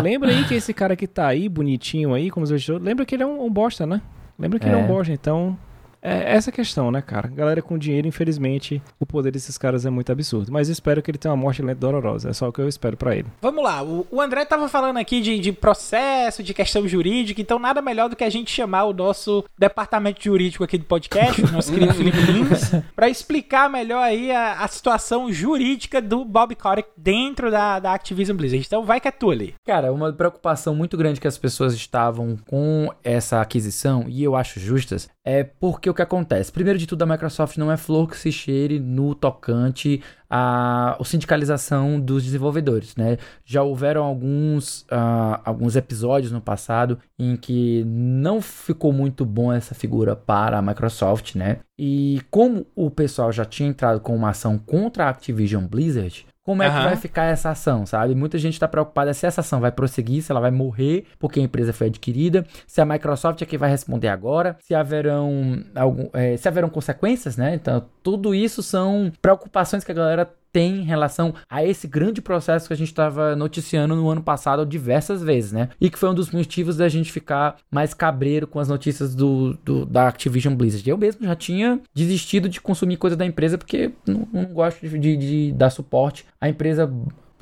lembra 0.04 0.30
aí 0.30 0.44
que 0.46 0.54
esse 0.54 0.74
cara 0.74 0.96
que 0.96 1.08
tá 1.08 1.28
aí, 1.28 1.48
bonitinho 1.50 2.14
aí, 2.14 2.30
como 2.30 2.46
os 2.46 2.68
lembra 2.68 3.06
que 3.06 3.16
ele 3.16 3.24
é 3.24 3.26
um, 3.26 3.46
um 3.46 3.50
bosta, 3.50 3.88
né? 3.88 4.02
Lembra 4.38 4.60
que 4.60 4.66
é. 4.66 4.70
ele 4.70 4.80
é 4.80 4.84
um 4.84 4.88
bosta, 4.88 5.14
então 5.14 5.58
É 6.04 6.36
essa 6.36 6.52
questão, 6.52 6.92
né, 6.92 7.02
cara? 7.02 7.30
Galera 7.30 7.62
com 7.62 7.78
dinheiro, 7.78 8.06
infelizmente, 8.06 8.82
o 9.00 9.06
poder 9.06 9.32
desses 9.32 9.58
caras 9.58 9.86
é 9.86 9.90
muito 9.90 10.12
absurdo. 10.12 10.52
Mas 10.52 10.68
espero 10.68 11.02
que 11.02 11.10
ele 11.10 11.18
tenha 11.18 11.34
uma 11.34 11.42
morte 11.42 11.62
lenta 11.62 11.80
dolorosa. 11.80 12.30
É 12.30 12.34
só 12.34 12.50
o 12.50 12.52
que 12.52 12.60
eu 12.60 12.68
espero 12.68 12.98
para 12.98 13.16
ele. 13.16 13.28
Vamos 13.42 13.64
lá. 13.64 13.82
O, 13.82 14.06
o 14.12 14.20
André 14.20 14.44
tava 14.44 14.68
falando 14.68 14.98
aqui 14.98 15.22
de, 15.22 15.40
de, 15.40 15.54
processo, 15.54 16.44
de 16.44 16.54
questão 16.54 16.86
jurídica. 16.86 17.40
Então, 17.40 17.58
nada 17.58 17.82
melhor 17.82 18.10
do 18.10 18.18
que 18.18 18.24
a 18.24 18.30
gente 18.30 18.52
chamar 18.52 18.84
o 18.84 18.94
nosso 18.94 19.46
departamento 19.58 20.22
jurídico 20.22 20.66
aqui 20.66 20.78
do 20.78 20.84
podcast, 20.84 21.42
o 21.42 21.52
nosso 21.52 21.72
querido 21.72 21.94
Felipe 21.96 22.18
Lins, 22.18 22.72
pra 22.94 23.08
explicar 23.08 23.70
melhor 23.70 24.04
aí 24.04 24.30
a, 24.30 24.60
a 24.60 24.68
situação 24.68 25.32
jurídica 25.32 26.02
do 26.02 26.26
Bob 26.26 26.54
Kotick 26.56 26.90
dentro 26.98 27.50
da, 27.50 27.80
da 27.80 27.94
Activision 27.94 28.36
Blizzard. 28.36 28.66
Então, 28.66 28.84
vai 28.84 29.00
que 29.00 29.08
é 29.08 29.12
tu 29.12 29.32
ali. 29.32 29.56
Cara, 29.66 29.94
uma 29.94 30.12
preocupação 30.12 30.76
muito 30.76 30.98
grande 30.98 31.22
que 31.22 31.28
as 31.28 31.38
pessoas 31.38 31.74
estavam 31.74 32.38
com 32.46 32.92
essa 33.04 33.40
aquisição, 33.40 34.06
e 34.10 34.22
eu 34.22 34.36
acho 34.36 34.60
justas, 34.60 35.08
é 35.24 35.44
porque 35.44 35.93
o 35.94 35.96
que 35.96 36.02
acontece? 36.02 36.52
Primeiro 36.52 36.78
de 36.78 36.86
tudo, 36.86 37.04
a 37.04 37.06
Microsoft 37.06 37.58
não 37.58 37.72
é 37.72 37.78
flor 37.78 38.10
que 38.10 38.18
se 38.18 38.32
cheire 38.32 38.80
no 38.80 39.16
tocante 39.16 40.02
à, 40.30 40.98
sindicalização 41.06 42.00
dos 42.00 42.24
desenvolvedores, 42.24 42.96
né? 42.96 43.18
Já 43.46 43.64
houveram 43.64 44.04
alguns, 44.04 44.82
uh, 44.84 45.40
alguns 45.46 45.76
episódios 45.76 46.32
no 46.32 46.42
passado 46.42 47.00
em 47.18 47.38
que 47.38 47.84
não 47.86 48.42
ficou 48.42 48.92
muito 48.92 49.26
bom 49.26 49.54
essa 49.54 49.74
figura 49.74 50.16
para 50.16 50.58
a 50.58 50.62
Microsoft, 50.62 51.36
né? 51.36 51.60
E 51.80 52.22
como 52.30 52.66
o 52.76 52.92
pessoal 52.92 53.32
já 53.32 53.46
tinha 53.46 53.70
entrado 53.70 54.02
com 54.02 54.16
uma 54.16 54.30
ação 54.30 54.58
contra 54.58 55.06
a 55.06 55.10
Activision 55.10 55.66
Blizzard, 55.66 56.26
como 56.44 56.62
é 56.62 56.68
uhum. 56.68 56.76
que 56.76 56.84
vai 56.84 56.96
ficar 56.98 57.24
essa 57.24 57.50
ação, 57.52 57.86
sabe? 57.86 58.14
Muita 58.14 58.38
gente 58.38 58.54
está 58.54 58.68
preocupada 58.68 59.14
se 59.14 59.26
essa 59.26 59.42
ação 59.42 59.62
vai 59.62 59.72
prosseguir, 59.72 60.22
se 60.22 60.32
ela 60.32 60.42
vai 60.42 60.52
morrer 60.52 61.06
porque 61.18 61.40
a 61.40 61.44
empresa 61.44 61.72
foi 61.72 61.88
adquirida, 61.88 62.46
se 62.68 62.82
a 62.82 62.86
Microsoft 62.86 63.42
é 63.42 63.46
quem 63.46 63.58
vai 63.58 63.70
responder 63.70 64.10
agora, 64.10 64.58
se 64.60 64.76
haverão, 64.76 65.64
algum, 65.74 66.10
é, 66.14 66.36
se 66.36 66.48
haverão 66.48 66.70
consequências, 66.70 67.38
né? 67.38 67.56
Então, 67.56 67.86
tudo 68.02 68.36
isso 68.36 68.62
são 68.62 69.12
preocupações 69.22 69.84
que 69.84 69.92
a 69.92 69.96
galera 69.96 70.30
tem 70.54 70.78
em 70.78 70.84
relação 70.84 71.34
a 71.50 71.66
esse 71.66 71.88
grande 71.88 72.22
processo 72.22 72.68
que 72.68 72.74
a 72.74 72.78
gente 72.78 72.90
estava 72.90 73.36
noticiando 73.36 73.96
no 73.96 74.08
ano 74.08 74.22
passado 74.22 74.64
diversas 74.66 75.24
vezes, 75.24 75.52
né? 75.52 75.70
E 75.82 75.90
que 75.90 75.98
foi 75.98 76.10
um 76.10 76.14
dos 76.14 76.30
motivos 76.30 76.78
da 76.78 76.88
gente 76.88 77.12
ficar 77.12 77.58
mais 77.72 77.94
cabreiro 77.94 78.46
com 78.46 78.60
as 78.60 78.70
notícias 78.70 79.16
do, 79.16 79.58
do 79.66 79.86
da 79.86 80.08
Activision 80.08 80.56
Blizzard. 80.56 80.88
Eu 80.88 80.98
mesmo 80.98 81.26
já 81.26 81.36
tinha 81.36 81.82
desistido 81.94 82.48
de 82.48 82.62
consumir 82.62 82.98
coisa 82.98 83.16
da 83.16 83.26
empresa 83.26 83.58
porque 83.58 83.92
não, 84.08 84.28
não 84.32 84.46
gosto 84.46 84.88
de, 84.88 85.00
de, 85.00 85.18
de 85.18 85.52
dar 85.54 85.72
suporte 85.72 86.26
à 86.40 86.48
empresa 86.48 86.90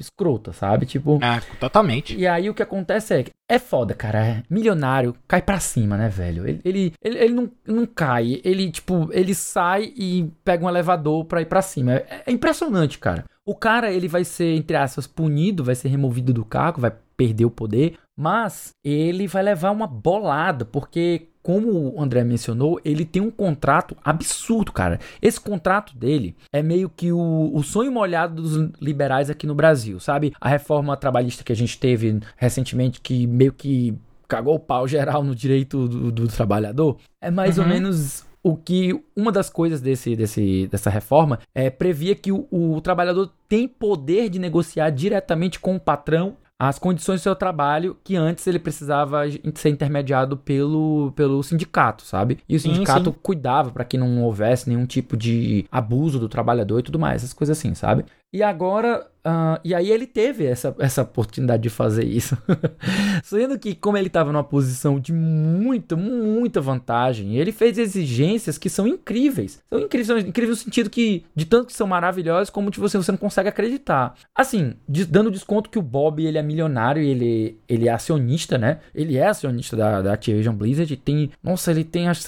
escrota, 0.02 0.52
sabe? 0.52 0.86
Tipo. 0.86 1.20
Ah, 1.22 1.42
totalmente. 1.60 2.16
E 2.16 2.28
aí 2.28 2.50
o 2.50 2.54
que 2.54 2.64
acontece 2.64 3.14
é. 3.14 3.26
É 3.50 3.60
foda, 3.60 3.94
cara. 3.94 4.26
É 4.26 4.44
milionário 4.50 5.16
cai 5.28 5.42
pra 5.42 5.60
cima, 5.60 5.98
né, 5.98 6.08
velho? 6.08 6.48
Ele, 6.48 6.62
ele, 6.64 6.94
ele, 7.04 7.18
ele, 7.18 7.34
não, 7.34 7.52
não 7.68 7.86
cai. 7.86 8.42
Ele, 8.46 8.72
tipo, 8.72 9.10
ele 9.12 9.36
sai 9.36 9.92
e 9.96 10.32
pega 10.44 10.66
um 10.66 10.70
elevador 10.70 11.26
pra 11.26 11.42
ir 11.42 11.46
pra 11.46 11.62
cima. 11.62 11.96
É, 11.96 12.24
é 12.28 12.32
impressionante, 12.32 12.98
cara. 12.98 13.26
O 13.46 13.56
cara, 13.56 13.92
ele 13.92 14.08
vai 14.08 14.24
ser, 14.24 14.56
entre 14.56 14.78
aspas, 14.78 15.08
punido, 15.08 15.64
vai 15.64 15.76
ser 15.76 15.90
removido 15.90 16.32
do 16.32 16.46
cargo, 16.46 16.80
vai 16.80 16.94
perder 17.18 17.46
o 17.46 17.52
poder, 17.52 17.98
mas 18.18 18.70
ele 18.84 19.28
vai 19.28 19.44
levar 19.44 19.72
uma 19.72 19.88
bolada, 19.88 20.64
porque 20.64 21.28
como 21.44 21.96
o 21.96 22.02
André 22.02 22.24
mencionou, 22.24 22.80
ele 22.86 23.06
tem 23.06 23.22
um 23.22 23.32
contrato 23.32 23.96
absurdo, 24.04 24.72
cara. 24.72 25.00
Esse 25.22 25.40
contrato 25.40 25.96
dele 25.96 26.36
é 26.54 26.62
meio 26.62 26.90
que 26.90 27.12
o, 27.12 27.52
o 27.54 27.64
sonho 27.64 27.92
molhado 27.92 28.42
dos 28.42 28.70
liberais 28.80 29.30
aqui 29.30 29.48
no 29.48 29.56
Brasil, 29.56 30.00
sabe? 30.00 30.34
A 30.40 30.48
reforma 30.48 30.96
trabalhista 30.96 31.44
que 31.44 31.52
a 31.52 31.56
gente 31.56 31.78
teve 31.80 32.20
recentemente, 32.38 33.02
que 33.02 33.26
meio 33.26 33.54
que 33.54 33.98
cagou 34.28 34.56
o 34.56 34.60
pau 34.60 34.88
geral 34.88 35.24
no 35.24 35.36
direito 35.36 35.88
do, 35.88 36.12
do 36.12 36.28
trabalhador, 36.28 36.98
é 37.20 37.30
mais 37.30 37.58
uhum. 37.58 37.66
ou 37.66 37.70
menos 37.70 38.26
o 38.44 38.56
que 38.56 39.00
uma 39.16 39.32
das 39.32 39.50
coisas 39.50 39.82
desse, 39.82 40.16
desse, 40.16 40.68
dessa 40.68 40.90
reforma 40.90 41.40
é 41.54 41.70
previa 41.70 42.16
que 42.16 42.32
o, 42.32 42.48
o 42.50 42.82
trabalhador 42.82 43.32
tem 43.48 43.68
poder 43.68 44.30
de 44.30 44.40
negociar 44.40 44.90
diretamente 44.90 45.60
com 45.60 45.76
o 45.76 45.80
patrão 45.80 46.38
as 46.67 46.78
condições 46.78 47.21
do 47.21 47.24
seu 47.24 47.36
trabalho 47.36 47.97
que 48.04 48.15
antes 48.15 48.45
ele 48.45 48.60
precisava 48.60 49.24
ser 49.56 49.69
intermediado 49.69 50.38
pelo, 50.38 51.12
pelo 51.15 51.41
sindicato, 51.41 52.04
sabe? 52.04 52.38
E 52.47 52.56
o 52.56 52.60
sindicato 52.60 53.06
sim, 53.06 53.12
sim. 53.12 53.19
cuidava 53.24 53.71
para 53.71 53.84
que 53.84 53.97
não 53.97 54.21
houvesse 54.21 54.69
nenhum 54.69 54.86
tipo 54.86 55.17
de 55.17 55.65
abuso 55.71 56.19
do 56.19 56.30
trabalhador 56.30 56.78
e 56.78 56.84
tudo 56.84 57.00
mais, 57.00 57.24
essas 57.24 57.34
coisas 57.34 57.58
assim, 57.58 57.74
sabe? 57.74 58.06
E 58.34 58.41
agora, 58.41 59.06
uh, 59.26 59.60
e 59.62 59.76
aí 59.76 59.91
ele 59.91 60.08
teve 60.08 60.46
essa, 60.46 60.74
essa 60.80 61.02
oportunidade 61.02 61.63
de 61.63 61.70
fazer 61.70 62.06
isso. 62.06 62.38
Sendo 63.26 63.60
que, 63.60 63.76
como 63.76 63.98
ele 63.98 64.08
estava 64.08 64.32
numa 64.32 64.44
posição 64.44 65.02
de 65.02 65.12
muita, 65.12 65.98
muita 65.98 66.62
vantagem, 66.62 67.36
ele 67.36 67.52
fez 67.52 67.78
exigências 67.78 68.58
que 68.58 68.70
são 68.70 68.88
incríveis. 68.88 69.62
São 69.70 69.80
incríveis, 69.80 70.08
são 70.08 70.17
incríveis 70.17 70.60
no 70.60 70.63
sentido 70.63 70.89
que, 70.89 71.26
de 71.36 71.44
tanto 71.44 71.67
que 71.67 71.74
são 71.74 71.86
maravilhosas, 71.86 72.50
como 72.50 72.72
de 72.72 72.80
você, 72.80 72.98
você 72.98 73.12
não 73.12 73.20
consegue 73.20 73.50
acreditar. 73.50 74.15
Assim, 74.34 74.76
de, 74.88 75.04
dando 75.04 75.30
desconto 75.30 75.70
que 75.70 75.80
o 75.80 75.82
Bob 75.82 76.26
ele 76.26 76.38
é 76.38 76.41
milionário 76.41 77.04
e 77.04 77.10
ele, 77.10 77.60
ele 77.67 77.89
é 77.89 77.91
acionista, 77.91 78.58
né? 78.58 78.80
Ele 78.96 79.17
é 79.17 79.28
acionista 79.28 79.76
da, 79.76 80.02
da 80.02 80.13
Activision 80.13 80.56
Blizzard. 80.56 80.96
Tem, 80.96 81.32
nossa, 81.44 81.72
ele 81.72 81.84
tem, 81.84 82.08
acho 82.08 82.22
que 82.22 82.28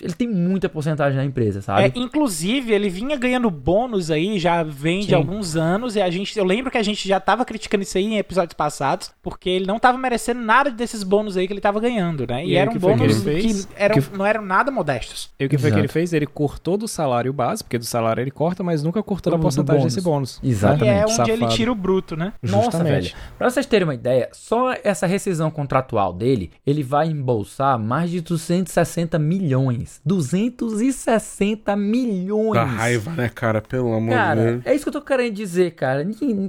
ele 0.00 0.12
tem 0.12 0.28
muita 0.28 0.68
porcentagem 0.68 1.16
na 1.16 1.24
empresa, 1.24 1.62
sabe? 1.62 1.82
É, 1.82 1.92
inclusive, 1.94 2.72
ele 2.72 2.88
vinha 2.88 3.16
ganhando 3.16 3.50
bônus 3.50 4.10
aí, 4.10 4.38
já 4.38 4.62
vem 4.62 5.02
Sim. 5.02 5.08
de 5.08 5.14
alguns 5.14 5.56
anos, 5.56 5.96
e 5.96 6.00
a 6.00 6.10
gente, 6.10 6.38
eu 6.38 6.44
lembro 6.44 6.70
que 6.70 6.78
a 6.78 6.82
gente 6.82 7.08
já 7.08 7.18
tava 7.20 7.44
criticando 7.44 7.82
isso 7.82 7.96
aí 7.96 8.04
em 8.04 8.18
episódios 8.18 8.54
passados, 8.54 9.10
porque 9.22 9.48
ele 9.48 9.66
não 9.66 9.78
tava 9.78 9.98
merecendo 9.98 10.40
nada 10.40 10.70
desses 10.70 11.02
bônus 11.02 11.36
aí 11.36 11.46
que 11.46 11.52
ele 11.52 11.60
tava 11.60 11.80
ganhando, 11.80 12.26
né? 12.26 12.44
E, 12.44 12.50
e 12.50 12.56
eram 12.56 12.74
bônus 12.74 13.20
que, 13.20 13.40
que, 13.40 13.66
eram, 13.76 13.94
que... 14.00 14.16
não 14.16 14.26
eram 14.26 14.42
nada 14.42 14.70
modestos. 14.70 15.30
E 15.38 15.44
o 15.44 15.48
que 15.48 15.56
foi 15.56 15.68
Exato. 15.68 15.74
que 15.74 15.80
ele 15.80 15.92
fez? 15.92 16.12
Ele 16.12 16.26
cortou 16.26 16.76
do 16.76 16.88
salário 16.88 17.32
base, 17.32 17.62
porque 17.62 17.78
do 17.78 17.84
salário 17.84 18.20
ele 18.20 18.30
corta, 18.30 18.62
mas 18.62 18.82
nunca 18.82 19.02
cortou 19.02 19.32
da 19.32 19.38
porcentagem 19.38 19.80
bônus. 19.80 19.94
desse 19.94 20.04
bônus. 20.04 20.40
Exatamente. 20.42 20.84
E 20.84 20.88
é 20.88 21.02
onde 21.02 21.12
Safado. 21.12 21.30
ele 21.30 21.46
tira 21.48 21.72
o 21.72 21.74
bruto, 21.74 22.16
né? 22.16 22.32
Nossa, 22.42 22.82
velho. 22.82 23.10
Pra 23.36 23.50
vocês 23.50 23.66
terem 23.66 23.86
uma 23.86 23.94
ideia, 23.94 24.28
só 24.32 24.74
essa 24.84 25.06
rescisão 25.06 25.50
contratual 25.50 26.12
dele, 26.12 26.50
ele 26.66 26.82
vai 26.82 27.08
embolsar 27.08 27.78
mais 27.78 28.10
de 28.10 28.20
260 28.20 29.18
milhões. 29.18 29.77
200 30.04 30.58
260 30.58 31.76
milhões. 31.76 32.54
Da 32.54 32.64
raiva, 32.64 33.12
né, 33.12 33.28
cara? 33.28 33.60
Pelo 33.60 33.92
amor 33.92 34.16
de 34.16 34.42
Deus. 34.42 34.66
É 34.66 34.74
isso 34.74 34.84
que 34.84 34.88
eu 34.88 34.92
tô 34.92 35.02
querendo 35.02 35.34
dizer, 35.34 35.72
cara. 35.72 36.06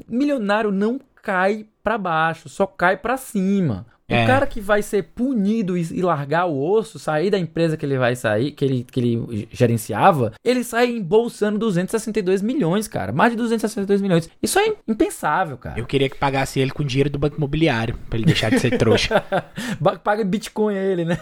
Milionário 0.08 0.72
não 0.72 1.00
cai 1.22 1.66
para 1.84 1.98
baixo, 1.98 2.50
só 2.50 2.66
cai 2.66 2.98
para 2.98 3.18
cima. 3.18 3.86
O 4.10 4.14
é. 4.14 4.26
cara 4.26 4.48
que 4.48 4.60
vai 4.60 4.82
ser 4.82 5.04
punido 5.04 5.78
e, 5.78 6.02
largar 6.02 6.46
o 6.48 6.60
osso, 6.60 6.98
sair 6.98 7.30
da 7.30 7.38
empresa 7.38 7.78
que 7.78 7.86
ele 7.86 7.98
vai 7.98 8.16
sair, 8.16 8.52
que 8.52 8.66
ele, 8.66 8.86
que 8.90 9.00
ele 9.00 9.48
gerenciava, 9.52 10.34
ele 10.44 10.64
sai 10.64 10.88
embolsando 10.90 11.60
262 11.60 12.42
milhões, 12.42 12.88
cara. 12.88 13.12
Mais 13.12 13.32
de 13.32 13.38
262 13.38 14.02
milhões. 14.02 14.30
Isso 14.42 14.58
é 14.58 14.74
impensável, 14.88 15.58
cara. 15.58 15.80
Eu 15.80 15.86
queria 15.86 16.10
que 16.10 16.18
pagasse 16.18 16.60
ele 16.60 16.72
com 16.72 16.84
dinheiro 16.84 17.10
do 17.10 17.20
banco 17.20 17.38
imobiliário, 17.38 17.96
pra 18.10 18.18
ele 18.18 18.26
deixar 18.26 18.50
de 18.50 18.60
ser 18.60 18.78
trouxa. 18.78 19.24
paga 20.04 20.24
Bitcoin 20.24 20.76
a 20.76 20.82
ele, 20.82 21.06
né? 21.06 21.18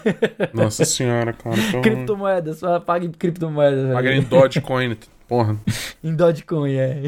Nossa 0.54 0.84
senhora, 0.84 1.34
cara. 1.34 1.56
Então... 1.58 1.82
Criptomoeda, 1.82 2.54
só 2.54 2.80
paga 2.80 3.04
em 3.04 3.12
criptomoeda. 3.12 3.92
Paga 3.92 4.14
em 4.14 4.22
Dogecoin. 4.22 4.96
Porra. 5.28 5.56
em 6.02 6.14
Dogecoin, 6.14 6.74
é. 6.74 7.02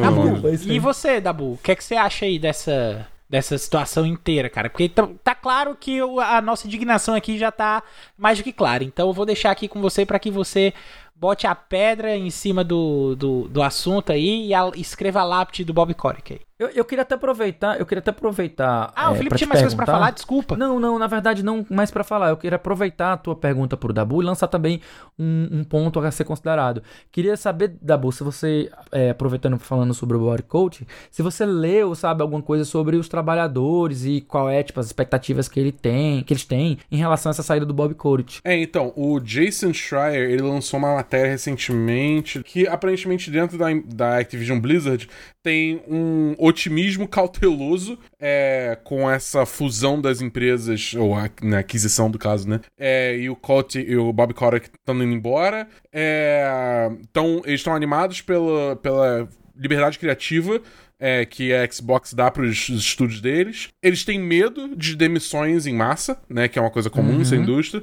Dabu, 0.00 0.48
e 0.66 0.78
você, 0.78 1.20
Dabu, 1.20 1.54
o 1.54 1.58
que, 1.60 1.72
é 1.72 1.74
que 1.74 1.82
você 1.82 1.96
acha 1.96 2.24
aí 2.24 2.38
dessa 2.38 3.06
dessa 3.30 3.56
situação 3.56 4.04
inteira, 4.04 4.50
cara. 4.50 4.68
Porque 4.68 4.88
tá, 4.88 5.08
tá 5.22 5.34
claro 5.36 5.76
que 5.78 6.00
a 6.00 6.40
nossa 6.42 6.66
indignação 6.66 7.14
aqui 7.14 7.38
já 7.38 7.52
tá 7.52 7.80
mais 8.18 8.36
do 8.38 8.44
que 8.44 8.52
clara. 8.52 8.82
Então 8.82 9.06
eu 9.06 9.12
vou 9.12 9.24
deixar 9.24 9.52
aqui 9.52 9.68
com 9.68 9.80
você 9.80 10.04
para 10.04 10.18
que 10.18 10.32
você 10.32 10.74
bote 11.14 11.46
a 11.46 11.54
pedra 11.54 12.16
em 12.16 12.28
cima 12.28 12.64
do, 12.64 13.14
do, 13.14 13.48
do 13.48 13.62
assunto 13.62 14.10
aí 14.10 14.48
e 14.48 14.54
a, 14.54 14.68
escreva 14.74 15.20
a 15.20 15.24
lápide 15.24 15.64
do 15.64 15.72
Bob 15.72 15.94
Coric 15.94 16.32
aí. 16.32 16.49
Eu, 16.60 16.68
eu 16.74 16.84
queria 16.84 17.00
até 17.00 17.14
aproveitar, 17.14 17.80
eu 17.80 17.86
queria 17.86 18.00
até 18.00 18.10
aproveitar. 18.10 18.92
Ah, 18.94 19.06
é, 19.06 19.08
o 19.08 19.14
Felipe 19.14 19.34
tinha 19.34 19.48
mais 19.48 19.62
coisas 19.62 19.74
pra 19.74 19.86
falar, 19.86 20.10
desculpa. 20.10 20.58
Não, 20.58 20.78
não, 20.78 20.98
na 20.98 21.06
verdade 21.06 21.42
não 21.42 21.64
mais 21.70 21.90
para 21.90 22.04
falar. 22.04 22.28
Eu 22.28 22.36
queria 22.36 22.56
aproveitar 22.56 23.14
a 23.14 23.16
tua 23.16 23.34
pergunta 23.34 23.78
pro 23.78 23.94
Dabu 23.94 24.20
e 24.20 24.26
lançar 24.26 24.46
também 24.46 24.78
um, 25.18 25.48
um 25.50 25.64
ponto 25.64 25.98
a 26.00 26.10
ser 26.10 26.24
considerado. 26.24 26.82
Queria 27.10 27.34
saber, 27.34 27.78
Dabu, 27.80 28.12
se 28.12 28.22
você, 28.22 28.70
é, 28.92 29.08
aproveitando 29.08 29.58
falando 29.58 29.94
sobre 29.94 30.18
o 30.18 30.20
Body 30.20 30.42
Coach, 30.42 30.86
se 31.10 31.22
você 31.22 31.46
leu, 31.46 31.94
sabe, 31.94 32.20
alguma 32.20 32.42
coisa 32.42 32.66
sobre 32.66 32.98
os 32.98 33.08
trabalhadores 33.08 34.04
e 34.04 34.20
qual 34.20 34.50
é, 34.50 34.62
tipo, 34.62 34.80
as 34.80 34.84
expectativas 34.84 35.48
que 35.48 35.58
ele 35.58 35.72
tem, 35.72 36.22
que 36.24 36.34
eles 36.34 36.44
têm 36.44 36.76
em 36.92 36.98
relação 36.98 37.30
a 37.30 37.32
essa 37.32 37.42
saída 37.42 37.64
do 37.64 37.72
Bob 37.72 37.94
Coach. 37.94 38.42
É, 38.44 38.54
então, 38.54 38.92
o 38.94 39.18
Jason 39.18 39.72
Schreier, 39.72 40.30
ele 40.30 40.42
lançou 40.42 40.78
uma 40.78 40.94
matéria 40.94 41.30
recentemente 41.30 42.42
que 42.42 42.68
aparentemente 42.68 43.30
dentro 43.30 43.56
da, 43.56 43.68
da 43.86 44.18
Activision 44.18 44.60
Blizzard 44.60 45.08
tem 45.42 45.82
um 45.88 46.34
otimismo 46.50 47.08
cauteloso 47.08 47.98
é, 48.18 48.78
com 48.84 49.10
essa 49.10 49.46
fusão 49.46 50.00
das 50.00 50.20
empresas, 50.20 50.94
ou 50.94 51.14
a 51.14 51.30
né, 51.42 51.58
aquisição 51.58 52.10
do 52.10 52.18
caso, 52.18 52.48
né? 52.48 52.60
É, 52.78 53.16
e 53.16 53.30
o 53.30 53.36
Colt 53.36 53.76
e 53.76 53.96
o 53.96 54.12
Bob 54.12 54.34
Kotick 54.34 54.68
estão 54.78 54.94
indo 54.96 55.14
embora. 55.14 55.66
É, 55.92 56.90
então, 57.00 57.42
eles 57.44 57.60
estão 57.60 57.74
animados 57.74 58.20
pela, 58.20 58.76
pela 58.76 59.28
liberdade 59.56 59.98
criativa 59.98 60.60
é, 61.00 61.24
que 61.24 61.52
a 61.54 61.68
Xbox 61.70 62.12
dá 62.12 62.30
para 62.30 62.42
os 62.42 62.68
estúdios 62.68 63.20
deles. 63.22 63.68
Eles 63.82 64.04
têm 64.04 64.20
medo 64.20 64.76
de 64.76 64.94
demissões 64.94 65.66
em 65.66 65.74
massa, 65.74 66.20
né? 66.28 66.46
Que 66.46 66.58
é 66.58 66.62
uma 66.62 66.70
coisa 66.70 66.90
comum 66.90 67.12
uhum. 67.12 67.18
nessa 67.18 67.34
indústria. 67.34 67.82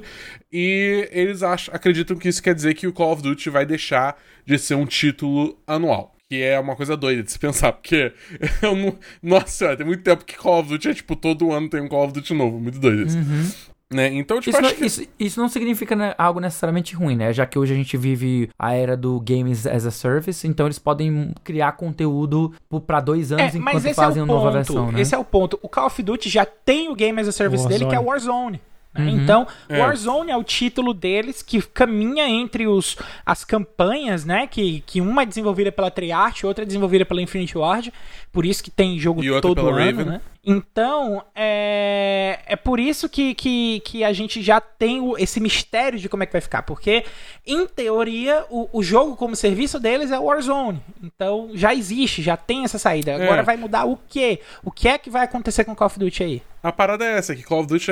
E 0.52 1.08
eles 1.10 1.42
acham, 1.42 1.74
acreditam 1.74 2.16
que 2.16 2.28
isso 2.28 2.42
quer 2.42 2.54
dizer 2.54 2.74
que 2.74 2.86
o 2.86 2.92
Call 2.92 3.12
of 3.12 3.22
Duty 3.22 3.50
vai 3.50 3.66
deixar 3.66 4.16
de 4.46 4.56
ser 4.56 4.76
um 4.76 4.86
título 4.86 5.58
anual. 5.66 6.14
Que 6.30 6.42
é 6.42 6.60
uma 6.60 6.76
coisa 6.76 6.96
doida 6.96 7.22
de 7.22 7.32
se 7.32 7.38
pensar, 7.38 7.72
porque 7.72 8.12
eu 8.62 8.76
não. 8.76 8.98
Nossa, 9.22 9.76
tem 9.76 9.86
muito 9.86 10.02
tempo 10.02 10.24
que 10.24 10.36
Call 10.36 10.60
of 10.60 10.68
Duty 10.68 10.88
é 10.88 10.94
tipo, 10.94 11.16
todo 11.16 11.52
ano 11.52 11.70
tem 11.70 11.80
um 11.80 11.88
Call 11.88 12.04
of 12.04 12.12
Duty 12.12 12.34
novo. 12.34 12.60
Muito 12.60 12.78
doido 12.78 13.06
isso. 13.06 13.16
Uhum. 13.16 13.50
Né? 13.90 14.08
Então, 14.12 14.38
tipo, 14.38 14.50
isso, 14.50 14.60
não, 14.60 14.74
que... 14.74 14.84
isso, 14.84 15.02
isso, 15.18 15.40
não 15.40 15.48
significa 15.48 15.96
né, 15.96 16.14
algo 16.18 16.40
necessariamente 16.40 16.94
ruim, 16.94 17.16
né? 17.16 17.32
Já 17.32 17.46
que 17.46 17.58
hoje 17.58 17.72
a 17.72 17.76
gente 17.76 17.96
vive 17.96 18.50
a 18.58 18.74
era 18.74 18.94
do 18.94 19.18
Games 19.18 19.66
as 19.66 19.86
a 19.86 19.90
Service, 19.90 20.46
então 20.46 20.66
eles 20.66 20.78
podem 20.78 21.32
criar 21.42 21.72
conteúdo 21.72 22.52
para 22.86 23.00
dois 23.00 23.32
anos 23.32 23.54
é, 23.54 23.56
enquanto 23.56 23.94
fazem 23.94 24.20
é 24.20 24.24
uma 24.24 24.34
nova 24.34 24.50
versão, 24.50 24.92
né? 24.92 25.00
Esse 25.00 25.14
é 25.14 25.18
o 25.18 25.24
ponto. 25.24 25.58
O 25.62 25.70
Call 25.70 25.86
of 25.86 26.02
Duty 26.02 26.28
já 26.28 26.44
tem 26.44 26.90
o 26.90 26.94
Game 26.94 27.18
as 27.18 27.28
a 27.28 27.32
Service 27.32 27.62
Warzone. 27.62 27.78
dele, 27.78 27.90
que 27.90 27.96
é 27.96 27.98
o 27.98 28.04
Warzone. 28.04 28.60
Né? 28.94 29.04
Uhum. 29.04 29.22
Então, 29.22 29.46
é. 29.68 29.78
Warzone 29.78 30.30
é 30.30 30.36
o 30.36 30.42
título 30.42 30.94
deles 30.94 31.42
que 31.42 31.60
caminha 31.62 32.28
entre 32.28 32.66
os, 32.66 32.96
as 33.24 33.44
campanhas, 33.44 34.24
né? 34.24 34.46
Que, 34.46 34.80
que 34.86 35.00
uma 35.00 35.22
é 35.22 35.26
desenvolvida 35.26 35.70
pela 35.70 35.90
Treyarch, 35.90 36.46
outra 36.46 36.64
é 36.64 36.66
desenvolvida 36.66 37.04
pela 37.04 37.22
Infinity 37.22 37.56
Ward. 37.56 37.92
Por 38.38 38.46
isso 38.46 38.62
que 38.62 38.70
tem 38.70 38.96
jogo 39.00 39.20
todo 39.40 39.66
ano, 39.66 39.76
Raven. 39.76 40.04
né? 40.04 40.20
Então, 40.44 41.24
é, 41.34 42.38
é 42.46 42.54
por 42.54 42.78
isso 42.78 43.08
que, 43.08 43.34
que, 43.34 43.80
que 43.84 44.04
a 44.04 44.12
gente 44.12 44.40
já 44.40 44.60
tem 44.60 45.00
o, 45.00 45.18
esse 45.18 45.40
mistério 45.40 45.98
de 45.98 46.08
como 46.08 46.22
é 46.22 46.26
que 46.26 46.32
vai 46.32 46.40
ficar. 46.40 46.62
Porque, 46.62 47.04
em 47.44 47.66
teoria, 47.66 48.46
o, 48.48 48.68
o 48.72 48.82
jogo 48.82 49.16
como 49.16 49.34
serviço 49.34 49.80
deles 49.80 50.12
é 50.12 50.18
Warzone. 50.18 50.80
Então, 51.02 51.50
já 51.52 51.74
existe, 51.74 52.22
já 52.22 52.36
tem 52.36 52.62
essa 52.62 52.78
saída. 52.78 53.16
Agora 53.16 53.40
é. 53.40 53.44
vai 53.44 53.56
mudar 53.56 53.84
o 53.84 53.98
quê? 54.08 54.40
O 54.62 54.70
que 54.70 54.86
é 54.86 54.96
que 54.96 55.10
vai 55.10 55.24
acontecer 55.24 55.64
com 55.64 55.74
Call 55.74 55.86
of 55.86 55.98
Duty 55.98 56.22
aí? 56.22 56.42
A 56.62 56.72
parada 56.72 57.04
é 57.04 57.18
essa, 57.18 57.36
que 57.36 57.42
Call 57.42 57.60
of 57.60 57.68
Duty, 57.68 57.90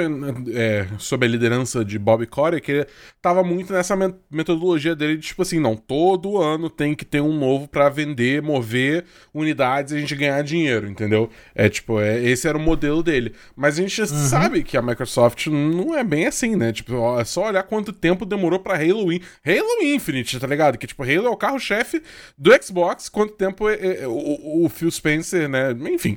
é, 0.54 0.88
sob 0.98 1.24
a 1.24 1.28
liderança 1.28 1.84
de 1.84 1.98
Bob 1.98 2.26
Corey, 2.26 2.60
que 2.60 2.86
tava 3.22 3.44
muito 3.44 3.72
nessa 3.72 3.96
metodologia 4.30 4.96
dele 4.96 5.16
de, 5.16 5.28
tipo 5.28 5.42
assim, 5.42 5.60
não, 5.60 5.76
todo 5.76 6.38
ano 6.38 6.68
tem 6.68 6.94
que 6.94 7.04
ter 7.04 7.20
um 7.20 7.38
novo 7.38 7.68
para 7.68 7.88
vender, 7.88 8.42
mover 8.42 9.04
unidades 9.32 9.92
e 9.92 9.96
a 9.96 10.00
gente 10.00 10.16
ganhar 10.16 10.35
dinheiro, 10.42 10.88
entendeu? 10.88 11.30
É 11.54 11.68
tipo, 11.68 12.00
é, 12.00 12.22
esse 12.22 12.48
era 12.48 12.56
o 12.56 12.60
modelo 12.60 13.02
dele. 13.02 13.34
Mas 13.54 13.78
a 13.78 13.82
gente 13.82 14.00
uhum. 14.00 14.06
sabe 14.06 14.62
que 14.62 14.76
a 14.76 14.82
Microsoft 14.82 15.46
não 15.48 15.96
é 15.96 16.02
bem 16.02 16.26
assim, 16.26 16.56
né? 16.56 16.72
Tipo, 16.72 17.18
é 17.18 17.24
só 17.24 17.48
olhar 17.48 17.62
quanto 17.64 17.92
tempo 17.92 18.24
demorou 18.24 18.58
pra 18.58 18.74
Halo 18.74 19.12
In 19.12 19.20
Halo 19.44 19.82
Infinite, 19.82 20.38
tá 20.38 20.46
ligado? 20.46 20.78
Que, 20.78 20.86
tipo, 20.86 21.02
Halo 21.02 21.26
é 21.26 21.30
o 21.30 21.36
carro-chefe 21.36 22.02
do 22.38 22.50
Xbox, 22.62 23.08
quanto 23.08 23.34
tempo 23.34 23.68
é, 23.68 24.02
é, 24.02 24.06
o, 24.06 24.64
o 24.64 24.68
Phil 24.68 24.90
Spencer, 24.90 25.48
né? 25.48 25.72
Enfim, 25.90 26.16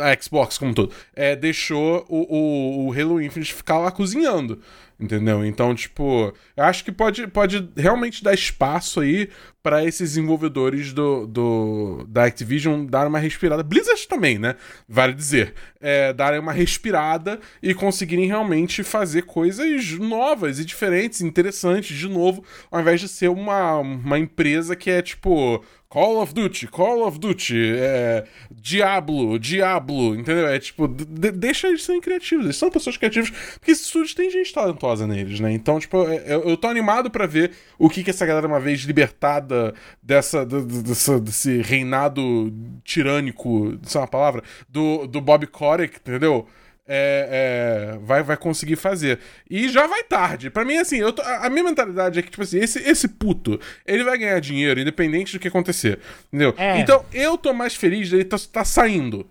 a 0.00 0.22
Xbox 0.22 0.58
como 0.58 0.70
um 0.70 0.74
todo, 0.74 0.92
é, 1.14 1.34
deixou 1.34 1.72
deixou 1.72 2.04
o, 2.08 2.36
o, 2.36 2.86
o 2.88 2.92
Halo 2.92 3.20
Infinite 3.20 3.54
ficar 3.54 3.78
lá 3.78 3.90
cozinhando. 3.90 4.60
Entendeu? 4.98 5.44
Então, 5.44 5.74
tipo, 5.74 6.32
eu 6.56 6.64
acho 6.64 6.84
que 6.84 6.92
pode, 6.92 7.26
pode 7.26 7.68
realmente 7.76 8.22
dar 8.22 8.32
espaço 8.32 9.00
aí 9.00 9.28
para 9.62 9.84
esses 9.84 10.10
desenvolvedores 10.10 10.92
do, 10.92 11.26
do, 11.26 12.06
da 12.08 12.24
Activision 12.24 12.84
dar 12.84 13.06
uma 13.06 13.18
respirada. 13.18 13.62
Blizzard 13.62 14.06
também, 14.08 14.38
né? 14.38 14.56
Vale 14.88 15.14
dizer. 15.14 15.54
É, 15.80 16.12
darem 16.12 16.40
uma 16.40 16.52
respirada 16.52 17.40
e 17.62 17.74
conseguirem 17.74 18.26
realmente 18.26 18.82
fazer 18.82 19.22
coisas 19.22 19.92
novas 19.92 20.58
e 20.58 20.64
diferentes, 20.64 21.20
interessantes, 21.20 21.96
de 21.96 22.08
novo, 22.08 22.44
ao 22.70 22.80
invés 22.80 23.00
de 23.00 23.08
ser 23.08 23.28
uma, 23.28 23.78
uma 23.78 24.18
empresa 24.18 24.76
que 24.76 24.90
é 24.90 25.02
tipo 25.02 25.64
Call 25.92 26.22
of 26.22 26.32
Duty, 26.32 26.68
Call 26.68 27.06
of 27.06 27.18
Duty, 27.18 27.74
é, 27.76 28.24
Diablo, 28.50 29.38
Diablo, 29.38 30.14
entendeu? 30.14 30.46
É 30.46 30.58
tipo, 30.58 30.88
de, 30.88 31.30
deixa 31.30 31.68
eles 31.68 31.84
serem 31.84 32.00
criativos, 32.00 32.46
eles 32.46 32.56
são 32.56 32.70
pessoas 32.70 32.96
criativas, 32.96 33.28
porque 33.28 33.72
esses 33.72 33.84
estúdios 33.84 34.14
tem 34.14 34.30
gente 34.30 34.54
talentosa 34.54 35.06
neles, 35.06 35.38
né? 35.38 35.52
Então, 35.52 35.78
tipo, 35.78 36.08
é, 36.08 36.22
eu, 36.34 36.48
eu 36.48 36.56
tô 36.56 36.66
animado 36.68 37.10
para 37.10 37.26
ver 37.26 37.52
o 37.78 37.90
que, 37.90 38.02
que 38.02 38.08
essa 38.08 38.24
galera, 38.24 38.46
uma 38.46 38.58
vez 38.58 38.80
libertada 38.80 39.74
dessa, 40.02 40.46
dessa, 40.46 41.20
desse 41.20 41.60
reinado 41.60 42.50
tirânico, 42.82 43.78
isso 43.84 43.98
é 43.98 44.00
uma 44.00 44.08
palavra, 44.08 44.42
do, 44.70 45.06
do 45.06 45.20
Bob 45.20 45.46
Kotick, 45.46 45.98
entendeu? 45.98 46.48
É, 46.86 47.94
é, 47.94 47.98
vai, 47.98 48.22
vai 48.22 48.36
conseguir 48.36 48.76
fazer. 48.76 49.18
E 49.48 49.68
já 49.68 49.86
vai 49.86 50.02
tarde. 50.02 50.50
para 50.50 50.64
mim, 50.64 50.76
assim, 50.76 51.00
tô, 51.12 51.22
a, 51.22 51.46
a, 51.46 51.50
minha 51.50 51.64
mentalidade 51.64 52.18
é 52.18 52.22
que, 52.22 52.30
tipo 52.30 52.42
assim, 52.42 52.58
esse, 52.58 52.78
esse 52.80 53.08
puto, 53.08 53.60
ele 53.86 54.04
vai 54.04 54.18
ganhar 54.18 54.40
dinheiro 54.40 54.80
independente 54.80 55.32
do 55.32 55.38
que 55.38 55.48
acontecer. 55.48 55.98
Entendeu? 56.28 56.54
É. 56.56 56.78
Então, 56.80 57.04
eu 57.12 57.38
tô 57.38 57.52
mais 57.52 57.74
feliz 57.74 58.10
dele 58.10 58.24
tá, 58.24 58.36
tá 58.52 58.64
saindo. 58.64 59.26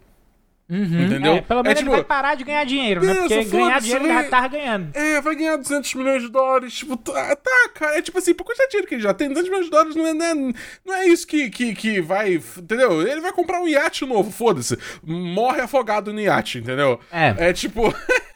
Uhum. 0.71 1.05
Entendeu? 1.05 1.33
É, 1.33 1.41
pelo 1.41 1.63
menos 1.63 1.77
é, 1.77 1.79
tipo, 1.79 1.89
ele 1.91 1.97
vai 1.97 2.05
parar 2.05 2.35
de 2.35 2.45
ganhar 2.45 2.63
dinheiro, 2.63 3.05
né? 3.05 3.13
Porque 3.13 3.43
ganhar 3.43 3.81
dinheiro 3.81 4.05
ele 4.05 4.13
já 4.13 4.23
tava 4.29 4.47
ganhando. 4.47 4.95
É, 4.95 5.19
vai 5.19 5.35
ganhar 5.35 5.57
200 5.57 5.93
milhões 5.95 6.21
de 6.21 6.29
dólares. 6.29 6.73
Tipo, 6.73 6.95
tá, 6.95 7.35
tá, 7.35 7.69
cara. 7.73 7.97
É 7.97 8.01
tipo 8.01 8.17
assim, 8.17 8.33
por 8.33 8.45
quanto 8.45 8.69
dinheiro 8.69 8.87
que 8.87 8.95
ele 8.95 9.03
já 9.03 9.13
tem? 9.13 9.27
200 9.27 9.49
milhões 9.49 9.65
de 9.65 9.71
dólares 9.71 9.95
não 9.97 10.07
é, 10.07 10.13
não 10.13 10.25
é, 10.25 10.53
não 10.85 10.95
é 10.95 11.07
isso 11.07 11.27
que, 11.27 11.49
que, 11.49 11.75
que 11.75 11.99
vai. 11.99 12.35
Entendeu? 12.35 13.05
Ele 13.05 13.19
vai 13.19 13.33
comprar 13.33 13.61
um 13.61 13.67
iate 13.67 14.05
novo, 14.05 14.31
foda-se. 14.31 14.77
Morre 15.03 15.59
afogado 15.59 16.13
no 16.13 16.21
iate, 16.21 16.59
entendeu? 16.59 17.01
É. 17.11 17.49
É 17.49 17.53
tipo. 17.53 17.93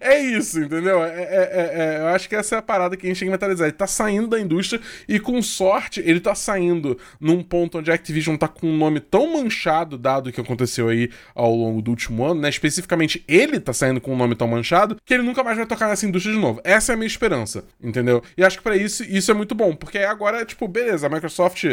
é 0.00 0.18
isso, 0.18 0.60
entendeu? 0.60 1.02
É, 1.02 1.08
é, 1.08 1.24
é, 1.24 1.96
é, 1.96 2.00
eu 2.00 2.08
acho 2.08 2.28
que 2.28 2.36
essa 2.36 2.56
é 2.56 2.58
a 2.58 2.62
parada 2.62 2.96
que 2.96 3.06
a 3.06 3.08
gente 3.08 3.18
tem 3.18 3.28
que 3.28 3.32
mentalizar. 3.32 3.66
Ele 3.68 3.76
tá 3.76 3.86
saindo 3.86 4.28
da 4.28 4.40
indústria 4.40 4.80
e, 5.08 5.18
com 5.18 5.40
sorte, 5.42 6.02
ele 6.04 6.20
tá 6.20 6.34
saindo 6.34 6.98
num 7.20 7.42
ponto 7.42 7.78
onde 7.78 7.90
a 7.90 7.94
Activision 7.94 8.36
tá 8.36 8.48
com 8.48 8.66
um 8.66 8.76
nome 8.76 9.00
tão 9.00 9.32
manchado, 9.32 9.96
dado 9.96 10.28
o 10.28 10.32
que 10.32 10.40
aconteceu 10.40 10.88
aí 10.88 11.10
ao 11.34 11.54
longo 11.54 11.82
do 11.82 11.90
último 11.90 12.24
ano, 12.24 12.40
né? 12.40 12.48
Especificamente, 12.48 13.24
ele 13.28 13.60
tá 13.60 13.72
saindo 13.72 14.00
com 14.00 14.12
um 14.12 14.16
nome 14.16 14.34
tão 14.34 14.48
manchado 14.48 14.96
que 15.04 15.14
ele 15.14 15.22
nunca 15.22 15.42
mais 15.42 15.56
vai 15.56 15.66
tocar 15.66 15.88
nessa 15.88 16.06
indústria 16.06 16.34
de 16.34 16.40
novo. 16.40 16.60
Essa 16.64 16.92
é 16.92 16.94
a 16.94 16.96
minha 16.96 17.06
esperança, 17.06 17.64
entendeu? 17.82 18.22
E 18.36 18.44
acho 18.44 18.58
que 18.58 18.62
para 18.62 18.76
isso, 18.76 19.04
isso 19.04 19.30
é 19.30 19.34
muito 19.34 19.54
bom, 19.54 19.74
porque 19.74 19.98
agora, 19.98 20.44
tipo, 20.44 20.66
beleza, 20.68 21.06
a 21.06 21.10
Microsoft, 21.10 21.64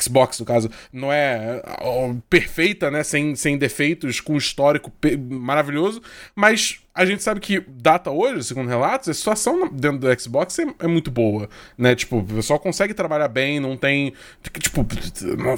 Xbox, 0.00 0.40
no 0.40 0.46
caso, 0.46 0.70
não 0.92 1.12
é 1.12 1.62
perfeita, 2.28 2.90
né? 2.90 3.02
Sem, 3.02 3.34
sem 3.36 3.56
defeitos, 3.56 4.20
com 4.20 4.36
histórico 4.36 4.92
maravilhoso, 5.28 6.02
mas 6.34 6.83
a 6.94 7.04
gente 7.04 7.24
sabe 7.24 7.40
que 7.40 7.60
data 7.66 8.08
hoje, 8.08 8.44
segundo 8.44 8.68
relatos, 8.68 9.08
a 9.08 9.14
situação 9.14 9.68
dentro 9.68 9.98
do 9.98 10.20
Xbox 10.20 10.56
é, 10.60 10.66
é, 10.78 10.86
muito 10.86 11.10
boa, 11.10 11.48
né? 11.76 11.92
Tipo, 11.96 12.18
o 12.18 12.24
pessoal 12.24 12.60
consegue 12.60 12.94
trabalhar 12.94 13.26
bem, 13.26 13.58
não 13.58 13.76
tem. 13.76 14.12
Tipo, 14.60 14.86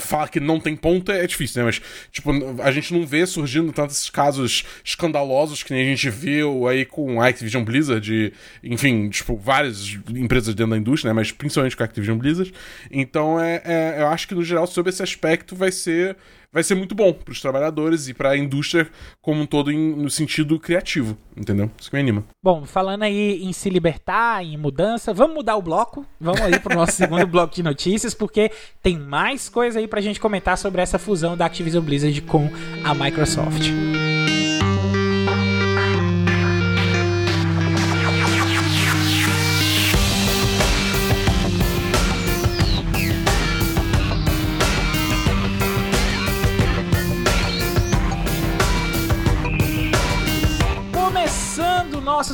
falar 0.01 0.29
que 0.29 0.41
não 0.41 0.59
tem 0.59 0.75
ponto 0.75 1.13
é 1.13 1.27
difícil, 1.27 1.61
né? 1.61 1.67
Mas, 1.67 1.83
tipo, 2.11 2.31
a 2.63 2.73
gente 2.73 2.95
não 2.95 3.07
vê 3.07 3.27
surgindo 3.27 3.71
tantos 3.71 4.09
casos 4.09 4.65
escandalosos 4.83 5.63
que 5.63 5.75
nem 5.75 5.83
a 5.83 5.91
gente 5.91 6.09
viu 6.09 6.67
aí 6.67 6.87
com 6.87 7.21
a 7.21 7.29
Activision 7.29 7.63
Blizzard, 7.63 8.11
e, 8.11 8.33
enfim, 8.73 9.11
tipo, 9.11 9.37
várias 9.37 9.95
empresas 10.09 10.55
dentro 10.55 10.71
da 10.71 10.79
indústria, 10.79 11.11
né? 11.11 11.15
Mas 11.15 11.33
principalmente 11.33 11.77
com 11.77 11.83
a 11.83 11.87
Activision 11.87 12.17
Blizzard. 12.17 12.51
Então, 12.91 13.39
é, 13.39 13.61
é 13.63 13.97
eu 13.99 14.07
acho 14.07 14.27
que 14.27 14.35
no 14.35 14.43
geral, 14.43 14.67
sobre 14.67 14.89
esse 14.89 15.03
aspecto, 15.03 15.55
vai 15.55 15.71
ser 15.71 16.17
vai 16.57 16.63
ser 16.63 16.75
muito 16.75 16.95
bom 16.95 17.13
para 17.13 17.31
os 17.31 17.39
trabalhadores 17.39 18.09
e 18.09 18.15
para 18.15 18.31
a 18.31 18.37
indústria 18.37 18.89
como 19.21 19.43
um 19.43 19.47
todo 19.47 19.71
em, 19.71 19.95
no 19.95 20.09
sentido 20.09 20.59
criativo, 20.59 21.15
entendeu? 21.37 21.71
Isso 21.79 21.91
que 21.91 21.97
me 21.97 22.01
anima. 22.01 22.25
Bom, 22.43 22.65
falando 22.65 23.03
aí 23.03 23.45
em 23.45 23.53
se 23.53 23.69
libertar, 23.69 24.43
em 24.43 24.57
mudança, 24.57 25.13
vamos 25.13 25.37
mudar 25.37 25.55
o 25.57 25.61
bloco. 25.61 26.07
Vamos 26.19 26.41
aí 26.41 26.59
para 26.59 26.73
o 26.73 26.79
nosso 26.79 26.93
segundo 26.97 27.27
bloco 27.27 27.55
de 27.55 27.63
notícias, 27.63 28.15
porque 28.15 28.51
tem 28.83 28.99
mais 28.99 29.51
coisa 29.51 29.81
aí 29.81 29.87
para 29.87 29.99
a 29.99 30.03
gente 30.03 30.19
comentar 30.19 30.57
sobre 30.57 30.81
essa 30.81 30.99
fusão 30.99 31.37
da 31.37 31.45
Activision 31.45 31.85
Blizzard 31.85 32.23
com 32.23 32.49
a 32.83 32.95
Microsoft. 32.95 33.67
nosso 33.67 34.46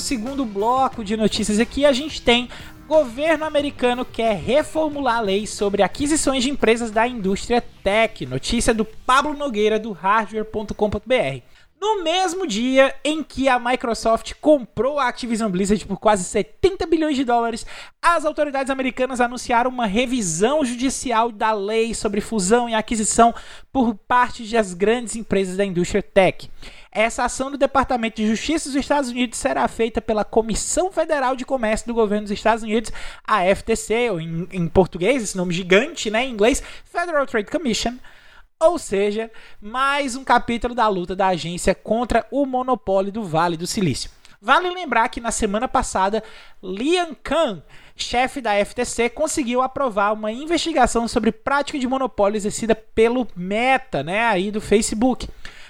segundo 0.02 0.44
bloco 0.44 1.04
de 1.04 1.16
notícias 1.16 1.58
aqui, 1.58 1.86
a 1.86 1.92
gente 1.92 2.20
tem 2.20 2.48
governo 2.88 3.44
americano 3.44 4.04
quer 4.04 4.36
reformular 4.36 5.18
a 5.18 5.20
lei 5.20 5.46
sobre 5.46 5.82
aquisições 5.82 6.42
de 6.42 6.50
empresas 6.50 6.90
da 6.90 7.06
indústria 7.06 7.64
tech. 7.82 8.26
Notícia 8.26 8.74
do 8.74 8.84
Pablo 8.84 9.32
Nogueira 9.34 9.78
do 9.78 9.92
hardware.com.br. 9.92 11.42
No 11.80 12.02
mesmo 12.04 12.46
dia 12.46 12.94
em 13.02 13.24
que 13.24 13.48
a 13.48 13.58
Microsoft 13.58 14.34
comprou 14.40 14.98
a 14.98 15.08
Activision 15.08 15.50
Blizzard 15.50 15.84
por 15.86 15.98
quase 15.98 16.22
70 16.22 16.86
bilhões 16.86 17.16
de 17.16 17.24
dólares, 17.24 17.66
as 18.00 18.24
autoridades 18.24 18.70
americanas 18.70 19.20
anunciaram 19.20 19.70
uma 19.70 19.86
revisão 19.86 20.64
judicial 20.64 21.32
da 21.32 21.52
lei 21.52 21.94
sobre 21.94 22.20
fusão 22.20 22.68
e 22.68 22.74
aquisição 22.74 23.34
por 23.72 23.94
parte 23.94 24.44
das 24.48 24.74
grandes 24.74 25.16
empresas 25.16 25.56
da 25.56 25.64
indústria 25.64 26.02
tech. 26.02 26.48
Essa 26.94 27.24
ação 27.24 27.50
do 27.50 27.56
Departamento 27.56 28.16
de 28.16 28.28
Justiça 28.28 28.68
dos 28.68 28.76
Estados 28.76 29.08
Unidos 29.08 29.38
será 29.38 29.66
feita 29.66 29.98
pela 29.98 30.26
Comissão 30.26 30.92
Federal 30.92 31.34
de 31.34 31.42
Comércio 31.42 31.86
do 31.86 31.94
Governo 31.94 32.24
dos 32.24 32.32
Estados 32.32 32.62
Unidos, 32.62 32.92
a 33.26 33.42
FTC, 33.44 34.10
ou 34.10 34.20
em, 34.20 34.46
em 34.52 34.68
português, 34.68 35.22
esse 35.22 35.34
nome 35.34 35.54
gigante, 35.54 36.10
né, 36.10 36.26
em 36.26 36.30
inglês, 36.30 36.62
Federal 36.84 37.26
Trade 37.26 37.50
Commission, 37.50 37.94
Ou 38.60 38.78
seja, 38.78 39.30
mais 39.58 40.14
um 40.14 40.22
capítulo 40.22 40.74
da 40.74 40.86
luta 40.86 41.16
da 41.16 41.28
agência 41.28 41.74
contra 41.74 42.26
o 42.30 42.44
monopólio 42.44 43.10
do 43.10 43.24
Vale 43.24 43.56
do 43.56 43.66
Silício. 43.66 44.10
Vale 44.38 44.68
lembrar 44.68 45.08
que 45.08 45.20
na 45.20 45.30
semana 45.30 45.66
passada, 45.66 46.22
Lian 46.62 47.14
Khan, 47.24 47.62
chefe 47.96 48.42
da 48.42 48.52
FTC, 48.62 49.08
conseguiu 49.08 49.62
aprovar 49.62 50.12
uma 50.12 50.30
investigação 50.30 51.08
sobre 51.08 51.32
prática 51.32 51.78
de 51.78 51.86
monopólio 51.86 52.36
exercida 52.36 52.74
pelo 52.74 53.26
Meta, 53.34 54.02
né, 54.02 54.26
aí 54.26 54.50
do 54.50 54.60
Facebook. 54.60 55.26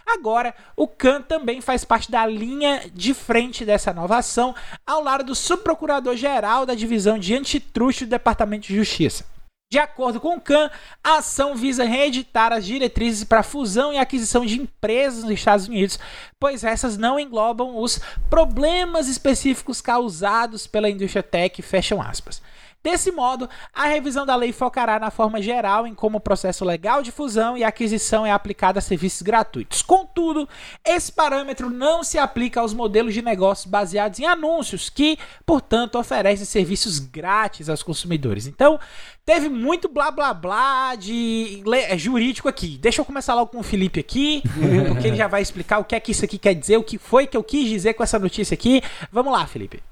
Agora, 0.07 0.55
o 0.77 0.87
Khan 0.87 1.23
também 1.23 1.61
faz 1.61 1.85
parte 1.85 2.11
da 2.11 2.27
linha 2.27 2.91
de 2.93 3.15
frente 3.15 3.65
dessa 3.65 3.93
nova 3.93 4.19
ação, 4.19 4.55
ao 4.87 5.03
lado 5.03 5.25
do 5.25 5.35
subprocurador-geral 5.35 6.67
da 6.67 6.75
divisão 6.75 7.19
de 7.19 7.35
antitruste 7.35 8.05
do 8.05 8.11
Departamento 8.11 8.67
de 8.67 8.77
Justiça. 8.77 9.25
De 9.73 9.79
acordo 9.79 10.21
com 10.21 10.37
o 10.37 10.41
CAN, 10.41 10.71
a 11.03 11.17
ação 11.17 11.55
visa 11.55 11.83
reeditar 11.83 12.53
as 12.53 12.67
diretrizes 12.67 13.25
para 13.25 13.43
fusão 13.43 13.91
e 13.91 13.97
aquisição 13.97 14.45
de 14.45 14.61
empresas 14.61 15.25
nos 15.25 15.33
Estados 15.33 15.67
Unidos, 15.67 15.99
pois 16.39 16.63
essas 16.63 16.99
não 16.99 17.19
englobam 17.19 17.79
os 17.79 17.99
problemas 18.29 19.09
específicos 19.09 19.81
causados 19.81 20.67
pela 20.67 20.91
indústria 20.91 21.23
tech, 21.23 21.63
fecham 21.63 22.03
aspas. 22.03 22.43
Desse 22.83 23.13
modo, 23.13 23.49
a 23.73 23.87
revisão 23.87 24.27
da 24.27 24.35
lei 24.35 24.53
focará 24.53 24.99
na 24.99 25.11
forma 25.11 25.41
geral 25.41 25.87
em 25.87 25.95
como 25.95 26.19
o 26.19 26.21
processo 26.21 26.65
legal 26.65 27.01
de 27.01 27.13
fusão 27.13 27.57
e 27.57 27.63
aquisição 27.63 28.27
é 28.27 28.33
aplicado 28.33 28.79
a 28.79 28.83
serviços 28.83 29.23
gratuitos. 29.23 29.83
Contudo, 29.83 30.49
esse 30.85 31.13
parâmetro 31.13 31.71
não 31.71 32.03
se 32.03 32.19
aplica 32.19 32.61
aos 32.61 32.75
modelos 32.75 33.15
de 33.15 33.23
negócios 33.23 33.67
baseados 33.67 34.19
em 34.19 34.27
anúncios, 34.27 34.91
que, 34.91 35.17
portanto, 35.47 35.97
oferecem 35.97 36.45
serviços 36.45 36.99
grátis 36.99 37.69
aos 37.69 37.85
consumidores. 37.85 38.49
Então, 38.49 38.81
teve 39.25 39.49
muito 39.49 39.89
blá 39.89 40.11
blá 40.11 40.35
blá 40.35 40.97
de 40.97 41.63
é, 41.73 41.97
jurídico 41.97 42.49
aqui. 42.49 42.79
Deixa 42.79 43.01
eu 43.01 43.05
começar 43.05 43.35
logo 43.35 43.53
com 43.53 43.61
o 43.61 43.63
Felipe 43.63 44.01
aqui, 44.01 44.43
porque 44.89 45.07
ele 45.07 45.17
já 45.17 45.29
vai 45.29 45.41
explicar 45.41 45.79
o 45.79 45.85
que 45.85 45.95
é 45.95 46.01
que 46.01 46.11
isso 46.11 46.25
aqui 46.25 46.37
quer 46.37 46.55
dizer, 46.55 46.79
o 46.79 46.83
que 46.83 46.99
foi 46.99 47.29
que 47.29 47.37
eu 47.37 47.45
quis 47.45 47.69
dizer 47.69 47.95
com 47.95 48.03
essa 48.03 48.19
notícia 48.19 48.55
aqui. 48.55 48.83
Vamos 49.13 49.33
lá, 49.33 49.47
Felipe. 49.47 49.92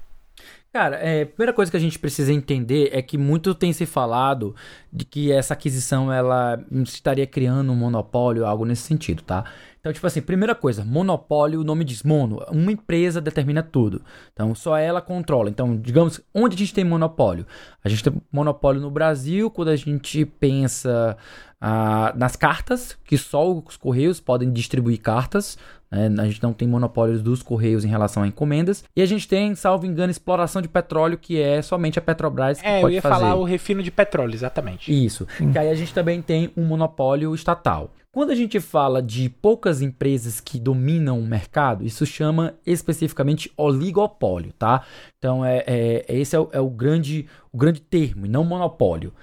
Cara, 0.73 0.95
é, 0.95 1.23
a 1.23 1.25
primeira 1.25 1.51
coisa 1.51 1.69
que 1.69 1.75
a 1.75 1.79
gente 1.81 1.99
precisa 1.99 2.31
entender 2.31 2.91
é 2.93 3.01
que 3.01 3.17
muito 3.17 3.53
tem 3.53 3.73
se 3.73 3.85
falado 3.85 4.55
de 4.91 5.03
que 5.03 5.29
essa 5.29 5.53
aquisição 5.53 6.11
ela 6.11 6.63
estaria 6.83 7.27
criando 7.27 7.73
um 7.73 7.75
monopólio, 7.75 8.45
algo 8.45 8.63
nesse 8.63 8.83
sentido, 8.83 9.21
tá? 9.21 9.43
Então, 9.81 9.91
tipo 9.91 10.07
assim, 10.07 10.21
primeira 10.21 10.55
coisa, 10.55 10.85
monopólio, 10.85 11.59
o 11.59 11.63
nome 11.65 11.83
diz 11.83 12.03
mono, 12.03 12.41
uma 12.49 12.71
empresa 12.71 13.19
determina 13.19 13.61
tudo. 13.61 14.01
Então, 14.31 14.55
só 14.55 14.77
ela 14.77 15.01
controla. 15.01 15.49
Então, 15.49 15.75
digamos, 15.75 16.21
onde 16.33 16.55
a 16.55 16.57
gente 16.57 16.73
tem 16.73 16.85
monopólio? 16.85 17.45
A 17.83 17.89
gente 17.89 18.03
tem 18.03 18.13
monopólio 18.31 18.79
no 18.79 18.89
Brasil 18.89 19.51
quando 19.51 19.69
a 19.69 19.75
gente 19.75 20.23
pensa 20.23 21.17
ah, 21.59 22.13
nas 22.15 22.37
cartas, 22.37 22.97
que 23.03 23.17
só 23.17 23.51
os 23.51 23.75
correios 23.75 24.21
podem 24.21 24.53
distribuir 24.53 25.01
cartas. 25.01 25.57
É, 25.91 26.05
a 26.05 26.25
gente 26.25 26.41
não 26.41 26.53
tem 26.53 26.67
monopólios 26.67 27.21
dos 27.21 27.43
Correios 27.43 27.83
em 27.83 27.89
relação 27.89 28.23
a 28.23 28.27
encomendas. 28.27 28.83
E 28.95 29.01
a 29.01 29.05
gente 29.05 29.27
tem, 29.27 29.53
salvo 29.55 29.85
engano, 29.85 30.09
exploração 30.09 30.61
de 30.61 30.69
petróleo, 30.69 31.17
que 31.17 31.39
é 31.39 31.61
somente 31.61 31.99
a 31.99 32.01
Petrobras 32.01 32.61
que 32.61 32.65
é, 32.65 32.79
pode 32.79 32.81
fazer. 32.81 32.85
É, 32.85 32.91
eu 32.91 32.95
ia 32.95 33.01
fazer. 33.01 33.15
falar 33.15 33.35
o 33.35 33.43
refino 33.43 33.83
de 33.83 33.91
petróleo, 33.91 34.33
exatamente. 34.33 34.91
Isso. 35.05 35.27
Hum. 35.39 35.51
Que 35.51 35.59
aí 35.59 35.69
a 35.69 35.75
gente 35.75 35.93
também 35.93 36.21
tem 36.21 36.49
um 36.55 36.63
monopólio 36.63 37.35
estatal. 37.35 37.91
Quando 38.13 38.31
a 38.31 38.35
gente 38.35 38.59
fala 38.59 39.01
de 39.01 39.29
poucas 39.29 39.81
empresas 39.81 40.39
que 40.39 40.59
dominam 40.59 41.19
o 41.19 41.25
mercado, 41.25 41.85
isso 41.85 42.05
chama 42.05 42.55
especificamente 42.65 43.51
oligopólio, 43.55 44.51
tá? 44.53 44.85
Então, 45.17 45.45
é, 45.45 45.63
é 45.65 46.05
esse 46.09 46.35
é, 46.35 46.39
o, 46.39 46.49
é 46.51 46.59
o, 46.59 46.69
grande, 46.69 47.25
o 47.51 47.57
grande 47.57 47.79
termo, 47.79 48.25
e 48.25 48.29
não 48.29 48.43
monopólio. 48.43 49.13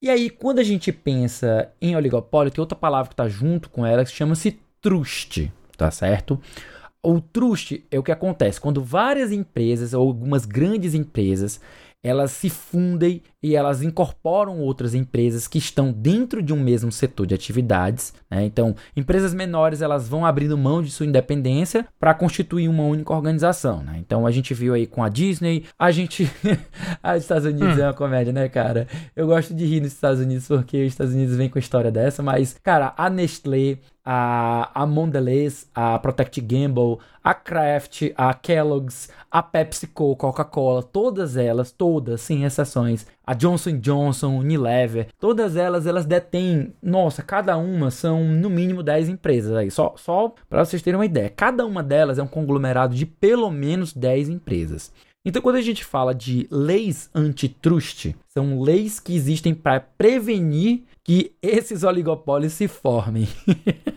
E 0.00 0.10
aí, 0.10 0.28
quando 0.28 0.58
a 0.58 0.64
gente 0.64 0.90
pensa 0.90 1.70
em 1.80 1.94
oligopólio, 1.94 2.50
tem 2.50 2.60
outra 2.60 2.76
palavra 2.76 3.08
que 3.08 3.14
está 3.14 3.28
junto 3.28 3.70
com 3.70 3.86
ela 3.86 4.04
que 4.04 4.10
chama-se 4.10 4.58
trust 4.80 5.52
tá 5.82 5.90
certo? 5.90 6.40
O 7.02 7.20
trust 7.20 7.84
é 7.90 7.98
o 7.98 8.02
que 8.04 8.12
acontece 8.12 8.60
quando 8.60 8.84
várias 8.84 9.32
empresas 9.32 9.92
ou 9.92 10.06
algumas 10.06 10.46
grandes 10.46 10.94
empresas 10.94 11.60
elas 12.02 12.32
se 12.32 12.50
fundem 12.50 13.22
e 13.40 13.54
elas 13.54 13.80
incorporam 13.80 14.58
outras 14.58 14.92
empresas 14.92 15.46
que 15.46 15.58
estão 15.58 15.92
dentro 15.92 16.42
de 16.42 16.52
um 16.52 16.60
mesmo 16.60 16.90
setor 16.90 17.26
de 17.26 17.34
atividades. 17.34 18.12
Né? 18.28 18.44
Então, 18.44 18.74
empresas 18.96 19.32
menores 19.32 19.80
elas 19.80 20.08
vão 20.08 20.26
abrindo 20.26 20.58
mão 20.58 20.82
de 20.82 20.90
sua 20.90 21.06
independência 21.06 21.86
para 22.00 22.12
constituir 22.12 22.68
uma 22.68 22.82
única 22.82 23.12
organização. 23.12 23.82
Né? 23.84 23.98
Então, 23.98 24.26
a 24.26 24.32
gente 24.32 24.52
viu 24.52 24.74
aí 24.74 24.86
com 24.86 25.02
a 25.02 25.08
Disney, 25.08 25.64
a 25.78 25.92
gente. 25.92 26.24
os 27.16 27.22
Estados 27.22 27.44
Unidos 27.44 27.76
hum. 27.76 27.80
é 27.80 27.84
uma 27.84 27.94
comédia, 27.94 28.32
né, 28.32 28.48
cara? 28.48 28.88
Eu 29.14 29.28
gosto 29.28 29.54
de 29.54 29.64
rir 29.64 29.80
nos 29.80 29.92
Estados 29.92 30.20
Unidos 30.20 30.48
porque 30.48 30.84
os 30.84 30.92
Estados 30.92 31.14
Unidos 31.14 31.36
vêm 31.36 31.48
com 31.48 31.58
a 31.58 31.60
história 31.60 31.90
dessa, 31.90 32.22
mas, 32.22 32.56
cara, 32.62 32.94
a 32.96 33.08
Nestlé, 33.08 33.78
a, 34.04 34.70
a 34.74 34.86
Mondelez, 34.86 35.68
a 35.74 35.98
Protect 35.98 36.40
Gamble, 36.40 36.98
a 37.22 37.34
Kraft, 37.34 38.12
a 38.16 38.34
Kellogg's, 38.34 39.08
a 39.30 39.42
PepsiCo, 39.42 40.16
Coca-Cola, 40.16 40.82
todas 40.82 41.36
elas, 41.36 41.70
todas, 41.70 42.20
sem 42.20 42.44
exceções, 42.44 43.06
a 43.24 43.34
Johnson 43.34 43.78
Johnson, 43.78 44.38
Unilever, 44.38 45.08
todas 45.18 45.56
elas, 45.56 45.86
elas 45.86 46.04
detêm, 46.04 46.72
nossa, 46.82 47.22
cada 47.22 47.56
uma 47.56 47.90
são 47.90 48.24
no 48.24 48.50
mínimo 48.50 48.82
10 48.82 49.08
empresas 49.08 49.54
aí, 49.54 49.70
só, 49.70 49.94
só 49.96 50.34
para 50.48 50.64
vocês 50.64 50.82
terem 50.82 50.98
uma 50.98 51.06
ideia, 51.06 51.30
cada 51.30 51.64
uma 51.64 51.82
delas 51.82 52.18
é 52.18 52.22
um 52.22 52.28
conglomerado 52.28 52.94
de 52.94 53.06
pelo 53.06 53.50
menos 53.50 53.92
10 53.92 54.28
empresas. 54.28 54.92
Então, 55.24 55.40
quando 55.40 55.56
a 55.56 55.62
gente 55.62 55.84
fala 55.84 56.12
de 56.12 56.48
leis 56.50 57.08
antitrust, 57.14 58.12
são 58.26 58.60
leis 58.60 58.98
que 58.98 59.14
existem 59.14 59.54
para 59.54 59.78
prevenir 59.78 60.82
que 61.04 61.34
esses 61.42 61.82
oligopólios 61.82 62.52
se 62.52 62.68
formem. 62.68 63.28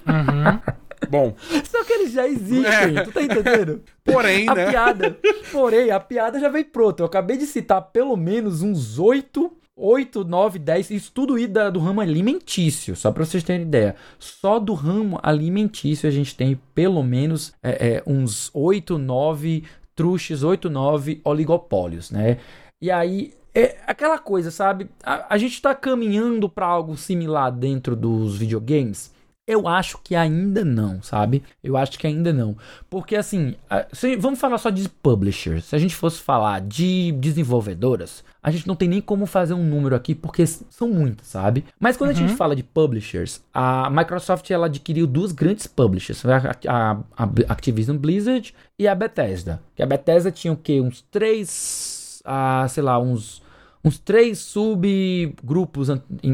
Uhum. 0.07 0.75
Bom. 1.09 1.35
Só 1.65 1.83
que 1.83 1.93
eles 1.93 2.13
já 2.13 2.27
existem, 2.27 2.97
é. 2.97 3.03
tu 3.03 3.11
tá 3.11 3.21
entendendo? 3.21 3.81
Porém, 4.03 4.49
a 4.49 4.55
né? 4.55 4.69
piada. 4.69 5.17
Porém, 5.51 5.91
a 5.91 5.99
piada 5.99 6.39
já 6.39 6.49
vem 6.49 6.63
pronta. 6.63 7.03
Eu 7.03 7.07
acabei 7.07 7.37
de 7.37 7.45
citar 7.45 7.81
pelo 7.81 8.15
menos 8.15 8.61
uns 8.61 8.99
oito 8.99 9.51
8, 9.77 10.23
9, 10.23 10.57
10, 10.57 10.91
isso 10.91 11.11
tudo 11.13 11.35
aí 11.35 11.47
do 11.47 11.79
ramo 11.79 11.99
alimentício, 11.99 12.95
só 12.95 13.11
para 13.11 13.25
vocês 13.25 13.43
terem 13.43 13.63
ideia. 13.63 13.95
Só 14.17 14.57
do 14.57 14.73
ramo 14.73 15.19
alimentício 15.21 16.07
a 16.07 16.11
gente 16.11 16.33
tem 16.33 16.57
pelo 16.73 17.03
menos 17.03 17.53
é, 17.61 17.95
é, 17.95 18.03
uns 18.07 18.49
8, 18.53 18.97
9 18.97 19.65
truches, 19.93 20.43
8, 20.43 20.69
9 20.69 21.19
oligopólios, 21.25 22.09
né? 22.09 22.37
E 22.81 22.89
aí 22.89 23.33
é 23.55 23.77
aquela 23.87 24.19
coisa, 24.19 24.51
sabe? 24.51 24.89
A, 25.01 25.33
a 25.33 25.37
gente 25.37 25.53
está 25.53 25.73
caminhando 25.73 26.49
para 26.49 26.65
algo 26.65 26.97
similar 26.97 27.51
dentro 27.51 27.95
dos 27.95 28.37
videogames. 28.37 29.15
Eu 29.47 29.67
acho 29.67 29.99
que 30.03 30.15
ainda 30.15 30.65
não, 30.65 31.03
sabe? 31.03 31.43
Eu 31.63 31.77
acho 31.77 31.99
que 31.99 32.07
ainda 32.07 32.33
não. 32.33 32.57
Porque 32.89 33.15
assim, 33.15 33.55
se, 33.93 34.15
vamos 34.15 34.39
falar 34.39 34.57
só 34.57 34.71
de 34.71 34.89
publishers. 34.89 35.65
Se 35.65 35.75
a 35.75 35.79
gente 35.79 35.95
fosse 35.95 36.19
falar 36.19 36.61
de 36.61 37.11
desenvolvedoras, 37.11 38.23
a 38.41 38.49
gente 38.49 38.67
não 38.67 38.75
tem 38.75 38.89
nem 38.89 38.99
como 38.99 39.27
fazer 39.27 39.53
um 39.53 39.63
número 39.63 39.95
aqui, 39.95 40.15
porque 40.15 40.47
são 40.47 40.89
muitas, 40.89 41.27
sabe? 41.27 41.63
Mas 41.79 41.95
quando 41.95 42.09
uhum. 42.09 42.15
a 42.15 42.19
gente 42.19 42.31
uhum. 42.31 42.37
fala 42.37 42.55
de 42.55 42.63
publishers, 42.63 43.43
a 43.53 43.87
Microsoft 43.91 44.49
ela 44.49 44.65
adquiriu 44.65 45.05
duas 45.05 45.31
grandes 45.31 45.67
publishers, 45.67 46.25
a, 46.25 46.57
a, 46.67 46.97
a 47.15 47.23
Activision 47.47 47.97
Blizzard 47.97 48.51
e 48.79 48.87
a 48.87 48.95
Bethesda. 48.95 49.61
Que 49.75 49.83
a 49.83 49.85
Bethesda 49.85 50.31
tinha 50.31 50.51
o 50.51 50.57
quê? 50.57 50.81
Uns 50.81 51.03
três, 51.11 52.19
ah, 52.25 52.65
sei 52.67 52.81
lá, 52.81 52.99
uns 52.99 53.44
uns 53.85 53.99
três 53.99 54.39
subgrupos 54.39 55.89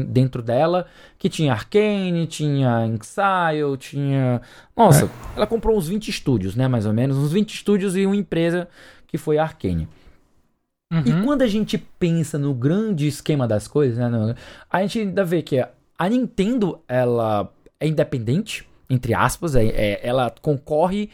dentro 0.08 0.42
dela, 0.42 0.86
que 1.18 1.28
tinha 1.28 1.52
Arcane, 1.52 2.26
tinha 2.26 2.86
Exile, 2.86 3.76
tinha... 3.76 4.40
Nossa, 4.74 5.04
é. 5.04 5.08
ela 5.36 5.46
comprou 5.46 5.76
uns 5.76 5.86
20 5.86 6.08
estúdios, 6.08 6.56
né, 6.56 6.66
mais 6.66 6.86
ou 6.86 6.94
menos, 6.94 7.18
uns 7.18 7.30
20 7.30 7.54
estúdios 7.54 7.94
e 7.94 8.06
uma 8.06 8.16
empresa 8.16 8.68
que 9.06 9.18
foi 9.18 9.36
a 9.36 9.42
Arcane. 9.42 9.86
Uhum. 10.90 11.02
E 11.04 11.24
quando 11.24 11.42
a 11.42 11.46
gente 11.46 11.76
pensa 11.76 12.38
no 12.38 12.54
grande 12.54 13.06
esquema 13.06 13.46
das 13.46 13.68
coisas, 13.68 13.98
né, 13.98 14.34
a 14.70 14.80
gente 14.80 15.00
ainda 15.00 15.22
vê 15.22 15.42
que 15.42 15.58
a 15.58 16.08
Nintendo, 16.08 16.80
ela 16.88 17.52
é 17.78 17.86
independente, 17.86 18.66
entre 18.88 19.12
aspas, 19.12 19.54
é, 19.54 19.66
é 19.66 20.00
ela 20.02 20.34
concorre 20.40 21.10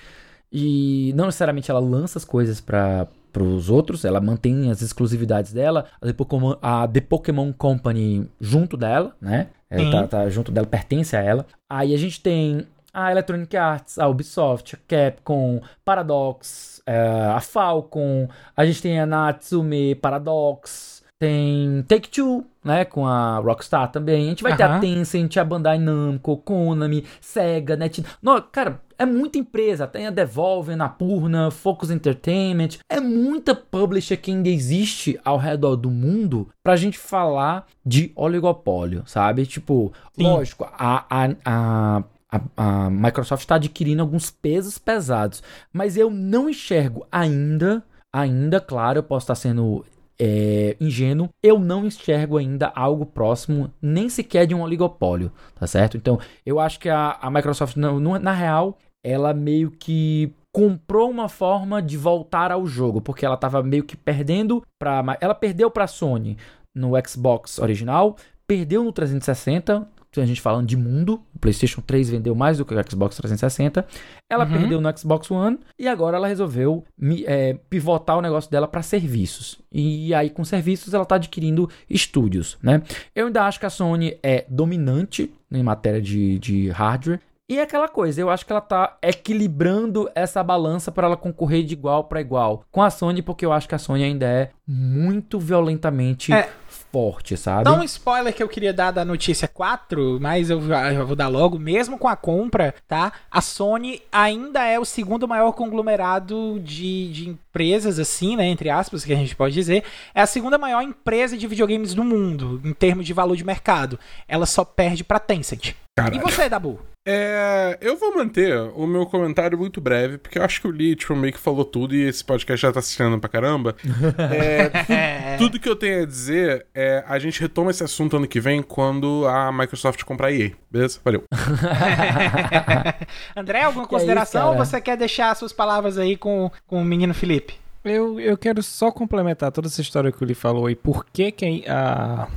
e 0.52 1.12
não 1.16 1.26
necessariamente 1.26 1.70
ela 1.70 1.80
lança 1.80 2.18
as 2.18 2.24
coisas 2.24 2.60
para 2.60 3.08
para 3.38 3.44
os 3.44 3.70
outros, 3.70 4.04
ela 4.04 4.20
mantém 4.20 4.68
as 4.68 4.82
exclusividades 4.82 5.52
dela, 5.52 5.84
a 6.02 6.06
The, 6.06 6.12
Pokémon, 6.12 6.56
a 6.60 6.88
The 6.88 7.00
Pokémon 7.00 7.52
Company 7.52 8.28
junto 8.40 8.76
dela, 8.76 9.14
né? 9.20 9.46
Ela 9.70 9.90
tá, 9.90 10.08
tá, 10.08 10.28
junto 10.28 10.50
dela, 10.50 10.66
pertence 10.66 11.16
a 11.16 11.20
ela. 11.20 11.46
Aí 11.70 11.94
a 11.94 11.98
gente 11.98 12.20
tem 12.20 12.66
a 12.92 13.12
Electronic 13.12 13.56
Arts, 13.56 13.98
a 13.98 14.08
Ubisoft, 14.08 14.74
a 14.74 14.78
Capcom, 14.88 15.60
Paradox, 15.84 16.82
é, 16.84 16.98
a 16.98 17.40
Falcon, 17.40 18.28
a 18.56 18.66
gente 18.66 18.82
tem 18.82 18.98
a 18.98 19.06
Natsume, 19.06 19.94
Paradox, 19.94 20.97
tem 21.18 21.84
Take-Two, 21.88 22.44
né, 22.64 22.84
com 22.84 23.06
a 23.06 23.38
Rockstar 23.38 23.90
também. 23.90 24.26
A 24.26 24.28
gente 24.28 24.42
vai 24.42 24.56
ter 24.56 24.62
a 24.62 24.78
Tencent, 24.78 25.36
a 25.36 25.44
Bandai 25.44 25.78
Namco, 25.78 26.36
Konami, 26.36 27.04
Sega, 27.20 27.76
Net... 27.76 28.04
Não, 28.22 28.40
cara, 28.40 28.80
é 28.96 29.04
muita 29.04 29.38
empresa. 29.38 29.86
Tem 29.86 30.06
a 30.06 30.10
Devolve, 30.10 30.76
Napurna, 30.76 31.50
Focus 31.50 31.90
Entertainment. 31.90 32.78
É 32.88 33.00
muita 33.00 33.54
publisher 33.54 34.16
que 34.16 34.30
ainda 34.30 34.48
existe 34.48 35.18
ao 35.24 35.38
redor 35.38 35.76
do 35.76 35.90
mundo 35.90 36.48
pra 36.62 36.76
gente 36.76 36.98
falar 36.98 37.66
de 37.84 38.12
oligopólio, 38.14 39.02
sabe? 39.06 39.44
Tipo, 39.44 39.92
Sim. 40.12 40.22
lógico, 40.22 40.68
a, 40.72 41.04
a, 41.10 41.30
a 41.44 42.04
a, 42.30 42.40
a, 42.58 42.90
Microsoft 42.90 43.40
está 43.40 43.54
adquirindo 43.54 44.02
alguns 44.02 44.30
pesos 44.30 44.76
pesados, 44.76 45.42
mas 45.72 45.96
eu 45.96 46.10
não 46.10 46.50
enxergo 46.50 47.06
ainda, 47.10 47.82
ainda, 48.12 48.60
claro, 48.60 48.98
eu 48.98 49.02
posso 49.02 49.24
estar 49.24 49.34
sendo 49.34 49.82
é, 50.20 50.76
ingênuo, 50.80 51.28
eu 51.42 51.58
não 51.58 51.84
enxergo 51.84 52.36
ainda 52.36 52.72
algo 52.74 53.06
próximo, 53.06 53.72
nem 53.80 54.08
sequer 54.08 54.46
de 54.46 54.54
um 54.54 54.62
oligopólio, 54.62 55.32
tá 55.54 55.66
certo? 55.66 55.96
Então, 55.96 56.18
eu 56.44 56.58
acho 56.58 56.80
que 56.80 56.88
a, 56.88 57.18
a 57.20 57.30
Microsoft, 57.30 57.76
na, 57.76 57.92
na 58.18 58.32
real, 58.32 58.78
ela 59.04 59.32
meio 59.32 59.70
que 59.70 60.32
comprou 60.52 61.10
uma 61.10 61.28
forma 61.28 61.80
de 61.80 61.96
voltar 61.96 62.50
ao 62.50 62.66
jogo, 62.66 63.00
porque 63.00 63.24
ela 63.24 63.36
estava 63.36 63.62
meio 63.62 63.84
que 63.84 63.96
perdendo 63.96 64.62
para 64.78 65.16
ela 65.20 65.34
perdeu 65.34 65.70
para 65.70 65.84
a 65.84 65.88
Sony 65.88 66.36
no 66.74 66.92
Xbox 67.06 67.58
original, 67.58 68.16
perdeu 68.46 68.82
no 68.82 68.92
360, 68.92 69.86
a 70.16 70.24
gente 70.24 70.40
falando 70.40 70.66
de 70.66 70.76
mundo, 70.76 71.22
o 71.34 71.38
PlayStation 71.38 71.80
3 71.80 72.10
vendeu 72.10 72.34
mais 72.34 72.58
do 72.58 72.64
que 72.64 72.74
o 72.74 72.90
Xbox 72.90 73.16
360. 73.16 73.86
Ela 74.28 74.44
uhum. 74.44 74.52
perdeu 74.52 74.80
no 74.80 74.98
Xbox 74.98 75.30
One 75.30 75.58
e 75.78 75.86
agora 75.86 76.16
ela 76.16 76.26
resolveu 76.26 76.84
é, 77.26 77.58
pivotar 77.68 78.16
o 78.18 78.22
negócio 78.22 78.50
dela 78.50 78.66
para 78.66 78.82
serviços. 78.82 79.60
E 79.70 80.14
aí, 80.14 80.30
com 80.30 80.44
serviços, 80.44 80.94
ela 80.94 81.02
está 81.02 81.16
adquirindo 81.16 81.68
estúdios, 81.88 82.56
né? 82.62 82.82
Eu 83.14 83.26
ainda 83.26 83.44
acho 83.44 83.60
que 83.60 83.66
a 83.66 83.70
Sony 83.70 84.18
é 84.22 84.46
dominante 84.48 85.32
em 85.52 85.62
matéria 85.62 86.00
de, 86.00 86.38
de 86.38 86.68
hardware. 86.70 87.20
E 87.50 87.58
é 87.58 87.62
aquela 87.62 87.88
coisa, 87.88 88.20
eu 88.20 88.28
acho 88.28 88.44
que 88.44 88.52
ela 88.52 88.60
tá 88.60 88.98
equilibrando 89.00 90.10
essa 90.14 90.42
balança 90.42 90.92
para 90.92 91.06
ela 91.06 91.16
concorrer 91.16 91.64
de 91.64 91.72
igual 91.72 92.04
para 92.04 92.20
igual 92.20 92.62
com 92.70 92.82
a 92.82 92.90
Sony, 92.90 93.22
porque 93.22 93.46
eu 93.46 93.54
acho 93.54 93.66
que 93.66 93.74
a 93.74 93.78
Sony 93.78 94.04
ainda 94.04 94.26
é 94.26 94.50
muito 94.66 95.38
violentamente 95.38 96.30
é 96.30 96.50
forte, 96.90 97.36
sabe? 97.36 97.64
Dá 97.64 97.72
um 97.72 97.82
spoiler 97.82 98.34
que 98.34 98.42
eu 98.42 98.48
queria 98.48 98.72
dar 98.72 98.90
da 98.90 99.04
notícia 99.04 99.46
4, 99.46 100.18
mas 100.20 100.50
eu, 100.50 100.60
eu 100.60 101.06
vou 101.06 101.16
dar 101.16 101.28
logo. 101.28 101.58
Mesmo 101.58 101.98
com 101.98 102.08
a 102.08 102.16
compra, 102.16 102.74
tá? 102.86 103.12
A 103.30 103.40
Sony 103.40 104.02
ainda 104.10 104.64
é 104.64 104.78
o 104.78 104.84
segundo 104.84 105.28
maior 105.28 105.52
conglomerado 105.52 106.60
de, 106.60 107.12
de 107.12 107.28
empresas, 107.28 107.98
assim, 107.98 108.36
né? 108.36 108.46
Entre 108.46 108.70
aspas, 108.70 109.04
que 109.04 109.12
a 109.12 109.16
gente 109.16 109.36
pode 109.36 109.54
dizer. 109.54 109.84
É 110.14 110.22
a 110.22 110.26
segunda 110.26 110.58
maior 110.58 110.82
empresa 110.82 111.36
de 111.36 111.46
videogames 111.46 111.94
do 111.94 112.04
mundo, 112.04 112.60
em 112.64 112.72
termos 112.72 113.06
de 113.06 113.12
valor 113.12 113.36
de 113.36 113.44
mercado. 113.44 113.98
Ela 114.26 114.46
só 114.46 114.64
perde 114.64 115.04
pra 115.04 115.18
Tencent. 115.18 115.74
Caralho. 115.98 116.16
E 116.16 116.20
você, 116.20 116.48
Dabu? 116.48 116.78
É, 117.10 117.78
eu 117.80 117.96
vou 117.96 118.14
manter 118.14 118.54
o 118.74 118.86
meu 118.86 119.06
comentário 119.06 119.56
muito 119.56 119.80
breve, 119.80 120.18
porque 120.18 120.38
eu 120.38 120.42
acho 120.42 120.60
que 120.60 120.68
o 120.68 120.70
Lee 120.70 120.94
tipo, 120.94 121.16
meio 121.16 121.32
que 121.32 121.38
falou 121.38 121.64
tudo 121.64 121.94
e 121.94 122.06
esse 122.06 122.22
podcast 122.22 122.60
já 122.60 122.70
tá 122.70 122.80
assistindo 122.80 123.18
pra 123.18 123.30
caramba. 123.30 123.74
É, 124.30 125.38
tudo, 125.38 125.52
tudo, 125.52 125.60
que 125.60 125.68
eu 125.70 125.74
tenho 125.74 126.02
a 126.02 126.04
dizer 126.04 126.66
é 126.74 127.02
a 127.06 127.18
gente 127.18 127.40
retoma 127.40 127.70
esse 127.70 127.82
assunto 127.82 128.18
ano 128.18 128.28
que 128.28 128.40
vem 128.40 128.62
quando 128.62 129.26
a 129.26 129.50
Microsoft 129.50 130.04
comprar 130.04 130.26
a 130.26 130.32
EA. 130.32 130.50
Beleza? 130.70 131.00
Valeu. 131.02 131.24
André, 133.34 133.62
alguma 133.62 133.86
consideração 133.86 134.50
ou 134.50 134.56
você 134.58 134.78
quer 134.78 134.98
deixar 134.98 135.34
suas 135.34 135.52
palavras 135.52 135.96
aí 135.96 136.14
com, 136.14 136.50
com 136.66 136.82
o 136.82 136.84
menino 136.84 137.14
Felipe? 137.14 137.54
Eu, 137.82 138.20
eu 138.20 138.36
quero 138.36 138.62
só 138.62 138.90
complementar 138.90 139.50
toda 139.50 139.66
essa 139.66 139.80
história 139.80 140.12
que 140.12 140.22
o 140.22 140.26
Lee 140.26 140.34
falou 140.34 140.68
e 140.68 140.74
por 140.74 141.06
que, 141.06 141.32
que 141.32 141.64
a 141.66 142.28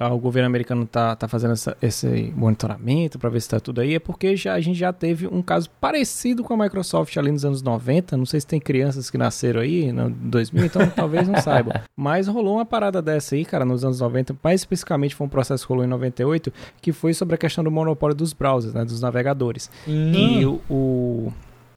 o 0.00 0.18
governo 0.18 0.46
americano 0.46 0.82
está 0.82 1.14
tá 1.14 1.28
fazendo 1.28 1.52
essa, 1.52 1.76
esse 1.80 2.32
monitoramento 2.36 3.18
para 3.18 3.30
ver 3.30 3.40
se 3.40 3.46
está 3.46 3.60
tudo 3.60 3.80
aí, 3.80 3.94
é 3.94 3.98
porque 3.98 4.36
já, 4.36 4.54
a 4.54 4.60
gente 4.60 4.78
já 4.78 4.92
teve 4.92 5.26
um 5.26 5.42
caso 5.42 5.70
parecido 5.80 6.42
com 6.42 6.54
a 6.54 6.56
Microsoft 6.56 7.16
ali 7.16 7.30
nos 7.30 7.44
anos 7.44 7.62
90. 7.62 8.16
Não 8.16 8.26
sei 8.26 8.40
se 8.40 8.46
tem 8.46 8.60
crianças 8.60 9.10
que 9.10 9.18
nasceram 9.18 9.60
aí 9.60 9.92
no 9.92 10.10
2000, 10.10 10.64
então 10.64 10.88
talvez 10.90 11.28
não 11.28 11.40
saibam. 11.40 11.74
Mas 11.96 12.26
rolou 12.26 12.56
uma 12.56 12.66
parada 12.66 13.00
dessa 13.00 13.34
aí, 13.34 13.44
cara, 13.44 13.64
nos 13.64 13.84
anos 13.84 14.00
90. 14.00 14.36
Mais 14.42 14.60
especificamente 14.60 15.14
foi 15.14 15.26
um 15.26 15.30
processo 15.30 15.64
que 15.64 15.72
rolou 15.72 15.84
em 15.84 15.88
98, 15.88 16.52
que 16.80 16.92
foi 16.92 17.14
sobre 17.14 17.34
a 17.34 17.38
questão 17.38 17.62
do 17.62 17.70
monopólio 17.70 18.16
dos 18.16 18.32
browsers, 18.32 18.74
né, 18.74 18.84
dos 18.84 19.00
navegadores. 19.00 19.70
Hum. 19.86 20.12
E 20.12 20.46
o, 20.46 20.60
o 20.68 21.32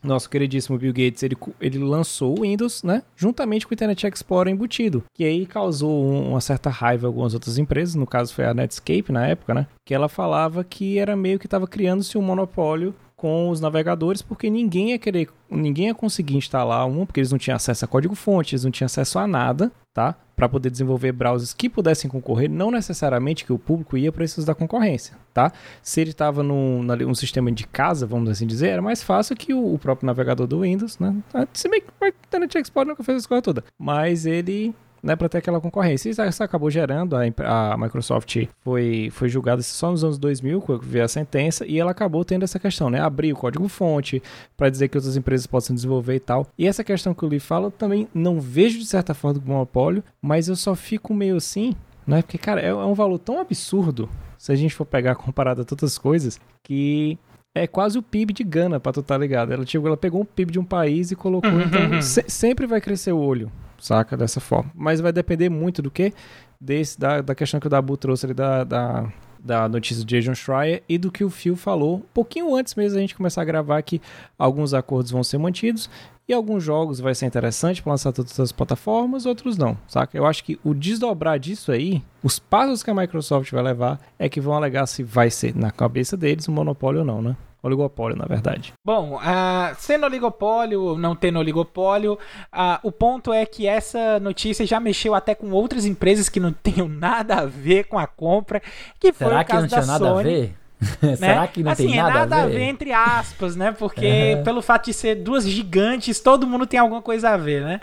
nosso 0.05 0.29
queridíssimo 0.29 0.77
Bill 0.77 0.93
Gates, 0.93 1.23
ele, 1.23 1.35
ele 1.59 1.79
lançou 1.79 2.37
o 2.37 2.41
Windows, 2.41 2.83
né? 2.83 3.03
Juntamente 3.15 3.65
com 3.65 3.73
o 3.73 3.75
Internet 3.75 4.07
Explorer 4.07 4.53
embutido. 4.53 5.03
Que 5.13 5.23
aí 5.23 5.45
causou 5.45 6.05
um, 6.05 6.29
uma 6.29 6.41
certa 6.41 6.69
raiva 6.69 7.05
em 7.05 7.07
algumas 7.07 7.33
outras 7.33 7.57
empresas, 7.57 7.95
no 7.95 8.07
caso 8.07 8.33
foi 8.33 8.45
a 8.45 8.53
Netscape 8.53 9.11
na 9.11 9.27
época, 9.27 9.53
né? 9.53 9.67
Que 9.85 9.93
ela 9.93 10.07
falava 10.07 10.63
que 10.63 10.97
era 10.97 11.15
meio 11.15 11.39
que 11.39 11.47
estava 11.47 11.67
criando-se 11.67 12.17
um 12.17 12.21
monopólio 12.21 12.93
com 13.25 13.49
os 13.49 13.59
navegadores, 13.59 14.21
porque 14.21 14.51
ninguém 14.51 14.91
ia 14.91 14.99
querer, 14.99 15.27
ninguém 15.49 15.87
ia 15.87 15.95
conseguir 15.95 16.37
instalar 16.37 16.85
um, 16.85 17.07
porque 17.07 17.19
eles 17.19 17.31
não 17.31 17.39
tinham 17.39 17.55
acesso 17.55 17.83
a 17.83 17.87
código-fonte, 17.87 18.53
eles 18.53 18.63
não 18.63 18.69
tinham 18.69 18.85
acesso 18.85 19.17
a 19.17 19.25
nada, 19.25 19.71
tá? 19.95 20.15
Para 20.35 20.47
poder 20.47 20.69
desenvolver 20.69 21.11
browsers 21.11 21.51
que 21.51 21.67
pudessem 21.67 22.07
concorrer, 22.07 22.47
não 22.47 22.69
necessariamente 22.69 23.43
que 23.43 23.51
o 23.51 23.57
público 23.57 23.97
ia 23.97 24.11
para 24.11 24.23
esses 24.23 24.45
da 24.45 24.53
concorrência, 24.53 25.17
tá? 25.33 25.51
Se 25.81 26.01
ele 26.01 26.11
estava 26.11 26.43
num, 26.43 26.83
num 26.83 27.15
sistema 27.15 27.51
de 27.51 27.65
casa, 27.65 28.05
vamos 28.05 28.29
assim 28.29 28.45
dizer, 28.45 28.67
era 28.67 28.81
mais 28.83 29.01
fácil 29.01 29.35
que 29.35 29.55
o, 29.55 29.73
o 29.73 29.79
próprio 29.79 30.05
navegador 30.05 30.45
do 30.45 30.59
Windows, 30.59 30.99
né? 30.99 31.15
Se 31.51 31.67
bem 31.67 31.81
que 31.81 31.87
o 31.99 32.05
Internet 32.05 32.59
Explorer 32.59 32.89
nunca 32.89 33.03
fez 33.03 33.17
essa 33.17 33.27
coisa 33.27 33.41
toda, 33.41 33.63
mas 33.75 34.27
ele 34.27 34.71
né, 35.05 35.15
para 35.15 35.29
ter 35.29 35.37
aquela 35.37 35.61
concorrência. 35.61 36.09
Isso, 36.09 36.21
isso 36.23 36.43
acabou 36.43 36.71
gerando, 36.71 37.15
a, 37.15 37.73
a, 37.73 37.77
Microsoft 37.77 38.47
foi, 38.61 39.09
foi 39.11 39.29
julgada 39.29 39.61
só 39.61 39.91
nos 39.91 40.03
anos 40.03 40.17
2000, 40.17 40.59
quando 40.61 40.81
veio 40.81 41.05
a 41.05 41.07
sentença, 41.07 41.63
e 41.67 41.79
ela 41.79 41.91
acabou 41.91 42.25
tendo 42.25 42.41
essa 42.41 42.57
questão, 42.57 42.89
né, 42.89 42.99
abrir 42.99 43.31
o 43.31 43.35
código-fonte 43.35 44.21
para 44.57 44.67
dizer 44.67 44.87
que 44.87 44.97
outras 44.97 45.15
empresas 45.15 45.45
possam 45.45 45.75
desenvolver 45.75 46.15
e 46.15 46.19
tal. 46.19 46.47
E 46.57 46.67
essa 46.67 46.83
questão 46.83 47.13
que 47.13 47.23
o 47.23 47.27
Lee 47.27 47.39
fala, 47.39 47.67
eu 47.67 47.71
também 47.71 48.07
não 48.15 48.41
vejo 48.41 48.79
de 48.79 48.85
certa 48.87 49.13
forma 49.13 49.39
do 49.39 49.47
monopólio, 49.47 50.03
mas 50.19 50.47
eu 50.47 50.55
só 50.55 50.73
fico 50.73 51.13
meio 51.13 51.35
assim, 51.35 51.75
né, 52.07 52.23
porque, 52.23 52.39
cara, 52.39 52.59
é, 52.59 52.69
é 52.69 52.73
um 52.73 52.95
valor 52.95 53.19
tão 53.19 53.39
absurdo, 53.39 54.09
se 54.39 54.51
a 54.51 54.55
gente 54.55 54.73
for 54.73 54.85
pegar 54.85 55.13
comparado 55.15 55.61
a 55.61 55.65
todas 55.65 55.91
as 55.91 55.97
coisas, 55.99 56.41
que 56.63 57.15
é 57.53 57.67
quase 57.67 57.99
o 57.99 58.01
PIB 58.01 58.33
de 58.33 58.43
Gana, 58.43 58.79
pra 58.79 58.91
tu 58.91 59.03
tá 59.03 59.17
ligado. 59.17 59.53
Ela, 59.53 59.63
tipo, 59.63 59.85
ela 59.85 59.95
pegou 59.95 60.21
um 60.21 60.25
PIB 60.25 60.51
de 60.51 60.59
um 60.59 60.65
país 60.65 61.11
e 61.11 61.15
colocou, 61.15 61.61
então 61.61 62.01
se, 62.01 62.25
sempre 62.27 62.65
vai 62.65 62.81
crescer 62.81 63.11
o 63.11 63.19
olho, 63.19 63.51
saca? 63.79 64.15
Dessa 64.15 64.39
forma. 64.39 64.71
Mas 64.73 64.99
vai 64.99 65.11
depender 65.11 65.49
muito 65.49 65.81
do 65.81 65.91
que? 65.91 66.13
Desse, 66.59 66.99
da, 66.99 67.21
da 67.21 67.35
questão 67.35 67.59
que 67.59 67.67
o 67.67 67.69
Dabu 67.69 67.97
trouxe 67.97 68.25
ali 68.25 68.33
da, 68.33 68.63
da, 68.63 69.11
da 69.39 69.69
notícia 69.69 70.03
de 70.03 70.19
Jason 70.19 70.33
Schreier 70.33 70.81
e 70.87 70.97
do 70.97 71.11
que 71.11 71.23
o 71.23 71.29
Phil 71.29 71.55
falou, 71.55 71.97
um 71.97 72.13
pouquinho 72.13 72.55
antes 72.55 72.73
mesmo 72.75 72.97
a 72.97 73.01
gente 73.01 73.15
começar 73.15 73.41
a 73.41 73.45
gravar 73.45 73.81
que 73.81 74.01
alguns 74.37 74.73
acordos 74.73 75.11
vão 75.11 75.23
ser 75.23 75.37
mantidos 75.37 75.89
e 76.27 76.33
alguns 76.33 76.63
jogos 76.63 76.99
vai 76.99 77.13
ser 77.13 77.25
interessante 77.25 77.81
para 77.81 77.91
lançar 77.91 78.11
todas 78.11 78.39
as 78.39 78.51
plataformas, 78.51 79.25
outros 79.25 79.57
não, 79.57 79.77
saca? 79.87 80.17
Eu 80.17 80.25
acho 80.25 80.43
que 80.43 80.59
o 80.63 80.73
desdobrar 80.73 81.39
disso 81.39 81.71
aí, 81.71 82.01
os 82.23 82.39
passos 82.39 82.81
que 82.81 82.89
a 82.89 82.95
Microsoft 82.95 83.51
vai 83.51 83.63
levar 83.63 83.99
é 84.17 84.27
que 84.27 84.41
vão 84.41 84.53
alegar 84.53 84.85
se 84.87 85.03
vai 85.03 85.29
ser 85.29 85.55
na 85.55 85.71
cabeça 85.71 86.17
deles 86.17 86.49
um 86.49 86.53
monopólio 86.53 87.01
ou 87.01 87.05
não, 87.05 87.21
né? 87.21 87.35
oligopólio, 87.65 88.15
na 88.15 88.25
verdade. 88.25 88.73
Bom, 88.85 89.15
uh, 89.15 89.75
sendo 89.79 90.05
oligopólio 90.05 90.81
ou 90.81 90.97
não 90.97 91.15
tendo 91.15 91.39
oligopólio, 91.39 92.13
uh, 92.13 92.79
o 92.83 92.91
ponto 92.91 93.33
é 93.33 93.45
que 93.45 93.67
essa 93.67 94.19
notícia 94.19 94.65
já 94.65 94.79
mexeu 94.79 95.15
até 95.15 95.33
com 95.33 95.49
outras 95.51 95.85
empresas 95.85 96.29
que 96.29 96.39
não 96.39 96.53
tenham 96.61 96.87
nada 96.87 97.37
a 97.37 97.45
ver 97.45 97.85
com 97.85 97.97
a 97.97 98.05
compra, 98.05 98.61
que 98.99 99.11
foi 99.11 99.27
Será 99.27 99.41
o 99.41 99.45
caso 99.45 99.67
que 99.67 99.75
não 99.75 99.83
tinha 99.83 99.93
nada 99.93 100.11
a 100.11 100.21
ver? 100.21 100.55
Né? 101.01 101.15
Será 101.15 101.47
que 101.47 101.63
não 101.63 101.71
assim, 101.71 101.87
tem 101.87 101.95
nada, 101.97 102.09
é 102.09 102.13
nada 102.13 102.35
a, 102.35 102.45
ver? 102.47 102.55
a 102.55 102.57
ver? 102.57 102.63
entre 102.63 102.91
aspas, 102.91 103.55
né? 103.55 103.71
Porque 103.71 104.41
pelo 104.43 104.61
fato 104.61 104.85
de 104.85 104.93
ser 104.93 105.15
duas 105.15 105.47
gigantes, 105.47 106.19
todo 106.19 106.47
mundo 106.47 106.65
tem 106.65 106.79
alguma 106.79 107.01
coisa 107.01 107.29
a 107.29 107.37
ver, 107.37 107.63
né? 107.63 107.81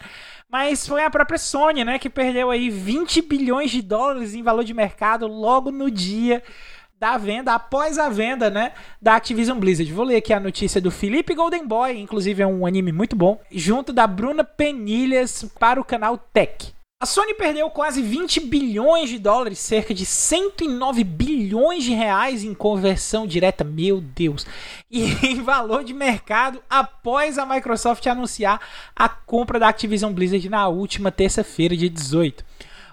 Mas 0.50 0.86
foi 0.86 1.02
a 1.02 1.08
própria 1.08 1.38
Sony, 1.38 1.82
né, 1.82 1.98
que 1.98 2.10
perdeu 2.10 2.50
aí 2.50 2.68
20 2.68 3.22
bilhões 3.22 3.70
de 3.70 3.80
dólares 3.80 4.34
em 4.34 4.42
valor 4.42 4.64
de 4.64 4.74
mercado 4.74 5.26
logo 5.26 5.70
no 5.70 5.90
dia 5.90 6.42
da 7.00 7.16
venda, 7.16 7.54
após 7.54 7.98
a 7.98 8.10
venda, 8.10 8.50
né, 8.50 8.72
da 9.00 9.16
Activision 9.16 9.58
Blizzard. 9.58 9.90
Vou 9.90 10.04
ler 10.04 10.16
aqui 10.16 10.32
a 10.32 10.38
notícia 10.38 10.78
do 10.78 10.90
Felipe 10.90 11.34
Golden 11.34 11.66
Boy, 11.66 11.98
inclusive 11.98 12.42
é 12.42 12.46
um 12.46 12.66
anime 12.66 12.92
muito 12.92 13.16
bom, 13.16 13.40
junto 13.50 13.94
da 13.94 14.06
Bruna 14.06 14.44
Penilhas 14.44 15.44
para 15.58 15.80
o 15.80 15.84
canal 15.84 16.18
Tech. 16.18 16.72
A 17.02 17.04
Sony 17.04 17.34
perdeu 17.34 17.68
quase 17.68 18.00
20 18.00 18.38
bilhões 18.46 19.10
de 19.10 19.18
dólares, 19.18 19.58
cerca 19.58 19.92
de 19.92 20.06
109 20.06 21.02
bilhões 21.02 21.82
de 21.82 21.92
reais 21.92 22.44
em 22.44 22.54
conversão 22.54 23.26
direta, 23.26 23.64
meu 23.64 24.00
Deus, 24.00 24.46
e 24.88 25.06
em 25.26 25.42
valor 25.42 25.82
de 25.82 25.92
mercado 25.92 26.62
após 26.70 27.38
a 27.38 27.44
Microsoft 27.44 28.06
anunciar 28.06 28.60
a 28.94 29.08
compra 29.08 29.58
da 29.58 29.66
Activision 29.66 30.12
Blizzard 30.12 30.48
na 30.48 30.68
última 30.68 31.10
terça-feira, 31.10 31.76
dia 31.76 31.90
18. 31.90 32.44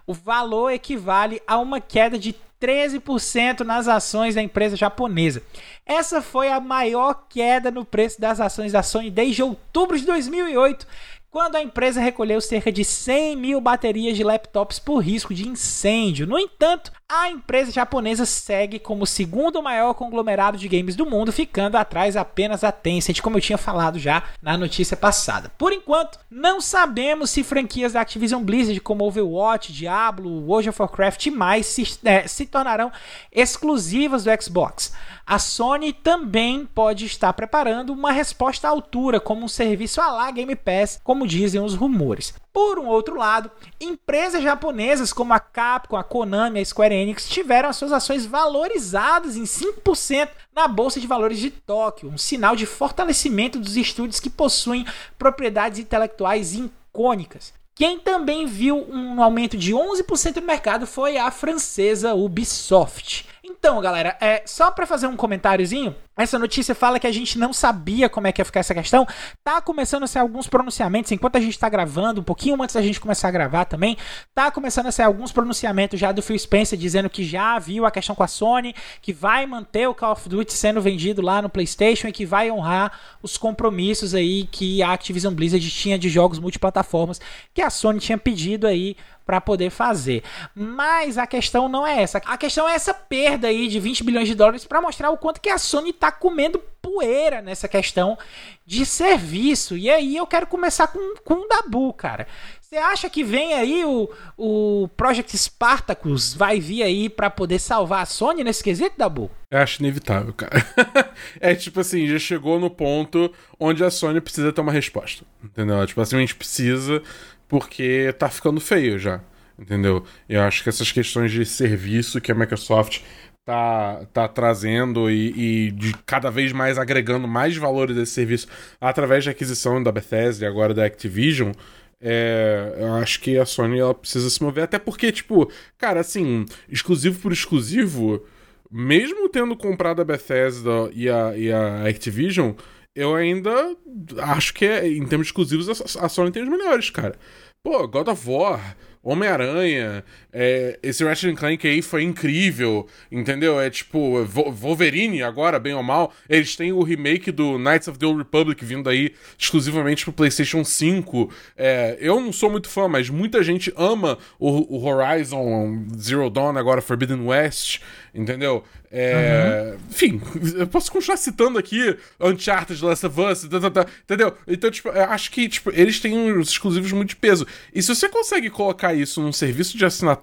O 0.07 0.13
valor 0.15 0.71
equivale 0.71 1.39
a 1.45 1.59
uma 1.59 1.79
queda 1.79 2.17
de 2.17 2.35
13% 2.59 3.59
nas 3.61 3.87
ações 3.87 4.33
da 4.33 4.41
empresa 4.41 4.75
japonesa. 4.75 5.41
Essa 5.85 6.19
foi 6.19 6.51
a 6.51 6.59
maior 6.59 7.27
queda 7.29 7.71
no 7.71 7.85
preço 7.85 8.19
das 8.19 8.39
ações 8.39 8.71
da 8.71 8.83
Sony 8.83 9.09
desde 9.09 9.43
outubro 9.43 9.97
de 9.97 10.05
2008, 10.05 10.85
quando 11.29 11.55
a 11.55 11.61
empresa 11.61 12.01
recolheu 12.01 12.41
cerca 12.41 12.71
de 12.71 12.83
100 12.83 13.35
mil 13.35 13.61
baterias 13.61 14.17
de 14.17 14.23
laptops 14.23 14.79
por 14.79 14.97
risco 14.97 15.33
de 15.33 15.47
incêndio. 15.47 16.25
No 16.25 16.37
entanto, 16.37 16.91
a 17.09 17.27
empresa 17.27 17.71
japonesa 17.71 18.23
segue 18.23 18.77
como 18.77 19.03
o 19.03 19.07
segundo 19.07 19.63
maior 19.63 19.95
conglomerado 19.95 20.59
de 20.59 20.67
games 20.67 20.95
do 20.95 21.07
mundo, 21.07 21.31
ficando 21.31 21.75
atrás 21.75 22.15
apenas 22.15 22.61
da 22.61 22.71
Tencent, 22.71 23.19
como 23.19 23.37
eu 23.37 23.41
tinha 23.41 23.57
falado 23.57 23.97
já 23.97 24.23
na 24.39 24.55
notícia 24.55 24.95
passada. 24.95 25.51
Por 25.57 25.73
enquanto, 25.73 26.19
não 26.29 26.61
sabemos 26.61 27.31
se 27.31 27.43
franquias 27.43 27.93
da 27.93 28.01
Activision 28.01 28.43
Blizzard 28.43 28.79
como 28.81 29.05
Overwatch, 29.05 29.73
Diablo, 29.73 30.45
World 30.45 30.69
of 30.69 30.79
Warcraft 30.79 31.25
e 31.25 31.31
mais 31.31 31.65
se, 31.65 31.97
é, 32.05 32.27
se 32.27 32.45
tornarão 32.45 32.91
exclusivas 33.31 34.23
do 34.23 34.41
Xbox. 34.41 34.93
A 35.25 35.37
Sony 35.37 35.93
também 35.93 36.65
pode 36.65 37.05
estar 37.05 37.31
preparando 37.33 37.93
uma 37.93 38.11
resposta 38.11 38.67
à 38.67 38.71
altura, 38.71 39.19
como 39.19 39.45
um 39.45 39.47
serviço 39.47 40.01
à 40.01 40.11
la 40.11 40.31
Game 40.31 40.55
Pass, 40.55 40.99
como 41.03 41.27
dizem 41.27 41.61
os 41.61 41.75
rumores. 41.75 42.33
Por 42.51 42.79
um 42.79 42.87
outro 42.87 43.15
lado, 43.15 43.51
empresas 43.79 44.41
japonesas 44.41 45.13
como 45.13 45.31
a 45.31 45.39
Capcom, 45.39 45.95
a 45.95 46.03
Konami 46.03 46.59
a 46.59 46.65
Square 46.65 46.95
Enix 46.99 47.27
tiveram 47.27 47.69
as 47.69 47.75
suas 47.75 47.91
ações 47.91 48.25
valorizadas 48.25 49.35
em 49.35 49.43
5% 49.43 50.29
na 50.53 50.67
Bolsa 50.67 50.99
de 50.99 51.07
Valores 51.07 51.39
de 51.39 51.49
Tóquio, 51.49 52.09
um 52.09 52.17
sinal 52.17 52.55
de 52.55 52.65
fortalecimento 52.65 53.59
dos 53.59 53.77
estúdios 53.77 54.19
que 54.19 54.29
possuem 54.29 54.85
propriedades 55.17 55.79
intelectuais 55.79 56.53
icônicas. 56.53 57.53
Quem 57.73 57.97
também 57.97 58.45
viu 58.45 58.85
um 58.89 59.23
aumento 59.23 59.57
de 59.57 59.73
11% 59.73 60.41
no 60.41 60.47
mercado 60.47 60.85
foi 60.85 61.17
a 61.17 61.31
francesa 61.31 62.13
Ubisoft. 62.13 63.25
Então, 63.49 63.81
galera, 63.81 64.15
é 64.21 64.43
só 64.45 64.69
para 64.69 64.85
fazer 64.85 65.07
um 65.07 65.15
comentáriozinho, 65.15 65.95
essa 66.15 66.37
notícia 66.37 66.75
fala 66.75 66.99
que 66.99 67.07
a 67.07 67.11
gente 67.11 67.39
não 67.39 67.51
sabia 67.51 68.07
como 68.07 68.27
é 68.27 68.31
que 68.31 68.39
ia 68.39 68.45
ficar 68.45 68.59
essa 68.59 68.75
questão. 68.75 69.07
Tá 69.43 69.59
começando 69.59 70.03
a 70.03 70.07
ser 70.07 70.19
alguns 70.19 70.47
pronunciamentos 70.47 71.11
enquanto 71.11 71.37
a 71.37 71.39
gente 71.39 71.57
tá 71.57 71.67
gravando, 71.67 72.21
um 72.21 72.23
pouquinho 72.23 72.61
antes 72.61 72.75
da 72.75 72.81
gente 72.81 72.99
começar 72.99 73.27
a 73.27 73.31
gravar 73.31 73.65
também. 73.65 73.97
Tá 74.35 74.51
começando 74.51 74.85
a 74.85 74.91
ser 74.91 75.01
alguns 75.01 75.31
pronunciamentos 75.31 75.99
já 75.99 76.11
do 76.11 76.21
Phil 76.21 76.37
Spencer 76.37 76.77
dizendo 76.77 77.09
que 77.09 77.23
já 77.23 77.57
viu 77.57 77.87
a 77.87 77.91
questão 77.91 78.15
com 78.15 78.21
a 78.21 78.27
Sony, 78.27 78.75
que 79.01 79.11
vai 79.11 79.47
manter 79.47 79.87
o 79.87 79.95
Call 79.95 80.11
of 80.11 80.29
Duty 80.29 80.53
sendo 80.53 80.79
vendido 80.79 81.21
lá 81.21 81.41
no 81.41 81.49
PlayStation 81.49 82.07
e 82.07 82.11
que 82.11 82.27
vai 82.27 82.51
honrar 82.51 82.91
os 83.23 83.35
compromissos 83.35 84.13
aí 84.13 84.47
que 84.51 84.83
a 84.83 84.93
Activision 84.93 85.33
Blizzard 85.33 85.67
tinha 85.71 85.97
de 85.97 86.07
jogos 86.07 86.37
multiplataformas 86.37 87.19
que 87.51 87.63
a 87.63 87.69
Sony 87.71 87.99
tinha 87.99 88.17
pedido 88.17 88.67
aí 88.67 88.95
para 89.29 89.39
poder 89.39 89.69
fazer. 89.69 90.23
Mas 90.55 91.15
a 91.15 91.27
questão 91.27 91.69
não 91.69 91.85
é 91.85 92.01
essa. 92.01 92.17
A 92.25 92.35
questão 92.35 92.67
é 92.67 92.73
essa 92.73 92.95
perda 92.95 93.47
aí 93.47 93.67
de 93.67 93.79
20 93.79 94.03
bilhões 94.03 94.27
de 94.27 94.33
dólares 94.33 94.65
para 94.65 94.81
mostrar 94.81 95.11
o 95.11 95.17
quanto 95.19 95.39
que 95.39 95.49
a 95.49 95.59
Sony 95.59 95.93
tá 95.93 96.11
comendo 96.11 96.59
poeira 96.81 97.39
nessa 97.39 97.67
questão 97.67 98.17
de 98.65 98.83
serviço. 98.87 99.77
E 99.77 99.87
aí 99.87 100.17
eu 100.17 100.25
quero 100.25 100.47
começar 100.47 100.87
com, 100.87 101.13
com 101.23 101.45
o 101.45 101.47
Dabu, 101.47 101.93
cara. 101.93 102.25
Você 102.59 102.77
acha 102.77 103.07
que 103.07 103.23
vem 103.23 103.53
aí 103.53 103.85
o, 103.85 104.09
o 104.35 104.89
Project 104.97 105.37
Spartacus 105.37 106.33
vai 106.33 106.59
vir 106.59 106.81
aí 106.81 107.07
para 107.07 107.29
poder 107.29 107.59
salvar 107.59 108.01
a 108.01 108.07
Sony 108.07 108.43
nesse 108.43 108.63
quesito, 108.63 108.95
Dabu? 108.97 109.29
Eu 109.51 109.59
acho 109.59 109.79
inevitável, 109.79 110.33
cara. 110.33 110.65
é 111.39 111.53
tipo 111.53 111.79
assim, 111.79 112.07
já 112.07 112.17
chegou 112.17 112.59
no 112.59 112.69
ponto 112.71 113.31
onde 113.59 113.83
a 113.83 113.91
Sony 113.91 114.19
precisa 114.19 114.51
ter 114.51 114.61
uma 114.61 114.71
resposta. 114.71 115.23
Entendeu? 115.43 115.85
Tipo 115.85 116.01
assim, 116.01 116.15
a 116.15 116.19
gente 116.19 116.35
precisa 116.35 117.03
porque 117.49 118.13
tá 118.17 118.29
ficando 118.29 118.61
feio 118.61 118.97
já. 118.97 119.19
Entendeu? 119.57 120.05
Eu 120.29 120.41
acho 120.43 120.63
que 120.63 120.69
essas 120.69 120.89
questões 120.89 121.33
de 121.33 121.45
serviço 121.45 122.21
que 122.21 122.31
a 122.31 122.35
Microsoft 122.35 123.01
tá, 123.43 124.05
tá 124.13 124.27
trazendo 124.27 125.11
e, 125.11 125.67
e, 125.67 125.71
de 125.71 125.93
cada 126.05 126.29
vez 126.29 126.53
mais 126.53 126.77
agregando 126.77 127.27
mais 127.27 127.57
valores 127.57 127.93
desse 127.93 128.13
serviço 128.13 128.47
através 128.79 129.25
da 129.25 129.31
aquisição 129.31 129.83
da 129.83 129.91
Bethesda 129.91 130.45
e 130.45 130.47
agora 130.47 130.73
da 130.73 130.85
Activision. 130.85 131.51
É, 131.99 132.75
eu 132.77 132.93
acho 132.93 133.19
que 133.19 133.37
a 133.37 133.45
Sony 133.45 133.79
ela 133.79 133.93
precisa 133.93 134.29
se 134.29 134.41
mover, 134.41 134.63
até 134.63 134.79
porque, 134.79 135.11
tipo, 135.11 135.51
cara, 135.77 135.99
assim, 135.99 136.45
exclusivo 136.69 137.19
por 137.19 137.33
exclusivo, 137.33 138.25
mesmo 138.71 139.27
tendo 139.27 139.57
comprado 139.57 140.01
a 140.01 140.05
Bethesda 140.05 140.89
e 140.93 141.09
a, 141.09 141.35
e 141.35 141.51
a 141.51 141.85
Activision, 141.85 142.53
eu 142.99 143.15
ainda 143.15 143.75
acho 144.17 144.53
que, 144.53 144.65
é, 144.65 144.87
em 144.87 145.05
termos 145.07 145.27
exclusivos, 145.27 145.95
a 145.95 146.09
Sony 146.09 146.31
tem 146.31 146.43
os 146.43 146.49
melhores, 146.49 146.89
cara. 146.89 147.15
Pô, 147.63 147.87
God 147.87 148.09
of 148.09 148.29
War, 148.29 148.75
Homem-Aranha, 149.01 150.03
é, 150.31 150.77
esse 150.83 151.03
Ratchet 151.03 151.35
Clank 151.35 151.67
aí 151.67 151.81
foi 151.81 152.03
incrível, 152.03 152.87
entendeu? 153.11 153.59
É 153.59 153.69
tipo, 153.69 154.23
Wolverine 154.25 155.23
agora, 155.23 155.59
bem 155.59 155.73
ou 155.73 155.81
mal, 155.81 156.13
eles 156.29 156.55
têm 156.55 156.71
o 156.71 156.83
remake 156.83 157.31
do 157.31 157.57
Knights 157.57 157.87
of 157.87 157.97
the 157.97 158.05
Old 158.05 158.19
Republic 158.19 158.63
vindo 158.63 158.89
aí 158.89 159.13
exclusivamente 159.37 160.03
pro 160.03 160.13
PlayStation 160.13 160.63
5. 160.63 161.31
É, 161.57 161.97
eu 161.99 162.19
não 162.19 162.31
sou 162.31 162.49
muito 162.49 162.69
fã, 162.69 162.87
mas 162.87 163.09
muita 163.09 163.41
gente 163.43 163.73
ama 163.75 164.17
o, 164.37 164.77
o 164.77 164.85
Horizon 164.85 165.85
Zero 165.99 166.29
Dawn, 166.29 166.57
agora 166.57 166.81
Forbidden 166.81 167.25
West, 167.25 167.79
entendeu? 168.13 168.63
É, 168.91 169.73
uhum. 169.73 169.79
Enfim, 169.89 170.21
eu 170.57 170.67
posso 170.67 170.91
continuar 170.91 171.17
citando 171.17 171.59
aqui 171.59 171.95
Uncharted, 172.19 172.83
Last 172.83 173.05
of 173.05 173.21
Us, 173.21 173.41
tá, 173.43 173.59
tá, 173.59 173.69
tá, 173.69 173.85
entendeu? 174.03 174.33
Então, 174.47 174.71
tipo, 174.71 174.89
acho 174.89 175.31
que 175.31 175.47
tipo, 175.47 175.69
eles 175.71 175.99
têm 175.99 176.17
uns 176.17 176.49
exclusivos 176.49 176.91
muito 176.91 177.09
de 177.09 177.15
peso. 177.15 177.45
E 177.73 177.81
se 177.83 177.93
você 177.93 178.09
consegue 178.09 178.49
colocar 178.49 178.93
isso 178.93 179.21
num 179.21 179.31
serviço 179.31 179.77
de 179.77 179.85
assinatura, 179.85 180.18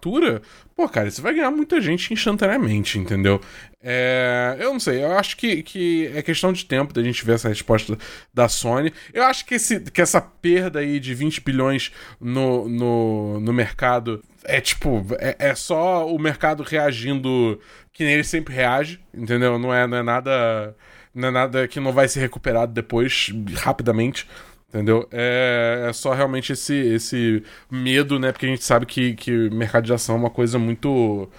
pô, 0.74 0.88
cara, 0.88 1.10
você 1.10 1.20
vai 1.20 1.34
ganhar 1.34 1.50
muita 1.50 1.80
gente 1.80 2.12
instantaneamente, 2.12 2.98
entendeu? 2.98 3.40
É, 3.82 4.56
eu 4.58 4.72
não 4.72 4.80
sei, 4.80 5.02
eu 5.04 5.12
acho 5.16 5.36
que, 5.36 5.62
que 5.62 6.10
é 6.14 6.22
questão 6.22 6.52
de 6.52 6.64
tempo 6.64 6.92
da 6.92 7.02
gente 7.02 7.24
ver 7.24 7.34
essa 7.34 7.48
resposta 7.48 7.96
da 8.32 8.48
Sony. 8.48 8.92
Eu 9.12 9.24
acho 9.24 9.44
que, 9.46 9.54
esse, 9.54 9.80
que 9.80 10.02
essa 10.02 10.20
perda 10.20 10.80
aí 10.80 10.98
de 10.98 11.14
20 11.14 11.40
bilhões 11.40 11.92
no, 12.20 12.68
no, 12.68 13.40
no 13.40 13.52
mercado 13.52 14.22
é 14.44 14.60
tipo, 14.60 15.04
é, 15.18 15.36
é 15.38 15.54
só 15.54 16.08
o 16.08 16.18
mercado 16.18 16.62
reagindo 16.62 17.60
que 17.92 18.04
nem 18.04 18.14
ele 18.14 18.24
sempre 18.24 18.54
reage, 18.54 19.00
entendeu? 19.12 19.58
Não 19.58 19.72
é, 19.72 19.86
não 19.86 19.96
é 19.96 20.02
nada. 20.02 20.76
Não 21.14 21.28
é 21.28 21.30
nada 21.30 21.66
que 21.66 21.80
não 21.80 21.92
vai 21.92 22.08
ser 22.08 22.20
recuperado 22.20 22.72
depois, 22.74 23.32
rapidamente. 23.54 24.28
Entendeu? 24.68 25.08
É, 25.12 25.86
é 25.88 25.92
só 25.92 26.12
realmente 26.12 26.52
esse, 26.52 26.74
esse 26.74 27.42
medo, 27.70 28.18
né? 28.18 28.32
Porque 28.32 28.46
a 28.46 28.48
gente 28.48 28.64
sabe 28.64 28.86
que, 28.86 29.14
que 29.14 29.50
mercado 29.50 29.84
de 29.84 29.92
ação 29.92 30.16
é 30.16 30.18
uma 30.18 30.30
coisa 30.30 30.58
muito, 30.58 31.30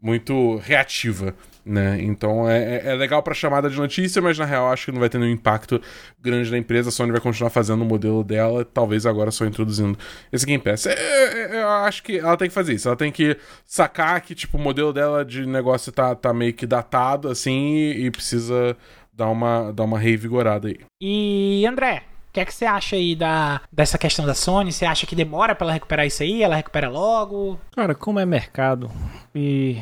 muito 0.00 0.56
reativa 0.56 1.34
né? 1.64 1.98
Então 2.00 2.48
é, 2.48 2.76
é, 2.76 2.88
é 2.88 2.94
legal 2.94 3.22
para 3.22 3.34
chamada 3.34 3.70
de 3.70 3.76
notícia, 3.76 4.20
mas 4.20 4.38
na 4.38 4.44
real 4.44 4.70
acho 4.70 4.86
que 4.86 4.92
não 4.92 5.00
vai 5.00 5.08
ter 5.08 5.18
nenhum 5.18 5.32
impacto 5.32 5.80
grande 6.20 6.50
na 6.50 6.58
empresa. 6.58 6.88
A 6.88 6.92
Sony 6.92 7.12
vai 7.12 7.20
continuar 7.20 7.50
fazendo 7.50 7.82
o 7.82 7.84
modelo 7.84 8.24
dela, 8.24 8.64
talvez 8.64 9.06
agora 9.06 9.30
só 9.30 9.44
introduzindo 9.44 9.96
esse 10.32 10.44
Game 10.44 10.62
Pass. 10.62 10.86
É, 10.86 10.92
é, 10.92 11.62
eu 11.62 11.68
acho 11.68 12.02
que 12.02 12.18
ela 12.18 12.36
tem 12.36 12.48
que 12.48 12.54
fazer 12.54 12.74
isso. 12.74 12.88
Ela 12.88 12.96
tem 12.96 13.12
que 13.12 13.36
sacar 13.64 14.20
que 14.20 14.34
tipo 14.34 14.58
o 14.58 14.60
modelo 14.60 14.92
dela 14.92 15.24
de 15.24 15.46
negócio 15.46 15.92
tá, 15.92 16.14
tá 16.14 16.32
meio 16.32 16.52
que 16.52 16.66
datado 16.66 17.28
assim 17.28 17.74
e, 17.74 18.06
e 18.06 18.10
precisa 18.10 18.76
dar 19.12 19.28
uma, 19.28 19.72
dar 19.72 19.84
uma 19.84 19.98
revigorada 19.98 20.68
aí. 20.68 20.80
E 21.00 21.64
André, 21.66 22.02
o 22.32 22.34
que 22.34 22.40
é 22.40 22.46
que 22.46 22.54
você 22.54 22.64
acha 22.64 22.96
aí 22.96 23.14
da, 23.14 23.60
dessa 23.70 23.98
questão 23.98 24.24
da 24.24 24.32
Sony? 24.32 24.72
Você 24.72 24.86
acha 24.86 25.06
que 25.06 25.14
demora 25.14 25.54
para 25.54 25.66
ela 25.66 25.74
recuperar 25.74 26.06
isso 26.06 26.22
aí? 26.22 26.42
Ela 26.42 26.56
recupera 26.56 26.88
logo? 26.88 27.60
Cara, 27.76 27.94
como 27.94 28.18
é 28.18 28.24
mercado 28.24 28.90
e 29.34 29.76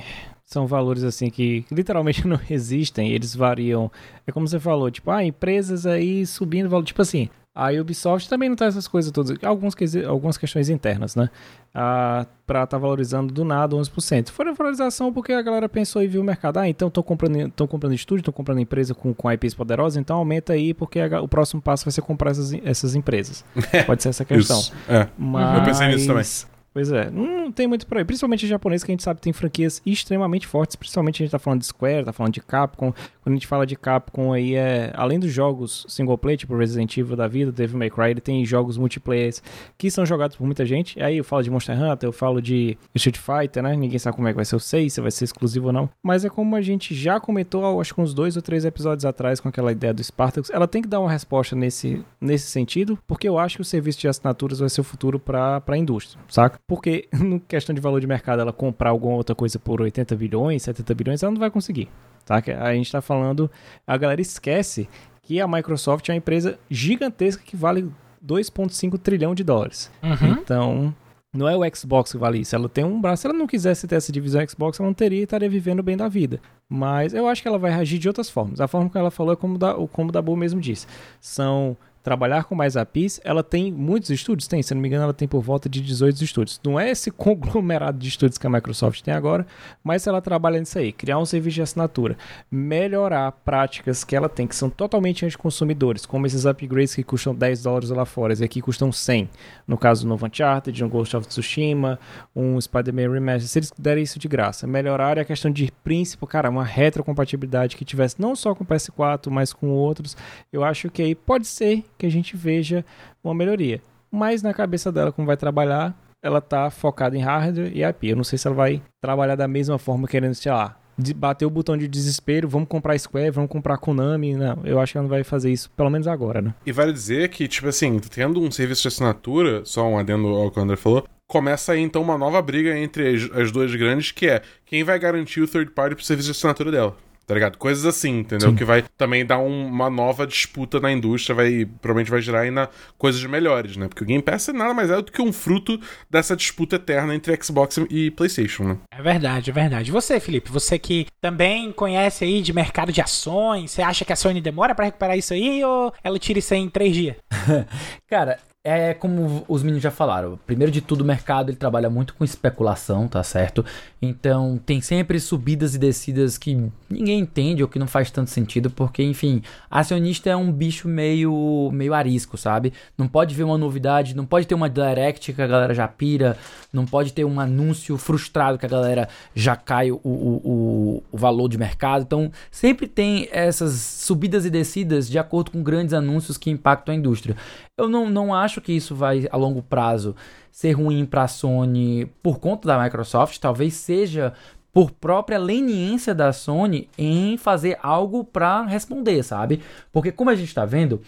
são 0.44 0.66
valores 0.66 1.04
assim 1.04 1.30
que 1.30 1.64
literalmente 1.70 2.26
não 2.26 2.40
existem, 2.50 3.12
eles 3.12 3.36
variam. 3.36 3.88
É 4.26 4.32
como 4.32 4.48
você 4.48 4.58
falou, 4.58 4.90
tipo, 4.90 5.12
ah, 5.12 5.22
empresas 5.22 5.86
aí 5.86 6.26
subindo 6.26 6.68
valor, 6.68 6.84
tipo 6.84 7.00
assim, 7.00 7.30
a 7.54 7.70
Ubisoft 7.72 8.28
também 8.28 8.48
não 8.48 8.56
tá 8.56 8.66
essas 8.66 8.86
coisas 8.86 9.10
todas, 9.10 9.36
alguns, 9.42 9.74
algumas 10.06 10.38
questões 10.38 10.68
internas, 10.68 11.16
né? 11.16 11.28
Ah, 11.74 12.24
pra 12.46 12.66
tá 12.66 12.78
valorizando 12.78 13.34
do 13.34 13.44
nada 13.44 13.76
11%. 13.76 14.30
Foi 14.30 14.48
a 14.48 14.52
valorização 14.52 15.12
porque 15.12 15.32
a 15.32 15.42
galera 15.42 15.68
pensou 15.68 16.02
e 16.02 16.06
viu 16.06 16.20
o 16.20 16.24
mercado. 16.24 16.58
Ah, 16.58 16.68
então 16.68 16.88
estão 16.88 17.02
comprando, 17.02 17.50
tão 17.50 17.66
comprando 17.66 17.94
estúdio, 17.94 18.22
estão 18.22 18.32
comprando 18.32 18.60
empresa 18.60 18.94
com, 18.94 19.12
com 19.12 19.30
IPs 19.30 19.54
poderosas, 19.54 19.96
então 19.96 20.16
aumenta 20.16 20.52
aí 20.52 20.72
porque 20.72 21.00
a, 21.00 21.20
o 21.20 21.28
próximo 21.28 21.60
passo 21.60 21.84
vai 21.84 21.92
ser 21.92 22.02
comprar 22.02 22.30
essas, 22.30 22.52
essas 22.64 22.94
empresas. 22.94 23.44
Pode 23.86 24.02
ser 24.02 24.10
essa 24.10 24.24
questão. 24.24 24.60
É. 24.88 25.08
Mas... 25.18 25.58
Eu 25.58 25.64
pensei 25.64 25.86
nisso 25.88 26.06
também. 26.06 26.59
Pois 26.72 26.92
é, 26.92 27.10
não 27.10 27.50
tem 27.50 27.66
muito 27.66 27.84
por 27.84 27.98
aí. 27.98 28.04
Principalmente 28.04 28.46
japonês, 28.46 28.84
que 28.84 28.92
a 28.92 28.94
gente 28.94 29.02
sabe 29.02 29.20
tem 29.20 29.32
franquias 29.32 29.82
extremamente 29.84 30.46
fortes. 30.46 30.76
Principalmente 30.76 31.20
a 31.20 31.26
gente 31.26 31.32
tá 31.32 31.38
falando 31.38 31.60
de 31.60 31.66
Square, 31.66 32.04
tá 32.04 32.12
falando 32.12 32.32
de 32.32 32.40
Capcom. 32.40 32.92
Quando 33.22 33.32
a 33.32 33.36
gente 33.36 33.46
fala 33.46 33.66
de 33.66 33.74
Capcom 33.74 34.32
aí, 34.32 34.54
é 34.54 34.92
além 34.94 35.18
dos 35.18 35.32
jogos 35.32 35.84
single 35.88 36.16
player, 36.16 36.38
tipo 36.38 36.56
Resident 36.56 36.96
Evil 36.96 37.16
da 37.16 37.26
vida, 37.26 37.50
Devil 37.50 37.76
May 37.76 37.90
Cry, 37.90 38.10
ele 38.10 38.20
tem 38.20 38.44
jogos 38.44 38.78
multiplayer 38.78 39.34
que 39.76 39.90
são 39.90 40.06
jogados 40.06 40.36
por 40.36 40.44
muita 40.46 40.64
gente. 40.64 41.02
Aí 41.02 41.16
eu 41.16 41.24
falo 41.24 41.42
de 41.42 41.50
Monster 41.50 41.76
Hunter, 41.76 42.08
eu 42.08 42.12
falo 42.12 42.40
de 42.40 42.78
Street 42.94 43.18
Fighter, 43.18 43.62
né? 43.62 43.74
Ninguém 43.74 43.98
sabe 43.98 44.14
como 44.14 44.28
é 44.28 44.30
que 44.30 44.36
vai 44.36 44.44
ser 44.44 44.54
o 44.54 44.60
6, 44.60 44.92
se 44.92 45.00
vai 45.00 45.10
ser 45.10 45.24
exclusivo 45.24 45.66
ou 45.66 45.72
não. 45.72 45.90
Mas 46.02 46.24
é 46.24 46.28
como 46.28 46.54
a 46.54 46.62
gente 46.62 46.94
já 46.94 47.18
comentou, 47.18 47.80
acho 47.80 47.92
que 47.92 48.00
uns 48.00 48.14
dois 48.14 48.36
ou 48.36 48.42
três 48.42 48.64
episódios 48.64 49.04
atrás, 49.04 49.40
com 49.40 49.48
aquela 49.48 49.72
ideia 49.72 49.92
do 49.92 50.02
Spartacus. 50.02 50.50
Ela 50.50 50.68
tem 50.68 50.82
que 50.82 50.88
dar 50.88 51.00
uma 51.00 51.10
resposta 51.10 51.56
nesse, 51.56 52.04
nesse 52.20 52.46
sentido, 52.46 52.96
porque 53.08 53.28
eu 53.28 53.38
acho 53.38 53.56
que 53.56 53.62
o 53.62 53.64
serviço 53.64 53.98
de 53.98 54.06
assinaturas 54.06 54.60
vai 54.60 54.68
ser 54.68 54.80
o 54.80 54.84
futuro 54.84 55.18
para 55.18 55.60
a 55.66 55.76
indústria, 55.76 56.20
saca? 56.28 56.60
Porque, 56.70 57.08
no 57.18 57.40
questão 57.40 57.74
de 57.74 57.80
valor 57.80 58.00
de 58.00 58.06
mercado, 58.06 58.40
ela 58.42 58.52
comprar 58.52 58.90
alguma 58.90 59.16
outra 59.16 59.34
coisa 59.34 59.58
por 59.58 59.82
80 59.82 60.14
bilhões, 60.14 60.62
70 60.62 60.94
bilhões, 60.94 61.20
ela 61.20 61.32
não 61.32 61.40
vai 61.40 61.50
conseguir. 61.50 61.88
Tá? 62.24 62.40
A 62.60 62.72
gente 62.74 62.86
está 62.86 63.00
falando, 63.00 63.50
a 63.84 63.96
galera 63.96 64.20
esquece 64.20 64.88
que 65.20 65.40
a 65.40 65.48
Microsoft 65.48 66.08
é 66.08 66.12
uma 66.12 66.18
empresa 66.18 66.60
gigantesca 66.70 67.42
que 67.44 67.56
vale 67.56 67.90
2,5 68.24 68.96
trilhão 68.98 69.34
de 69.34 69.42
dólares. 69.42 69.90
Uhum. 70.00 70.30
Então, 70.30 70.94
não 71.34 71.48
é 71.48 71.56
o 71.56 71.76
Xbox 71.76 72.12
que 72.12 72.18
vale 72.18 72.38
isso. 72.38 72.54
Ela 72.54 72.68
tem 72.68 72.84
um 72.84 73.00
braço. 73.00 73.22
Se 73.22 73.26
ela 73.26 73.36
não 73.36 73.48
quisesse 73.48 73.88
ter 73.88 73.96
essa 73.96 74.12
divisão 74.12 74.40
Xbox, 74.48 74.78
ela 74.78 74.86
não 74.86 74.94
teria 74.94 75.18
e 75.18 75.24
estaria 75.24 75.50
vivendo 75.50 75.82
bem 75.82 75.96
da 75.96 76.06
vida. 76.06 76.40
Mas 76.68 77.14
eu 77.14 77.26
acho 77.26 77.42
que 77.42 77.48
ela 77.48 77.58
vai 77.58 77.72
reagir 77.72 77.98
de 77.98 78.06
outras 78.06 78.30
formas. 78.30 78.60
A 78.60 78.68
forma 78.68 78.88
que 78.88 78.96
ela 78.96 79.10
falou 79.10 79.32
é 79.32 79.36
como, 79.36 79.58
da, 79.58 79.74
como 79.88 80.10
o 80.10 80.12
Dabu 80.12 80.36
mesmo 80.36 80.60
disse. 80.60 80.86
São 81.20 81.76
trabalhar 82.02 82.44
com 82.44 82.54
mais 82.54 82.76
APIs, 82.76 83.20
ela 83.24 83.42
tem 83.42 83.70
muitos 83.72 84.10
estúdios? 84.10 84.48
Tem, 84.48 84.62
se 84.62 84.74
não 84.74 84.80
me 84.80 84.88
engano, 84.88 85.04
ela 85.04 85.14
tem 85.14 85.28
por 85.28 85.40
volta 85.40 85.68
de 85.68 85.80
18 85.80 86.24
estúdios. 86.24 86.60
Não 86.64 86.78
é 86.78 86.90
esse 86.90 87.10
conglomerado 87.12 87.98
de 87.98 88.08
estúdios 88.08 88.38
que 88.38 88.46
a 88.46 88.50
Microsoft 88.50 89.02
tem 89.02 89.12
agora, 89.12 89.46
mas 89.82 90.06
ela 90.06 90.20
trabalha 90.20 90.58
nisso 90.58 90.78
aí, 90.78 90.92
criar 90.92 91.18
um 91.18 91.24
serviço 91.24 91.56
de 91.56 91.62
assinatura, 91.62 92.16
melhorar 92.50 93.30
práticas 93.32 94.04
que 94.04 94.16
ela 94.16 94.28
tem, 94.28 94.46
que 94.46 94.56
são 94.56 94.70
totalmente 94.70 95.24
anticonsumidores, 95.24 96.06
como 96.06 96.26
esses 96.26 96.46
upgrades 96.46 96.94
que 96.94 97.02
custam 97.02 97.34
10 97.34 97.62
dólares 97.62 97.90
lá 97.90 98.04
fora, 98.04 98.34
e 98.38 98.44
aqui 98.44 98.60
custam 98.60 98.90
100. 98.92 99.28
No 99.66 99.76
caso 99.76 100.02
do 100.02 100.08
novo 100.08 100.26
Uncharted, 100.26 100.84
um 100.84 100.88
Ghost 100.88 101.16
of 101.16 101.26
Tsushima, 101.26 101.98
um 102.34 102.60
Spider-Man 102.60 103.12
Remastered, 103.12 103.48
se 103.48 103.58
eles 103.58 103.72
derem 103.78 104.04
isso 104.04 104.18
de 104.18 104.28
graça. 104.28 104.66
Melhorar 104.66 105.18
a 105.18 105.24
questão 105.24 105.50
de 105.50 105.70
princípio, 105.84 106.26
cara, 106.26 106.48
uma 106.48 106.64
retrocompatibilidade 106.64 107.76
que 107.76 107.84
tivesse 107.84 108.20
não 108.20 108.34
só 108.34 108.54
com 108.54 108.64
o 108.64 108.66
PS4, 108.66 109.30
mas 109.30 109.52
com 109.52 109.68
outros, 109.70 110.16
eu 110.52 110.64
acho 110.64 110.90
que 110.90 111.02
aí 111.02 111.14
pode 111.14 111.46
ser 111.46 111.84
que 112.00 112.06
a 112.06 112.10
gente 112.10 112.36
veja 112.36 112.84
uma 113.22 113.34
melhoria. 113.34 113.80
Mas 114.10 114.42
na 114.42 114.52
cabeça 114.52 114.90
dela, 114.90 115.12
como 115.12 115.26
vai 115.26 115.36
trabalhar, 115.36 115.94
ela 116.22 116.40
tá 116.40 116.68
focada 116.70 117.16
em 117.16 117.20
hardware 117.20 117.70
e 117.74 117.84
API. 117.84 118.10
Eu 118.10 118.16
não 118.16 118.24
sei 118.24 118.38
se 118.38 118.46
ela 118.46 118.56
vai 118.56 118.82
trabalhar 119.00 119.36
da 119.36 119.46
mesma 119.46 119.78
forma, 119.78 120.08
querendo, 120.08 120.34
sei 120.34 120.50
lá, 120.50 120.76
bater 121.14 121.46
o 121.46 121.50
botão 121.50 121.76
de 121.76 121.88
desespero, 121.88 122.48
vamos 122.48 122.68
comprar 122.68 122.98
Square, 122.98 123.30
vamos 123.30 123.50
comprar 123.50 123.78
Konami. 123.78 124.34
Não, 124.34 124.60
eu 124.64 124.80
acho 124.80 124.92
que 124.92 124.98
ela 124.98 125.04
não 125.04 125.10
vai 125.10 125.22
fazer 125.22 125.52
isso, 125.52 125.70
pelo 125.70 125.90
menos 125.90 126.06
agora, 126.06 126.42
né? 126.42 126.54
E 126.66 126.72
vale 126.72 126.92
dizer 126.92 127.28
que, 127.28 127.46
tipo 127.46 127.68
assim, 127.68 127.98
tendo 127.98 128.40
um 128.40 128.50
serviço 128.50 128.82
de 128.82 128.88
assinatura, 128.88 129.62
só 129.64 129.86
um 129.86 129.98
adendo 129.98 130.28
ao 130.28 130.50
que 130.50 130.58
o 130.58 130.62
André 130.62 130.76
falou, 130.76 131.06
começa 131.26 131.72
aí 131.72 131.80
então 131.80 132.02
uma 132.02 132.18
nova 132.18 132.42
briga 132.42 132.76
entre 132.76 133.14
as, 133.14 133.30
as 133.32 133.52
duas 133.52 133.74
grandes, 133.74 134.10
que 134.10 134.26
é 134.26 134.42
quem 134.66 134.82
vai 134.82 134.98
garantir 134.98 135.40
o 135.40 135.48
third 135.48 135.70
party 135.70 135.94
pro 135.94 136.04
serviço 136.04 136.26
de 136.26 136.32
assinatura 136.32 136.70
dela 136.70 136.96
tá 137.30 137.34
ligado? 137.34 137.58
Coisas 137.58 137.86
assim, 137.86 138.18
entendeu? 138.18 138.50
Sim. 138.50 138.56
Que 138.56 138.64
vai 138.64 138.82
também 138.98 139.24
dar 139.24 139.38
um, 139.38 139.66
uma 139.66 139.88
nova 139.88 140.26
disputa 140.26 140.80
na 140.80 140.90
indústria, 140.90 141.32
vai 141.32 141.64
provavelmente 141.80 142.10
vai 142.10 142.20
gerar 142.20 142.40
ainda 142.40 142.68
coisas 142.98 143.22
melhores, 143.22 143.76
né? 143.76 143.86
Porque 143.86 144.02
o 144.02 144.06
Game 144.06 144.20
Pass 144.20 144.48
é 144.48 144.52
nada 144.52 144.74
mais 144.74 144.90
é 144.90 144.96
do 144.96 145.12
que 145.12 145.22
um 145.22 145.32
fruto 145.32 145.80
dessa 146.10 146.34
disputa 146.34 146.74
eterna 146.74 147.14
entre 147.14 147.40
Xbox 147.40 147.78
e 147.88 148.10
PlayStation, 148.10 148.64
né? 148.64 148.78
É 148.90 149.00
verdade, 149.00 149.48
é 149.48 149.52
verdade. 149.52 149.92
Você, 149.92 150.18
Felipe, 150.18 150.50
você 150.50 150.76
que 150.76 151.06
também 151.20 151.70
conhece 151.70 152.24
aí 152.24 152.42
de 152.42 152.52
mercado 152.52 152.90
de 152.90 153.00
ações, 153.00 153.70
você 153.70 153.80
acha 153.80 154.04
que 154.04 154.12
a 154.12 154.16
Sony 154.16 154.40
demora 154.40 154.74
para 154.74 154.86
recuperar 154.86 155.16
isso 155.16 155.32
aí 155.32 155.64
ou 155.64 155.94
ela 156.02 156.18
tira 156.18 156.40
isso 156.40 156.52
aí 156.52 156.58
em 156.58 156.68
três 156.68 156.92
dias? 156.92 157.14
Cara, 158.10 158.40
é 158.62 158.92
como 158.92 159.42
os 159.48 159.62
meninos 159.62 159.82
já 159.82 159.90
falaram. 159.90 160.38
Primeiro 160.46 160.70
de 160.70 160.82
tudo, 160.82 161.00
o 161.00 161.04
mercado 161.04 161.48
ele 161.48 161.56
trabalha 161.56 161.88
muito 161.88 162.14
com 162.14 162.22
especulação, 162.22 163.08
tá 163.08 163.22
certo? 163.22 163.64
Então 164.02 164.60
tem 164.64 164.82
sempre 164.82 165.18
subidas 165.18 165.74
e 165.74 165.78
descidas 165.78 166.36
que 166.36 166.70
ninguém 166.88 167.20
entende 167.20 167.62
ou 167.62 167.68
que 167.68 167.78
não 167.78 167.86
faz 167.86 168.10
tanto 168.10 168.28
sentido, 168.28 168.68
porque 168.68 169.02
enfim, 169.02 169.42
acionista 169.70 170.28
é 170.28 170.36
um 170.36 170.52
bicho 170.52 170.86
meio 170.88 171.70
meio 171.72 171.94
arisco, 171.94 172.36
sabe? 172.36 172.74
Não 172.98 173.08
pode 173.08 173.34
ver 173.34 173.44
uma 173.44 173.56
novidade, 173.56 174.14
não 174.14 174.26
pode 174.26 174.46
ter 174.46 174.54
uma 174.54 174.68
direct 174.68 175.32
que 175.32 175.40
a 175.40 175.46
galera 175.46 175.72
já 175.72 175.88
pira, 175.88 176.36
não 176.70 176.84
pode 176.84 177.14
ter 177.14 177.24
um 177.24 177.40
anúncio 177.40 177.96
frustrado 177.96 178.58
que 178.58 178.66
a 178.66 178.68
galera 178.68 179.08
já 179.34 179.56
cai 179.56 179.90
o, 179.90 179.98
o, 180.04 180.40
o, 180.44 181.02
o 181.10 181.16
valor 181.16 181.48
de 181.48 181.56
mercado. 181.56 182.02
Então 182.02 182.30
sempre 182.50 182.86
tem 182.86 183.26
essas 183.32 183.72
subidas 183.72 184.44
e 184.44 184.50
descidas 184.50 185.08
de 185.08 185.18
acordo 185.18 185.50
com 185.50 185.62
grandes 185.62 185.94
anúncios 185.94 186.36
que 186.36 186.50
impactam 186.50 186.94
a 186.94 186.98
indústria. 186.98 187.34
Eu 187.80 187.88
não, 187.88 188.10
não 188.10 188.34
acho 188.34 188.60
que 188.60 188.72
isso 188.72 188.94
vai, 188.94 189.26
a 189.30 189.36
longo 189.36 189.62
prazo, 189.62 190.14
ser 190.52 190.72
ruim 190.72 191.06
para 191.06 191.22
a 191.22 191.28
Sony 191.28 192.06
por 192.22 192.38
conta 192.38 192.68
da 192.68 192.82
Microsoft. 192.82 193.38
Talvez 193.38 193.74
seja 193.74 194.34
por 194.72 194.90
própria 194.90 195.38
leniência 195.38 196.14
da 196.14 196.32
Sony 196.32 196.88
em 196.96 197.36
fazer 197.36 197.78
algo 197.82 198.22
para 198.22 198.62
responder, 198.62 199.22
sabe? 199.22 199.62
Porque 199.90 200.12
como 200.12 200.30
a 200.30 200.34
gente 200.34 200.48
está 200.48 200.64
vendo, 200.64 201.00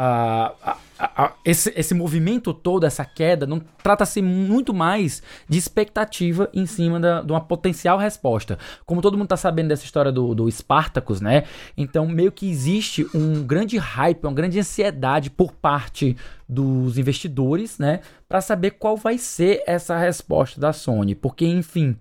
uh, 0.00 0.76
esse, 1.44 1.72
esse 1.76 1.94
movimento 1.94 2.52
todo, 2.54 2.84
essa 2.84 3.04
queda, 3.04 3.46
não 3.46 3.60
trata-se 3.82 4.22
muito 4.22 4.72
mais 4.72 5.22
de 5.48 5.58
expectativa 5.58 6.48
em 6.52 6.66
cima 6.66 6.98
da, 6.98 7.22
de 7.22 7.32
uma 7.32 7.40
potencial 7.40 7.98
resposta. 7.98 8.58
Como 8.86 9.02
todo 9.02 9.14
mundo 9.16 9.26
está 9.26 9.36
sabendo 9.36 9.68
dessa 9.68 9.84
história 9.84 10.10
do, 10.10 10.34
do 10.34 10.50
Spartacus, 10.50 11.20
né? 11.20 11.44
Então, 11.76 12.06
meio 12.06 12.32
que 12.32 12.50
existe 12.50 13.06
um 13.14 13.42
grande 13.42 13.76
hype, 13.76 14.24
uma 14.24 14.32
grande 14.32 14.58
ansiedade 14.58 15.30
por 15.30 15.52
parte 15.52 16.16
dos 16.48 16.98
investidores, 16.98 17.78
né? 17.78 18.00
Para 18.28 18.40
saber 18.40 18.72
qual 18.72 18.96
vai 18.96 19.18
ser 19.18 19.62
essa 19.66 19.96
resposta 19.98 20.60
da 20.60 20.72
Sony. 20.72 21.14
Porque, 21.14 21.46
enfim. 21.46 21.96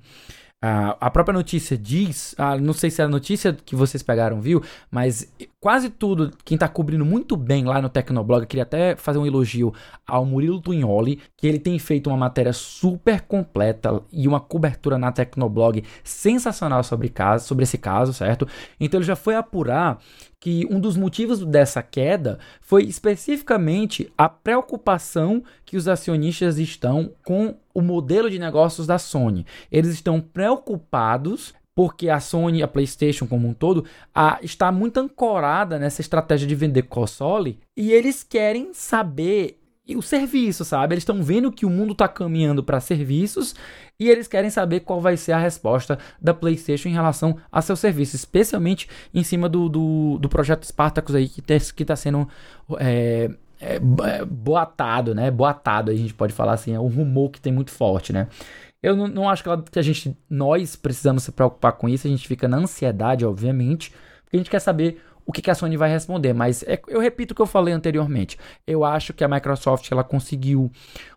Uh, 0.61 0.91
a 0.99 1.09
própria 1.09 1.33
notícia 1.33 1.77
diz, 1.77 2.33
uh, 2.33 2.61
não 2.61 2.73
sei 2.73 2.89
se 2.89 3.01
a 3.01 3.07
notícia 3.07 3.53
que 3.53 3.77
vocês 3.77 4.03
pegaram 4.03 4.41
viu, 4.41 4.61
mas 4.91 5.33
quase 5.57 5.89
tudo, 5.89 6.31
quem 6.43 6.55
está 6.55 6.67
cobrindo 6.67 7.05
muito 7.05 7.37
bem 7.37 7.63
lá 7.63 7.81
no 7.81 7.87
Tecnoblog, 7.87 8.45
queria 8.45 8.63
até 8.63 8.93
fazer 8.97 9.19
um 9.19 9.25
elogio 9.25 9.73
ao 10.05 10.25
Murilo 10.25 10.59
Tunholi, 10.59 11.21
que 11.37 11.47
ele 11.47 11.59
tem 11.59 11.79
feito 11.79 12.09
uma 12.09 12.17
matéria 12.17 12.51
super 12.51 13.21
completa 13.21 14.01
e 14.11 14.27
uma 14.27 14.41
cobertura 14.41 14.97
na 14.97 15.13
Tecnoblog 15.13 15.81
sensacional 16.03 16.83
sobre, 16.83 17.07
caso, 17.07 17.47
sobre 17.47 17.63
esse 17.63 17.77
caso, 17.77 18.13
certo? 18.13 18.45
Então 18.77 18.99
ele 18.99 19.07
já 19.07 19.15
foi 19.15 19.35
apurar 19.35 19.97
que 20.39 20.65
um 20.71 20.79
dos 20.79 20.95
motivos 20.95 21.45
dessa 21.45 21.83
queda 21.83 22.39
foi 22.61 22.83
especificamente 22.83 24.11
a 24.17 24.29
preocupação 24.29 25.43
que 25.65 25.75
os 25.75 25.87
acionistas 25.87 26.57
estão 26.57 27.11
com 27.25 27.55
o 27.73 27.81
modelo 27.81 28.29
de 28.29 28.39
negócios 28.39 28.87
da 28.87 28.97
Sony. 28.97 29.45
Eles 29.71 29.91
estão 29.93 30.21
preocupados 30.21 31.53
porque 31.75 32.09
a 32.09 32.19
Sony, 32.19 32.61
a 32.61 32.67
PlayStation 32.67 33.25
como 33.25 33.47
um 33.47 33.53
todo, 33.53 33.85
a, 34.13 34.39
está 34.41 34.71
muito 34.71 34.99
ancorada 34.99 35.79
nessa 35.79 36.01
estratégia 36.01 36.47
de 36.47 36.55
vender 36.55 36.83
console 36.83 37.59
e 37.75 37.91
eles 37.91 38.23
querem 38.23 38.73
saber 38.73 39.59
o 39.95 40.01
serviço, 40.01 40.63
sabe? 40.63 40.93
Eles 40.93 41.01
estão 41.01 41.21
vendo 41.23 41.51
que 41.51 41.65
o 41.65 41.69
mundo 41.69 41.93
está 41.93 42.07
caminhando 42.07 42.63
para 42.63 42.79
serviços 42.79 43.55
e 43.99 44.09
eles 44.09 44.27
querem 44.27 44.49
saber 44.49 44.81
qual 44.81 45.01
vai 45.01 45.17
ser 45.17 45.33
a 45.33 45.37
resposta 45.37 45.97
da 46.21 46.33
PlayStation 46.33 46.89
em 46.89 46.93
relação 46.93 47.37
a 47.51 47.61
seu 47.61 47.75
serviço, 47.75 48.15
especialmente 48.15 48.87
em 49.13 49.23
cima 49.23 49.49
do, 49.49 49.67
do, 49.67 50.17
do 50.19 50.29
projeto 50.29 50.65
Spartacus 50.65 51.15
aí 51.15 51.27
que 51.27 51.41
está 51.81 51.95
sendo 51.95 52.27
é, 52.79 53.29
é, 53.59 53.75
é, 53.75 54.25
boatado, 54.25 55.13
né? 55.13 55.29
Boatado, 55.29 55.91
a 55.91 55.95
gente 55.95 56.13
pode 56.13 56.33
falar 56.33 56.53
assim, 56.53 56.73
é 56.73 56.79
um 56.79 56.87
rumor 56.87 57.29
que 57.29 57.41
tem 57.41 57.51
muito 57.51 57.71
forte, 57.71 58.13
né? 58.13 58.27
Eu 58.81 58.95
não, 58.95 59.07
não 59.07 59.29
acho 59.29 59.43
que 59.43 59.79
a 59.79 59.81
gente, 59.81 60.17
nós 60.29 60.77
precisamos 60.77 61.23
se 61.23 61.31
preocupar 61.33 61.73
com 61.73 61.89
isso, 61.89 62.07
a 62.07 62.09
gente 62.09 62.25
fica 62.25 62.47
na 62.47 62.57
ansiedade, 62.57 63.25
obviamente, 63.25 63.91
porque 64.23 64.37
a 64.37 64.39
gente 64.39 64.49
quer 64.49 64.59
saber 64.59 65.03
o 65.29 65.31
que, 65.31 65.43
que 65.43 65.51
a 65.51 65.53
Sony 65.53 65.77
vai 65.77 65.91
responder. 65.91 66.33
Mas 66.33 66.63
é, 66.63 66.81
eu 66.87 66.99
repito 66.99 67.33
o 67.33 67.35
que 67.35 67.41
eu 67.43 67.45
falei 67.45 67.71
anteriormente. 67.71 68.35
Eu 68.65 68.83
acho 68.83 69.13
que 69.13 69.23
a 69.23 69.27
Microsoft 69.27 69.91
ela 69.91 70.03
conseguiu 70.03 70.71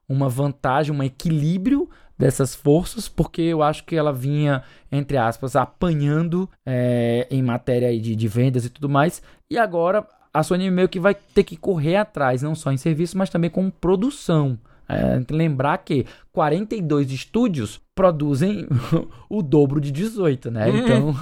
uma 0.06 0.28
vantagem, 0.28 0.94
um 0.94 1.02
equilíbrio 1.02 1.88
dessas 2.18 2.54
forças, 2.54 3.08
porque 3.08 3.40
eu 3.40 3.62
acho 3.62 3.84
que 3.84 3.96
ela 3.96 4.12
vinha, 4.12 4.62
entre 4.92 5.16
aspas, 5.16 5.56
apanhando 5.56 6.46
é, 6.66 7.26
em 7.30 7.42
matéria 7.42 7.98
de, 7.98 8.14
de 8.14 8.28
vendas 8.28 8.66
e 8.66 8.68
tudo 8.68 8.86
mais. 8.86 9.22
E 9.50 9.56
agora 9.56 10.06
a 10.30 10.42
Sony 10.42 10.70
meio 10.70 10.90
que 10.90 11.00
vai 11.00 11.14
ter 11.14 11.42
que 11.42 11.56
correr 11.56 11.96
atrás, 11.96 12.42
não 12.42 12.54
só 12.54 12.70
em 12.70 12.76
serviço, 12.76 13.16
mas 13.16 13.30
também 13.30 13.48
com 13.48 13.70
produção. 13.70 14.58
É, 14.86 15.22
lembrar 15.34 15.78
que 15.78 16.04
42 16.34 17.10
estúdios 17.10 17.80
produzem 17.94 18.66
o 19.30 19.42
dobro 19.42 19.80
de 19.80 19.90
18, 19.90 20.50
né? 20.50 20.66
Então. 20.84 21.14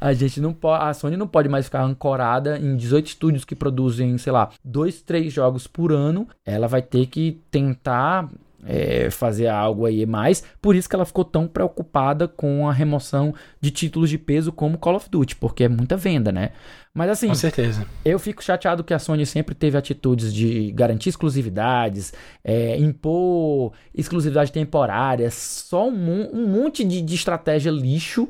A 0.00 0.12
gente 0.12 0.40
não 0.40 0.52
pode, 0.52 0.84
a 0.84 0.94
Sony 0.94 1.16
não 1.16 1.26
pode 1.26 1.48
mais 1.48 1.66
ficar 1.66 1.82
ancorada 1.82 2.58
em 2.58 2.76
18 2.76 3.06
estúdios 3.06 3.44
que 3.44 3.54
produzem, 3.54 4.16
sei 4.18 4.32
lá, 4.32 4.50
dois, 4.64 5.00
três 5.02 5.32
jogos 5.32 5.66
por 5.66 5.92
ano. 5.92 6.28
Ela 6.44 6.66
vai 6.66 6.82
ter 6.82 7.06
que 7.06 7.40
tentar 7.50 8.28
é, 8.66 9.08
fazer 9.10 9.46
algo 9.46 9.86
aí 9.86 10.04
mais. 10.04 10.42
Por 10.60 10.74
isso 10.74 10.88
que 10.88 10.96
ela 10.96 11.06
ficou 11.06 11.24
tão 11.24 11.46
preocupada 11.46 12.26
com 12.26 12.68
a 12.68 12.72
remoção 12.72 13.32
de 13.60 13.70
títulos 13.70 14.10
de 14.10 14.18
peso 14.18 14.52
como 14.52 14.76
Call 14.76 14.96
of 14.96 15.08
Duty, 15.08 15.36
porque 15.36 15.64
é 15.64 15.68
muita 15.68 15.96
venda, 15.96 16.32
né? 16.32 16.50
Mas 16.92 17.10
assim, 17.10 17.28
com 17.28 17.34
certeza. 17.34 17.86
Eu 18.04 18.18
fico 18.18 18.42
chateado 18.42 18.82
que 18.82 18.94
a 18.94 18.98
Sony 18.98 19.26
sempre 19.26 19.54
teve 19.54 19.76
atitudes 19.76 20.32
de 20.32 20.72
garantir 20.72 21.10
exclusividades, 21.10 22.12
é, 22.42 22.76
impor 22.78 23.72
exclusividade 23.94 24.50
temporária, 24.50 25.30
só 25.30 25.88
um, 25.88 26.30
um 26.32 26.48
monte 26.48 26.82
de, 26.82 27.02
de 27.02 27.14
estratégia 27.14 27.70
lixo 27.70 28.28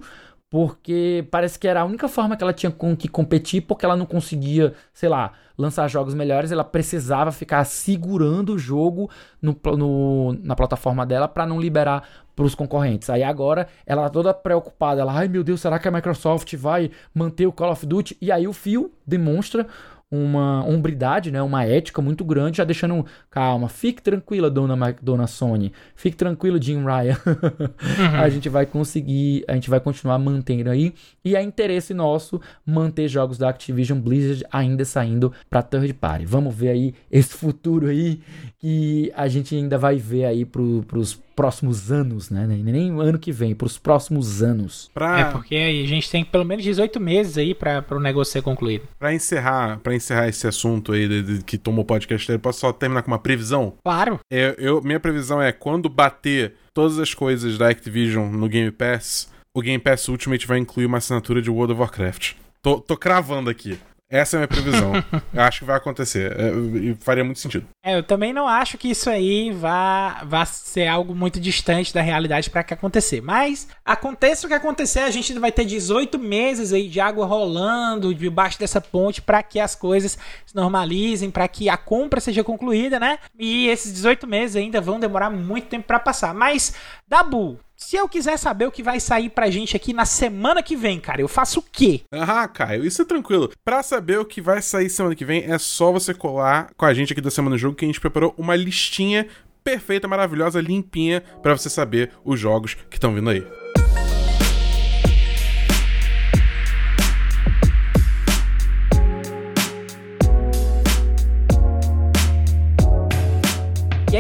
porque 0.49 1.27
parece 1.31 1.59
que 1.59 1.67
era 1.67 1.81
a 1.81 1.85
única 1.85 2.09
forma 2.09 2.37
que 2.37 2.43
ela 2.43 2.53
tinha 2.53 2.71
com 2.71 2.97
que 2.97 3.09
competir, 3.09 3.63
porque 3.63 3.85
ela 3.85 3.97
não 3.97 4.07
conseguia, 4.07 4.75
sei 4.93 5.09
lá, 5.09 5.33
lançar 5.59 5.89
jogos 5.89 6.15
melhores, 6.15 6.53
ela 6.53 6.65
precisava 6.65 7.33
ficar 7.33 7.65
segurando 7.65 8.55
o 8.55 8.59
jogo 8.59 9.11
no, 9.41 9.59
no 9.77 10.33
na 10.43 10.55
plataforma 10.55 11.05
dela 11.05 11.27
para 11.27 11.47
não 11.47 11.61
liberar 11.61 12.07
para 12.35 12.45
os 12.45 12.55
concorrentes. 12.55 13.09
Aí 13.09 13.23
agora 13.23 13.67
ela 13.87 14.05
tá 14.05 14.11
toda 14.11 14.35
preocupada, 14.35 15.01
ela, 15.01 15.13
ai 15.13 15.27
meu 15.27 15.43
Deus, 15.43 15.61
será 15.61 15.79
que 15.79 15.89
a 15.89 15.91
Microsoft 15.91 16.55
vai 16.55 16.91
manter 17.15 17.47
o 17.47 17.53
Call 17.53 17.73
of 17.73 17.87
Duty? 17.87 18.17
E 18.21 18.31
aí 18.31 18.47
o 18.47 18.53
Phil 18.53 18.93
demonstra 19.07 19.67
uma 20.11 20.65
hombridade, 20.65 21.33
né, 21.33 21.43
uma 21.43 21.65
ética 21.65 22.01
muito 22.01 22.25
grande, 22.25 22.59
já 22.59 22.65
deixando 22.65 23.05
calma, 23.29 23.69
fique 23.69 24.01
tranquila, 24.01 24.49
dona, 24.49 24.97
dona 25.03 25.27
Sony, 25.27 25.73
fique 25.97 26.17
tranquilo, 26.17 26.63
Jim 26.63 26.85
Ryan. 26.85 27.17
uhum. 27.27 28.21
a 28.21 28.29
gente 28.29 28.49
vai 28.49 28.67
conseguir, 28.67 29.45
a 29.49 29.55
gente 29.55 29.69
vai 29.69 29.81
continuar 29.81 30.19
mantendo 30.19 30.71
aí 30.71 30.95
e 31.25 31.35
é 31.35 31.43
interesse 31.43 31.93
nosso 31.93 32.41
manter 32.65 33.09
jogos 33.09 33.37
da 33.37 33.49
Activision 33.49 34.01
Blizzard 34.01 34.45
ainda 34.53 34.85
saindo 34.85 35.33
para 35.51 35.63
third 35.63 35.93
party. 35.95 36.25
Vamos 36.25 36.55
ver 36.55 36.69
aí 36.69 36.95
esse 37.11 37.35
futuro 37.35 37.89
aí 37.89 38.21
que 38.59 39.13
a 39.17 39.27
gente 39.27 39.57
ainda 39.57 39.77
vai 39.77 39.97
ver 39.97 40.25
aí 40.25 40.45
pro, 40.45 40.85
pros 40.87 41.21
próximos 41.37 41.93
anos, 41.93 42.31
né? 42.31 42.47
Nem 42.47 42.99
ano 42.99 43.19
que 43.19 43.31
vem, 43.31 43.55
para 43.55 43.67
os 43.67 43.77
próximos 43.77 44.43
anos. 44.43 44.91
Pra... 44.93 45.21
É, 45.21 45.25
porque 45.27 45.55
aí 45.55 45.85
a 45.85 45.87
gente 45.87 46.11
tem 46.11 46.25
pelo 46.25 46.45
menos 46.45 46.65
18 46.65 46.99
meses 46.99 47.37
aí 47.37 47.55
para 47.55 47.85
o 47.91 48.01
negócio 48.01 48.33
ser 48.33 48.43
concluído. 48.43 48.89
Para 48.99 49.15
encerrar, 49.15 49.79
para 49.81 49.95
encerrar 49.95 50.29
esse 50.29 50.47
assunto 50.47 50.93
aí 50.93 51.07
de, 51.07 51.23
de, 51.23 51.45
que 51.45 51.59
tomou 51.59 51.85
o 51.85 51.87
podcast, 51.87 52.33
eu 52.33 52.41
posso 52.41 52.61
só 52.61 52.73
terminar 52.73 53.03
com 53.03 53.11
uma 53.11 53.19
previsão? 53.19 53.75
Claro. 53.85 54.19
É, 54.33 54.57
eu, 54.59 54.81
minha 54.83 54.99
previsão 54.99 55.41
é 55.41 55.53
quando 55.53 55.89
bater 55.91 56.55
todas 56.73 56.99
as 56.99 57.13
coisas 57.13 57.59
da 57.59 57.69
Activision 57.69 58.31
no 58.31 58.49
Game 58.49 58.71
Pass, 58.71 59.31
o 59.55 59.61
Game 59.61 59.79
Pass 59.79 60.09
Ultimate 60.09 60.47
vai 60.47 60.59
incluir 60.59 60.87
uma 60.87 60.99
assinatura 60.99 61.43
de 61.43 61.51
World 61.51 61.75
of 61.75 61.81
Warcraft. 61.83 62.35
Tô, 62.63 62.81
tô 62.81 62.97
cravando 62.97 63.51
aqui. 63.51 63.79
Essa 64.09 64.37
é 64.37 64.39
a 64.39 64.41
minha 64.41 64.49
previsão. 64.49 64.93
eu 65.35 65.43
acho 65.43 65.61
que 65.61 65.65
vai 65.65 65.77
acontecer. 65.77 66.33
É, 66.39 66.51
e 66.79 66.95
faria 67.01 67.25
muito 67.25 67.41
sentido. 67.41 67.67
É, 67.85 67.97
eu 67.97 68.03
também 68.03 68.33
não 68.33 68.47
acho 68.47 68.79
que 68.79 68.89
isso 68.89 69.11
aí 69.11 69.51
vá, 69.51 70.23
vá 70.25 70.45
ser 70.45 70.87
algo 70.87 71.15
muito 71.15 71.41
distante 71.41 71.93
da 71.93 72.01
realidade 72.01 72.49
para 72.49 72.63
que 72.63 72.73
acontecer. 72.73 73.21
Mas 73.21 73.69
aconteça 73.85 74.47
o 74.47 74.49
que 74.49 74.55
acontecer, 74.55 75.01
a 75.01 75.11
gente 75.11 75.37
vai 75.39 75.51
ter 75.51 75.65
18 75.65 76.19
meses 76.19 76.73
aí 76.73 76.89
de 76.89 77.01
água 77.01 77.27
rolando 77.27 78.15
debaixo 78.15 78.59
dessa 78.59 78.81
ponte 78.81 79.21
para 79.21 79.43
que 79.43 79.59
as 79.59 79.75
coisas 79.75 80.17
se 80.45 80.55
normalizem, 80.55 81.31
para 81.31 81.49
que 81.49 81.69
a 81.69 81.77
compra 81.77 82.21
seja 82.21 82.45
concluída, 82.45 83.01
né? 83.01 83.19
E 83.39 83.67
esses 83.69 83.93
18 83.93 84.27
meses 84.27 84.57
ainda 84.57 84.81
vão 84.81 85.01
demorar 85.01 85.31
muito 85.31 85.67
tempo 85.67 85.87
para 85.87 85.99
passar. 85.99 86.33
Mas, 86.33 86.75
Dabu, 87.09 87.59
se 87.77 87.97
eu 87.97 88.09
quiser 88.09 88.39
saber 88.39 88.67
o 88.67 88.73
que 88.73 88.83
vai 88.83 88.99
sair 88.99 89.29
pra 89.29 89.51
gente 89.51 89.77
aqui 89.77 89.93
na 89.93 90.07
semana 90.07 90.63
que 90.63 90.75
vem, 90.75 90.99
cara, 90.99 91.21
eu 91.21 91.29
faço 91.29 91.61
o 91.61 91.63
quê? 91.63 92.01
Ah, 92.11 92.49
Caio, 92.49 92.85
isso 92.85 93.03
é 93.03 93.05
tranquilo. 93.05 93.51
Pra 93.65 93.83
saber 93.83 94.19
o 94.19 94.25
que 94.25 94.41
vai 94.41 94.63
sair 94.63 94.89
semana 94.89 95.15
que 95.15 95.25
vem, 95.25 95.45
é 95.45 95.59
só 95.59 95.93
você 95.93 96.15
colar 96.15 96.71
com 96.77 96.87
a 96.87 96.95
gente 96.95 97.13
aqui 97.13 97.21
da 97.21 97.31
Semana 97.31 97.55
do 97.55 97.59
Jogo, 97.59 97.77
que 97.77 97.85
a 97.85 97.89
gente 97.89 98.01
preparou 98.01 98.35
uma 98.39 98.57
listinha 98.57 99.27
perfeita, 99.63 100.09
maravilhosa, 100.09 100.61
limpinha, 100.61 101.23
para 101.43 101.57
você 101.57 101.69
saber 101.69 102.13
os 102.25 102.39
jogos 102.39 102.75
que 102.89 102.97
estão 102.97 103.15
vindo 103.15 103.29
aí. 103.29 103.45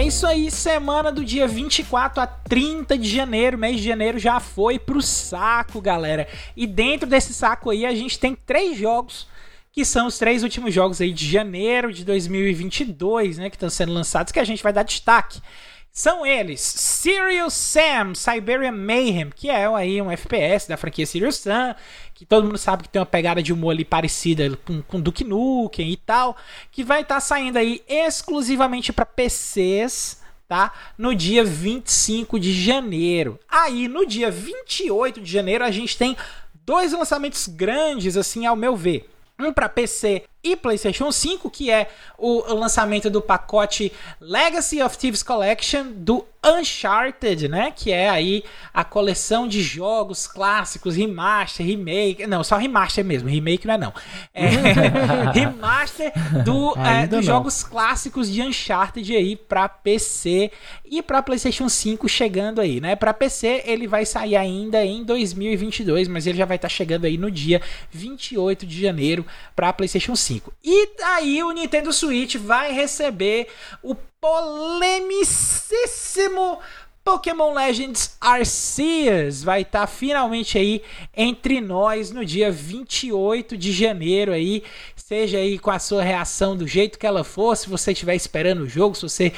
Isso 0.06 0.26
aí, 0.26 0.50
semana 0.50 1.10
do 1.10 1.24
dia 1.24 1.48
24 1.48 2.20
a 2.20 2.26
30 2.26 2.96
de 2.96 3.08
janeiro, 3.08 3.58
mês 3.58 3.78
de 3.78 3.82
janeiro 3.82 4.18
já 4.18 4.38
foi 4.38 4.78
pro 4.78 5.02
saco, 5.02 5.80
galera. 5.80 6.28
E 6.56 6.66
dentro 6.66 7.08
desse 7.08 7.34
saco 7.34 7.70
aí 7.70 7.84
a 7.84 7.94
gente 7.94 8.18
tem 8.18 8.34
três 8.34 8.78
jogos 8.78 9.26
que 9.72 9.84
são 9.84 10.06
os 10.06 10.16
três 10.16 10.42
últimos 10.42 10.72
jogos 10.72 11.00
aí 11.00 11.12
de 11.12 11.28
janeiro 11.28 11.92
de 11.92 12.04
2022, 12.04 13.36
né, 13.36 13.50
que 13.50 13.56
estão 13.56 13.68
sendo 13.68 13.92
lançados 13.92 14.32
que 14.32 14.40
a 14.40 14.44
gente 14.44 14.62
vai 14.62 14.72
dar 14.72 14.84
destaque. 14.84 15.42
São 15.96 16.26
eles 16.26 16.60
Serious 16.60 17.54
Sam, 17.54 18.14
Siberian 18.14 18.72
Mayhem, 18.72 19.30
que 19.34 19.48
é 19.48 19.66
aí 19.66 20.02
um 20.02 20.10
FPS 20.10 20.68
da 20.68 20.76
franquia 20.76 21.06
Serious 21.06 21.36
Sam, 21.36 21.74
que 22.12 22.26
todo 22.26 22.44
mundo 22.44 22.58
sabe 22.58 22.82
que 22.82 22.90
tem 22.90 23.00
uma 23.00 23.06
pegada 23.06 23.42
de 23.42 23.50
humor 23.50 23.70
ali 23.70 23.82
parecida 23.82 24.54
com, 24.66 24.82
com 24.82 25.00
Duke 25.00 25.24
Nukem 25.24 25.90
e 25.90 25.96
tal, 25.96 26.36
que 26.70 26.84
vai 26.84 27.00
estar 27.00 27.14
tá 27.14 27.20
saindo 27.22 27.56
aí 27.56 27.82
exclusivamente 27.88 28.92
para 28.92 29.06
PCs, 29.06 30.20
tá? 30.46 30.70
No 30.98 31.14
dia 31.14 31.42
25 31.42 32.38
de 32.38 32.52
janeiro. 32.52 33.40
Aí 33.48 33.88
no 33.88 34.04
dia 34.04 34.30
28 34.30 35.22
de 35.22 35.32
janeiro 35.32 35.64
a 35.64 35.70
gente 35.70 35.96
tem 35.96 36.14
dois 36.52 36.92
lançamentos 36.92 37.48
grandes 37.48 38.18
assim, 38.18 38.44
ao 38.44 38.54
meu 38.54 38.76
ver. 38.76 39.08
Um 39.38 39.50
para 39.50 39.66
PC 39.66 40.24
e 40.46 40.54
PlayStation 40.54 41.10
5, 41.10 41.50
que 41.50 41.70
é 41.70 41.88
o 42.16 42.54
lançamento 42.54 43.10
do 43.10 43.20
pacote 43.20 43.92
Legacy 44.20 44.80
of 44.80 44.96
Thieves 44.96 45.22
Collection 45.22 45.86
do 45.92 46.24
Uncharted, 46.46 47.48
né? 47.48 47.72
Que 47.74 47.90
é 47.90 48.08
aí 48.08 48.44
a 48.72 48.84
coleção 48.84 49.48
de 49.48 49.60
jogos 49.60 50.26
clássicos, 50.26 50.96
remaster, 50.96 51.66
remake. 51.66 52.26
Não, 52.26 52.44
só 52.44 52.56
remaster 52.56 53.04
mesmo, 53.04 53.28
remake 53.28 53.66
não 53.66 53.74
é 53.74 53.78
não. 53.78 53.92
É, 54.32 54.46
remaster 55.34 56.12
do, 56.44 56.76
é, 56.78 57.06
dos 57.06 57.24
jogos 57.24 57.64
clássicos 57.64 58.30
de 58.30 58.42
Uncharted 58.42 59.16
aí 59.16 59.34
para 59.34 59.68
PC 59.68 60.52
e 60.84 61.02
para 61.02 61.22
PlayStation 61.22 61.68
5 61.68 62.08
chegando 62.08 62.60
aí, 62.60 62.80
né? 62.80 62.94
Para 62.94 63.12
PC 63.12 63.62
ele 63.66 63.88
vai 63.88 64.06
sair 64.06 64.36
ainda 64.36 64.84
em 64.84 65.02
2022, 65.02 66.06
mas 66.06 66.26
ele 66.26 66.38
já 66.38 66.44
vai 66.44 66.56
estar 66.56 66.68
tá 66.68 66.74
chegando 66.74 67.06
aí 67.06 67.18
no 67.18 67.30
dia 67.30 67.60
28 67.90 68.64
de 68.64 68.80
janeiro 68.80 69.26
para 69.54 69.72
PlayStation 69.72 70.14
5. 70.14 70.35
E 70.62 70.90
aí 71.02 71.42
o 71.42 71.50
Nintendo 71.52 71.90
Switch 71.92 72.36
vai 72.36 72.70
receber 72.72 73.48
o 73.82 73.96
polemicíssimo 74.20 76.60
Pokémon 77.06 77.54
Legends 77.54 78.16
Arceus 78.20 79.44
vai 79.44 79.62
estar 79.62 79.82
tá 79.82 79.86
finalmente 79.86 80.58
aí 80.58 80.82
entre 81.16 81.60
nós 81.60 82.10
no 82.10 82.24
dia 82.24 82.50
28 82.50 83.56
de 83.56 83.70
janeiro 83.70 84.32
aí, 84.32 84.64
seja 84.96 85.38
aí 85.38 85.56
com 85.56 85.70
a 85.70 85.78
sua 85.78 86.02
reação 86.02 86.56
do 86.56 86.66
jeito 86.66 86.98
que 86.98 87.06
ela 87.06 87.22
for, 87.22 87.56
se 87.56 87.68
você 87.68 87.92
estiver 87.92 88.16
esperando 88.16 88.62
o 88.62 88.68
jogo, 88.68 88.96
se 88.96 89.02
você 89.02 89.32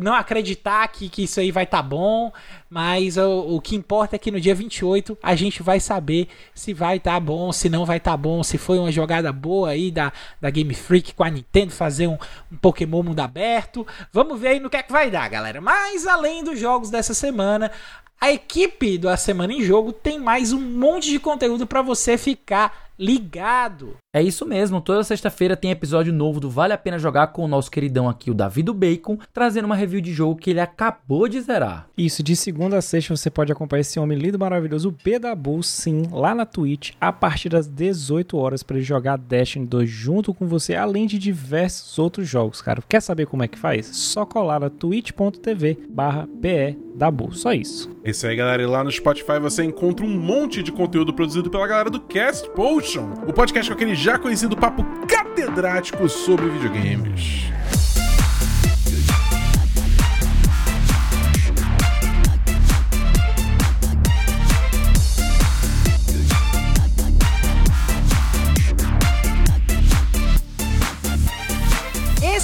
não 0.00 0.14
acreditar 0.14 0.88
que, 0.88 1.10
que 1.10 1.24
isso 1.24 1.40
aí 1.40 1.52
vai 1.52 1.64
estar 1.64 1.82
tá 1.82 1.82
bom, 1.82 2.32
mas 2.74 3.18
o, 3.18 3.54
o, 3.54 3.60
que 3.60 3.76
importa 3.76 4.16
é 4.16 4.18
que 4.18 4.32
no 4.32 4.40
dia 4.40 4.52
28 4.52 5.16
a 5.22 5.36
gente 5.36 5.62
vai 5.62 5.78
saber 5.78 6.26
se 6.52 6.72
vai 6.72 6.96
estar 6.96 7.12
tá 7.12 7.20
bom, 7.20 7.52
se 7.52 7.68
não 7.68 7.84
vai 7.84 7.98
estar 7.98 8.12
tá 8.12 8.16
bom, 8.16 8.42
se 8.42 8.58
foi 8.58 8.80
uma 8.80 8.90
jogada 8.90 9.30
boa 9.30 9.68
aí 9.68 9.92
da, 9.92 10.12
da 10.40 10.50
Game 10.50 10.74
Freak 10.74 11.14
com 11.14 11.22
a 11.22 11.30
Nintendo 11.30 11.70
fazer 11.70 12.08
um, 12.08 12.18
um 12.50 12.56
Pokémon 12.56 13.02
mundo 13.02 13.20
aberto. 13.20 13.86
Vamos 14.10 14.40
ver 14.40 14.48
aí 14.48 14.58
no 14.58 14.68
que 14.68 14.76
é 14.76 14.82
que 14.82 14.90
vai 14.90 15.08
dar, 15.08 15.28
galera. 15.28 15.60
Mas 15.60 16.04
além 16.04 16.42
dos 16.42 16.58
jogos 16.58 16.90
dessa 16.94 17.12
semana, 17.14 17.70
a 18.20 18.32
equipe 18.32 18.96
do 18.98 19.08
A 19.08 19.16
Semana 19.16 19.52
em 19.52 19.62
Jogo 19.62 19.92
tem 19.92 20.18
mais 20.18 20.52
um 20.52 20.60
monte 20.60 21.10
de 21.10 21.18
conteúdo 21.18 21.66
para 21.66 21.82
você 21.82 22.16
ficar 22.16 22.84
ligado. 22.98 23.96
É 24.12 24.22
isso 24.22 24.46
mesmo, 24.46 24.80
toda 24.80 25.02
sexta-feira 25.02 25.56
tem 25.56 25.70
episódio 25.70 26.12
novo 26.12 26.38
do 26.38 26.48
Vale 26.48 26.72
a 26.72 26.78
Pena 26.78 26.98
Jogar 26.98 27.28
com 27.28 27.44
o 27.44 27.48
nosso 27.48 27.70
queridão 27.70 28.08
aqui, 28.08 28.30
o 28.30 28.34
Davi 28.34 28.62
do 28.62 28.72
Bacon, 28.72 29.18
trazendo 29.32 29.64
uma 29.64 29.74
review 29.74 30.00
de 30.00 30.12
jogo 30.12 30.38
que 30.38 30.50
ele 30.50 30.60
acabou 30.60 31.28
de 31.28 31.40
zerar. 31.40 31.88
Isso, 31.98 32.22
de 32.22 32.36
segunda 32.36 32.78
a 32.78 32.82
sexta 32.82 33.16
você 33.16 33.28
pode 33.28 33.50
acompanhar 33.50 33.80
esse 33.80 33.98
homem 33.98 34.16
lindo, 34.16 34.38
maravilhoso, 34.38 34.88
o 34.88 34.92
Bedabu, 35.04 35.62
sim, 35.62 36.04
lá 36.12 36.34
na 36.34 36.46
Twitch, 36.46 36.92
a 37.00 37.12
partir 37.12 37.48
das 37.48 37.66
18 37.66 38.36
horas 38.36 38.62
para 38.62 38.76
ele 38.76 38.84
jogar 38.84 39.18
Destiny 39.18 39.66
2 39.66 39.90
junto 39.90 40.32
com 40.32 40.46
você, 40.46 40.76
além 40.76 41.06
de 41.06 41.18
diversos 41.18 41.98
outros 41.98 42.28
jogos, 42.28 42.62
cara. 42.62 42.82
Quer 42.88 43.00
saber 43.02 43.26
como 43.26 43.42
é 43.42 43.48
que 43.48 43.58
faz? 43.58 43.86
Só 43.86 44.24
colar 44.24 44.60
na 44.60 44.70
twitch.tv 44.70 45.78
barra 45.90 46.28
só 47.32 47.52
isso. 47.52 47.90
É 48.06 48.10
isso 48.10 48.26
aí, 48.26 48.36
galera, 48.36 48.62
e 48.62 48.66
lá 48.66 48.84
no 48.84 48.92
Spotify 48.92 49.38
você 49.40 49.64
encontra 49.64 50.04
um 50.04 50.10
monte 50.10 50.62
de 50.62 50.70
conteúdo 50.70 51.14
produzido 51.14 51.48
pela 51.48 51.66
galera 51.66 51.88
do 51.88 51.98
Cast 51.98 52.50
Potion, 52.50 53.14
o 53.26 53.32
podcast 53.32 53.70
com 53.70 53.74
aquele 53.74 53.94
já 53.94 54.18
conhecido 54.18 54.54
papo 54.54 54.84
catedrático 55.06 56.06
sobre 56.06 56.50
videogames. 56.50 57.44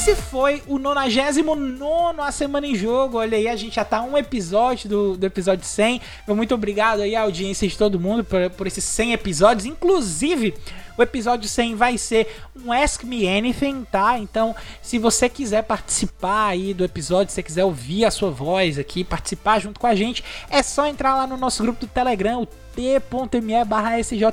Esse 0.00 0.16
foi 0.16 0.62
o 0.66 0.78
99 0.78 2.22
A 2.22 2.32
Semana 2.32 2.66
em 2.66 2.74
Jogo. 2.74 3.18
Olha 3.18 3.36
aí, 3.36 3.46
a 3.46 3.54
gente 3.54 3.74
já 3.74 3.84
tá 3.84 4.00
um 4.00 4.16
episódio 4.16 4.88
do, 4.88 5.14
do 5.14 5.26
episódio 5.26 5.62
100. 5.62 6.00
Muito 6.28 6.54
obrigado 6.54 7.02
aí 7.02 7.14
à 7.14 7.20
audiência 7.20 7.68
de 7.68 7.76
todo 7.76 8.00
mundo 8.00 8.24
por, 8.24 8.48
por 8.48 8.66
esses 8.66 8.82
100 8.82 9.12
episódios. 9.12 9.66
Inclusive, 9.66 10.54
o 10.96 11.02
episódio 11.02 11.46
100 11.46 11.74
vai 11.74 11.98
ser 11.98 12.34
um 12.64 12.72
Ask 12.72 13.04
Me 13.04 13.28
Anything, 13.28 13.84
tá? 13.92 14.18
Então, 14.18 14.56
se 14.80 14.98
você 14.98 15.28
quiser 15.28 15.64
participar 15.64 16.46
aí 16.46 16.72
do 16.72 16.82
episódio, 16.82 17.28
se 17.28 17.34
você 17.34 17.42
quiser 17.42 17.64
ouvir 17.66 18.06
a 18.06 18.10
sua 18.10 18.30
voz 18.30 18.78
aqui, 18.78 19.04
participar 19.04 19.58
junto 19.58 19.78
com 19.78 19.86
a 19.86 19.94
gente, 19.94 20.24
é 20.48 20.62
só 20.62 20.86
entrar 20.86 21.14
lá 21.14 21.26
no 21.26 21.36
nosso 21.36 21.62
grupo 21.62 21.80
do 21.80 21.86
Telegram, 21.86 22.40
o 22.40 22.48
t.me 22.80 23.64
barra 23.64 23.92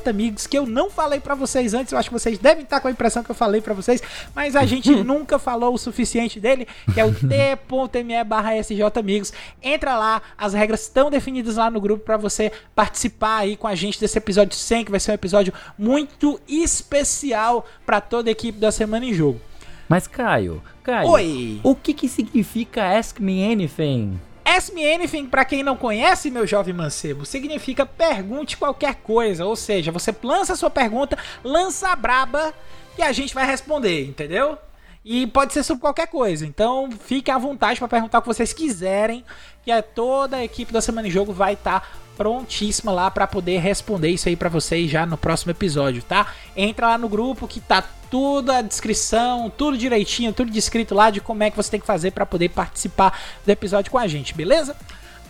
Amigos, 0.09 0.47
que 0.47 0.57
eu 0.57 0.65
não 0.65 0.89
falei 0.89 1.19
para 1.19 1.35
vocês 1.35 1.73
antes, 1.73 1.91
eu 1.91 1.99
acho 1.99 2.09
que 2.09 2.13
vocês 2.13 2.37
devem 2.37 2.63
estar 2.63 2.79
com 2.79 2.87
a 2.87 2.91
impressão 2.91 3.23
que 3.23 3.29
eu 3.29 3.35
falei 3.35 3.59
para 3.59 3.73
vocês, 3.73 4.01
mas 4.33 4.55
a 4.55 4.65
gente 4.65 4.89
nunca 5.03 5.37
falou 5.37 5.73
o 5.73 5.77
suficiente 5.77 6.39
dele, 6.39 6.67
que 6.93 6.99
é 6.99 7.05
o 7.05 7.13
t.me 7.13 8.23
barra 8.23 8.51
Amigos. 8.97 9.33
Entra 9.61 9.97
lá, 9.97 10.21
as 10.37 10.53
regras 10.53 10.81
estão 10.83 11.09
definidas 11.09 11.57
lá 11.57 11.69
no 11.69 11.81
grupo 11.81 12.03
para 12.03 12.17
você 12.17 12.51
participar 12.73 13.39
aí 13.39 13.57
com 13.57 13.67
a 13.67 13.75
gente 13.75 13.99
desse 13.99 14.17
episódio 14.17 14.55
100, 14.55 14.85
que 14.85 14.91
vai 14.91 14.99
ser 14.99 15.11
um 15.11 15.15
episódio 15.15 15.53
muito 15.77 16.39
especial 16.47 17.65
para 17.85 17.99
toda 17.99 18.29
a 18.29 18.31
equipe 18.31 18.57
da 18.59 18.71
Semana 18.71 19.05
em 19.05 19.13
Jogo. 19.13 19.41
Mas 19.89 20.07
Caio, 20.07 20.61
Caio, 20.83 21.09
Oi. 21.09 21.59
o 21.63 21.75
que 21.75 21.93
que 21.93 22.09
significa 22.09 22.97
Ask 22.97 23.19
Me 23.19 23.49
Anything? 23.49 24.19
Ask 24.57 24.73
Me 24.73 24.91
Anything, 24.91 25.27
para 25.27 25.45
quem 25.45 25.61
não 25.61 25.77
conhece, 25.77 26.31
meu 26.31 26.47
jovem 26.47 26.73
mancebo, 26.73 27.27
significa 27.27 27.85
pergunte 27.85 28.57
qualquer 28.57 28.95
coisa. 28.95 29.45
Ou 29.45 29.55
seja, 29.55 29.91
você 29.91 30.13
lança 30.23 30.55
sua 30.55 30.71
pergunta, 30.71 31.15
lança 31.43 31.89
a 31.89 31.95
braba 31.95 32.51
e 32.97 33.03
a 33.03 33.11
gente 33.11 33.35
vai 33.35 33.45
responder, 33.45 34.07
entendeu? 34.07 34.57
E 35.05 35.27
pode 35.27 35.53
ser 35.53 35.61
sobre 35.61 35.81
qualquer 35.81 36.07
coisa. 36.07 36.43
Então, 36.43 36.89
fique 36.91 37.29
à 37.29 37.37
vontade 37.37 37.77
para 37.77 37.87
perguntar 37.87 38.17
o 38.17 38.21
que 38.23 38.27
vocês 38.27 38.51
quiserem, 38.51 39.23
que 39.63 39.71
é 39.71 39.79
toda 39.79 40.37
a 40.37 40.43
equipe 40.43 40.73
da 40.73 40.81
Semana 40.81 41.07
em 41.07 41.11
Jogo 41.11 41.31
vai 41.31 41.53
estar 41.53 41.81
tá 41.81 41.87
prontíssima 42.17 42.91
lá 42.91 43.11
para 43.11 43.27
poder 43.27 43.59
responder 43.59 44.09
isso 44.09 44.27
aí 44.27 44.35
para 44.35 44.49
vocês 44.49 44.89
já 44.89 45.05
no 45.05 45.17
próximo 45.17 45.51
episódio, 45.51 46.01
tá? 46.01 46.33
Entra 46.55 46.87
lá 46.87 46.97
no 46.97 47.07
grupo 47.07 47.47
que 47.47 47.59
tá 47.59 47.83
tudo 48.09 48.51
a 48.51 48.61
descrição, 48.61 49.51
tudo 49.55 49.77
direitinho, 49.77 50.33
tudo 50.33 50.49
descrito 50.49 50.95
lá 50.95 51.11
de 51.11 51.21
como 51.21 51.43
é 51.43 51.51
que 51.51 51.57
você 51.57 51.69
tem 51.69 51.79
que 51.79 51.85
fazer 51.85 52.11
para 52.11 52.25
poder 52.25 52.49
participar 52.49 53.17
do 53.45 53.49
episódio 53.49 53.91
com 53.91 53.97
a 53.97 54.07
gente, 54.07 54.33
beleza? 54.33 54.75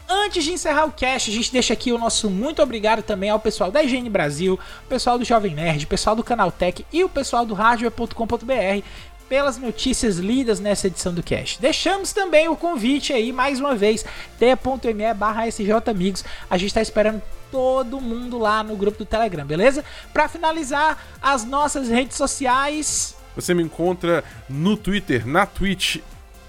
Antes 0.10 0.46
de 0.46 0.54
encerrar 0.54 0.86
o 0.86 0.92
cast, 0.92 1.30
a 1.30 1.34
gente 1.34 1.52
deixa 1.52 1.74
aqui 1.74 1.92
o 1.92 1.98
nosso 1.98 2.30
muito 2.30 2.62
obrigado 2.62 3.04
também 3.04 3.30
ao 3.30 3.40
pessoal 3.40 3.70
da 3.70 3.84
IGN 3.84 4.10
Brasil, 4.10 4.58
pessoal 4.88 5.20
do 5.20 5.26
Jovem 5.26 5.54
Nerd, 5.54 5.86
pessoal 5.86 6.16
do 6.16 6.24
Canaltech 6.24 6.86
e 6.94 7.04
o 7.04 7.10
pessoal 7.10 7.46
do 7.46 7.54
Hardware.com.br 7.54 8.86
pelas 9.30 9.58
notícias 9.58 10.18
lidas 10.18 10.60
nessa 10.60 10.88
edição 10.88 11.14
do 11.14 11.24
Cast. 11.24 11.62
Deixamos 11.62 12.14
também 12.14 12.48
o 12.48 12.56
convite 12.56 13.14
aí, 13.14 13.32
mais 13.32 13.60
uma 13.60 13.76
vez, 13.76 14.06
t.me 14.40 15.14
barra 15.14 15.44
Amigos. 15.90 16.24
A 16.50 16.58
gente 16.58 16.70
está 16.70 16.82
esperando 16.82 17.22
todo 17.52 18.02
mundo 18.02 18.38
lá 18.38 18.64
no 18.64 18.76
grupo 18.76 19.00
do 19.00 19.06
Telegram, 19.06 19.46
beleza? 19.46 19.84
Para 20.14 20.28
finalizar, 20.28 20.98
as 21.22 21.46
nossas 21.46 21.90
redes 21.90 22.18
sociais. 22.18 23.16
Você 23.36 23.54
me 23.54 23.64
encontra 23.64 24.24
no 24.50 24.76
Twitter, 24.76 25.28
na 25.28 25.46
Twitch, 25.46 25.98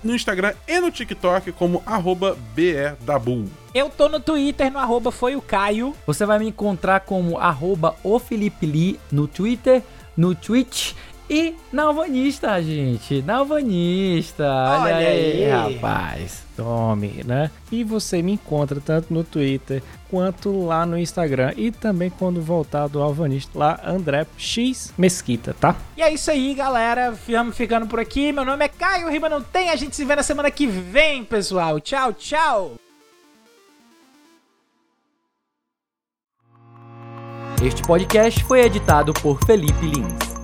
no 0.03 0.15
Instagram 0.15 0.55
e 0.67 0.81
no 0.81 0.91
TikTok 0.91 1.53
como 1.53 1.83
arroba 1.85 2.37
BEDabu. 2.55 3.47
Eu 3.75 3.91
tô 3.91 4.09
no 4.09 4.21
Twitter, 4.21 4.73
no 4.73 4.79
arroba 4.79 5.11
foi 5.11 5.37
o 5.37 5.43
Caio. 5.43 5.95
Você 6.07 6.25
vai 6.25 6.39
me 6.39 6.49
encontrar 6.49 7.01
como 7.01 7.39
arroba 7.39 7.97
o 8.03 8.19
Felipe 8.19 8.67
Lee 8.67 8.99
no 9.11 9.27
Twitter, 9.27 9.83
no 10.17 10.35
Twitch 10.35 10.95
e 11.31 11.55
na 11.73 11.85
Alvanista, 11.85 12.63
gente. 12.63 13.23
Na 13.23 13.37
Alvanista. 13.37 14.45
Olha, 14.45 14.81
Olha 14.81 14.97
aí, 14.97 15.45
aí, 15.45 15.75
rapaz. 15.75 16.43
Tome, 16.57 17.23
né? 17.25 17.51
E 17.71 17.85
você 17.85 18.23
me 18.23 18.33
encontra 18.33 18.81
tanto 18.81 19.13
no 19.13 19.23
Twitter 19.23 19.83
quanto 20.11 20.65
lá 20.65 20.87
no 20.87 20.99
Instagram. 20.99 21.53
E 21.57 21.71
também 21.71 22.11
quando 22.11 22.41
voltar 22.41 22.89
do 22.89 23.03
Alvanista, 23.03 23.59
lá 23.59 23.81
André 23.85 24.27
X 24.37 24.93
Mesquita, 24.97 25.55
tá? 25.61 25.77
E 25.97 26.03
é 26.03 26.13
isso 26.13 26.31
aí, 26.31 26.55
galera. 26.55 27.15
Vamos 27.29 27.57
ficando 27.57 27.87
por 27.87 28.01
aqui. 28.01 28.33
Meu 28.33 28.45
nome 28.45 28.65
é 28.65 28.69
Caio 28.69 29.09
Riba 29.09 29.29
Não 29.29 29.43
Tem. 29.43 29.71
A 29.71 29.77
gente 29.77 29.95
se 29.95 30.05
vê 30.05 30.17
na 30.17 30.23
semana 30.23 30.51
que 30.51 30.67
vem, 30.67 31.25
pessoal. 31.25 31.79
Tchau, 31.79 32.13
tchau. 32.13 32.73
Este 37.63 37.83
podcast 37.83 38.43
foi 38.45 38.61
editado 38.61 39.13
por 39.13 39.39
Felipe 39.45 39.85
Lins. 39.85 40.38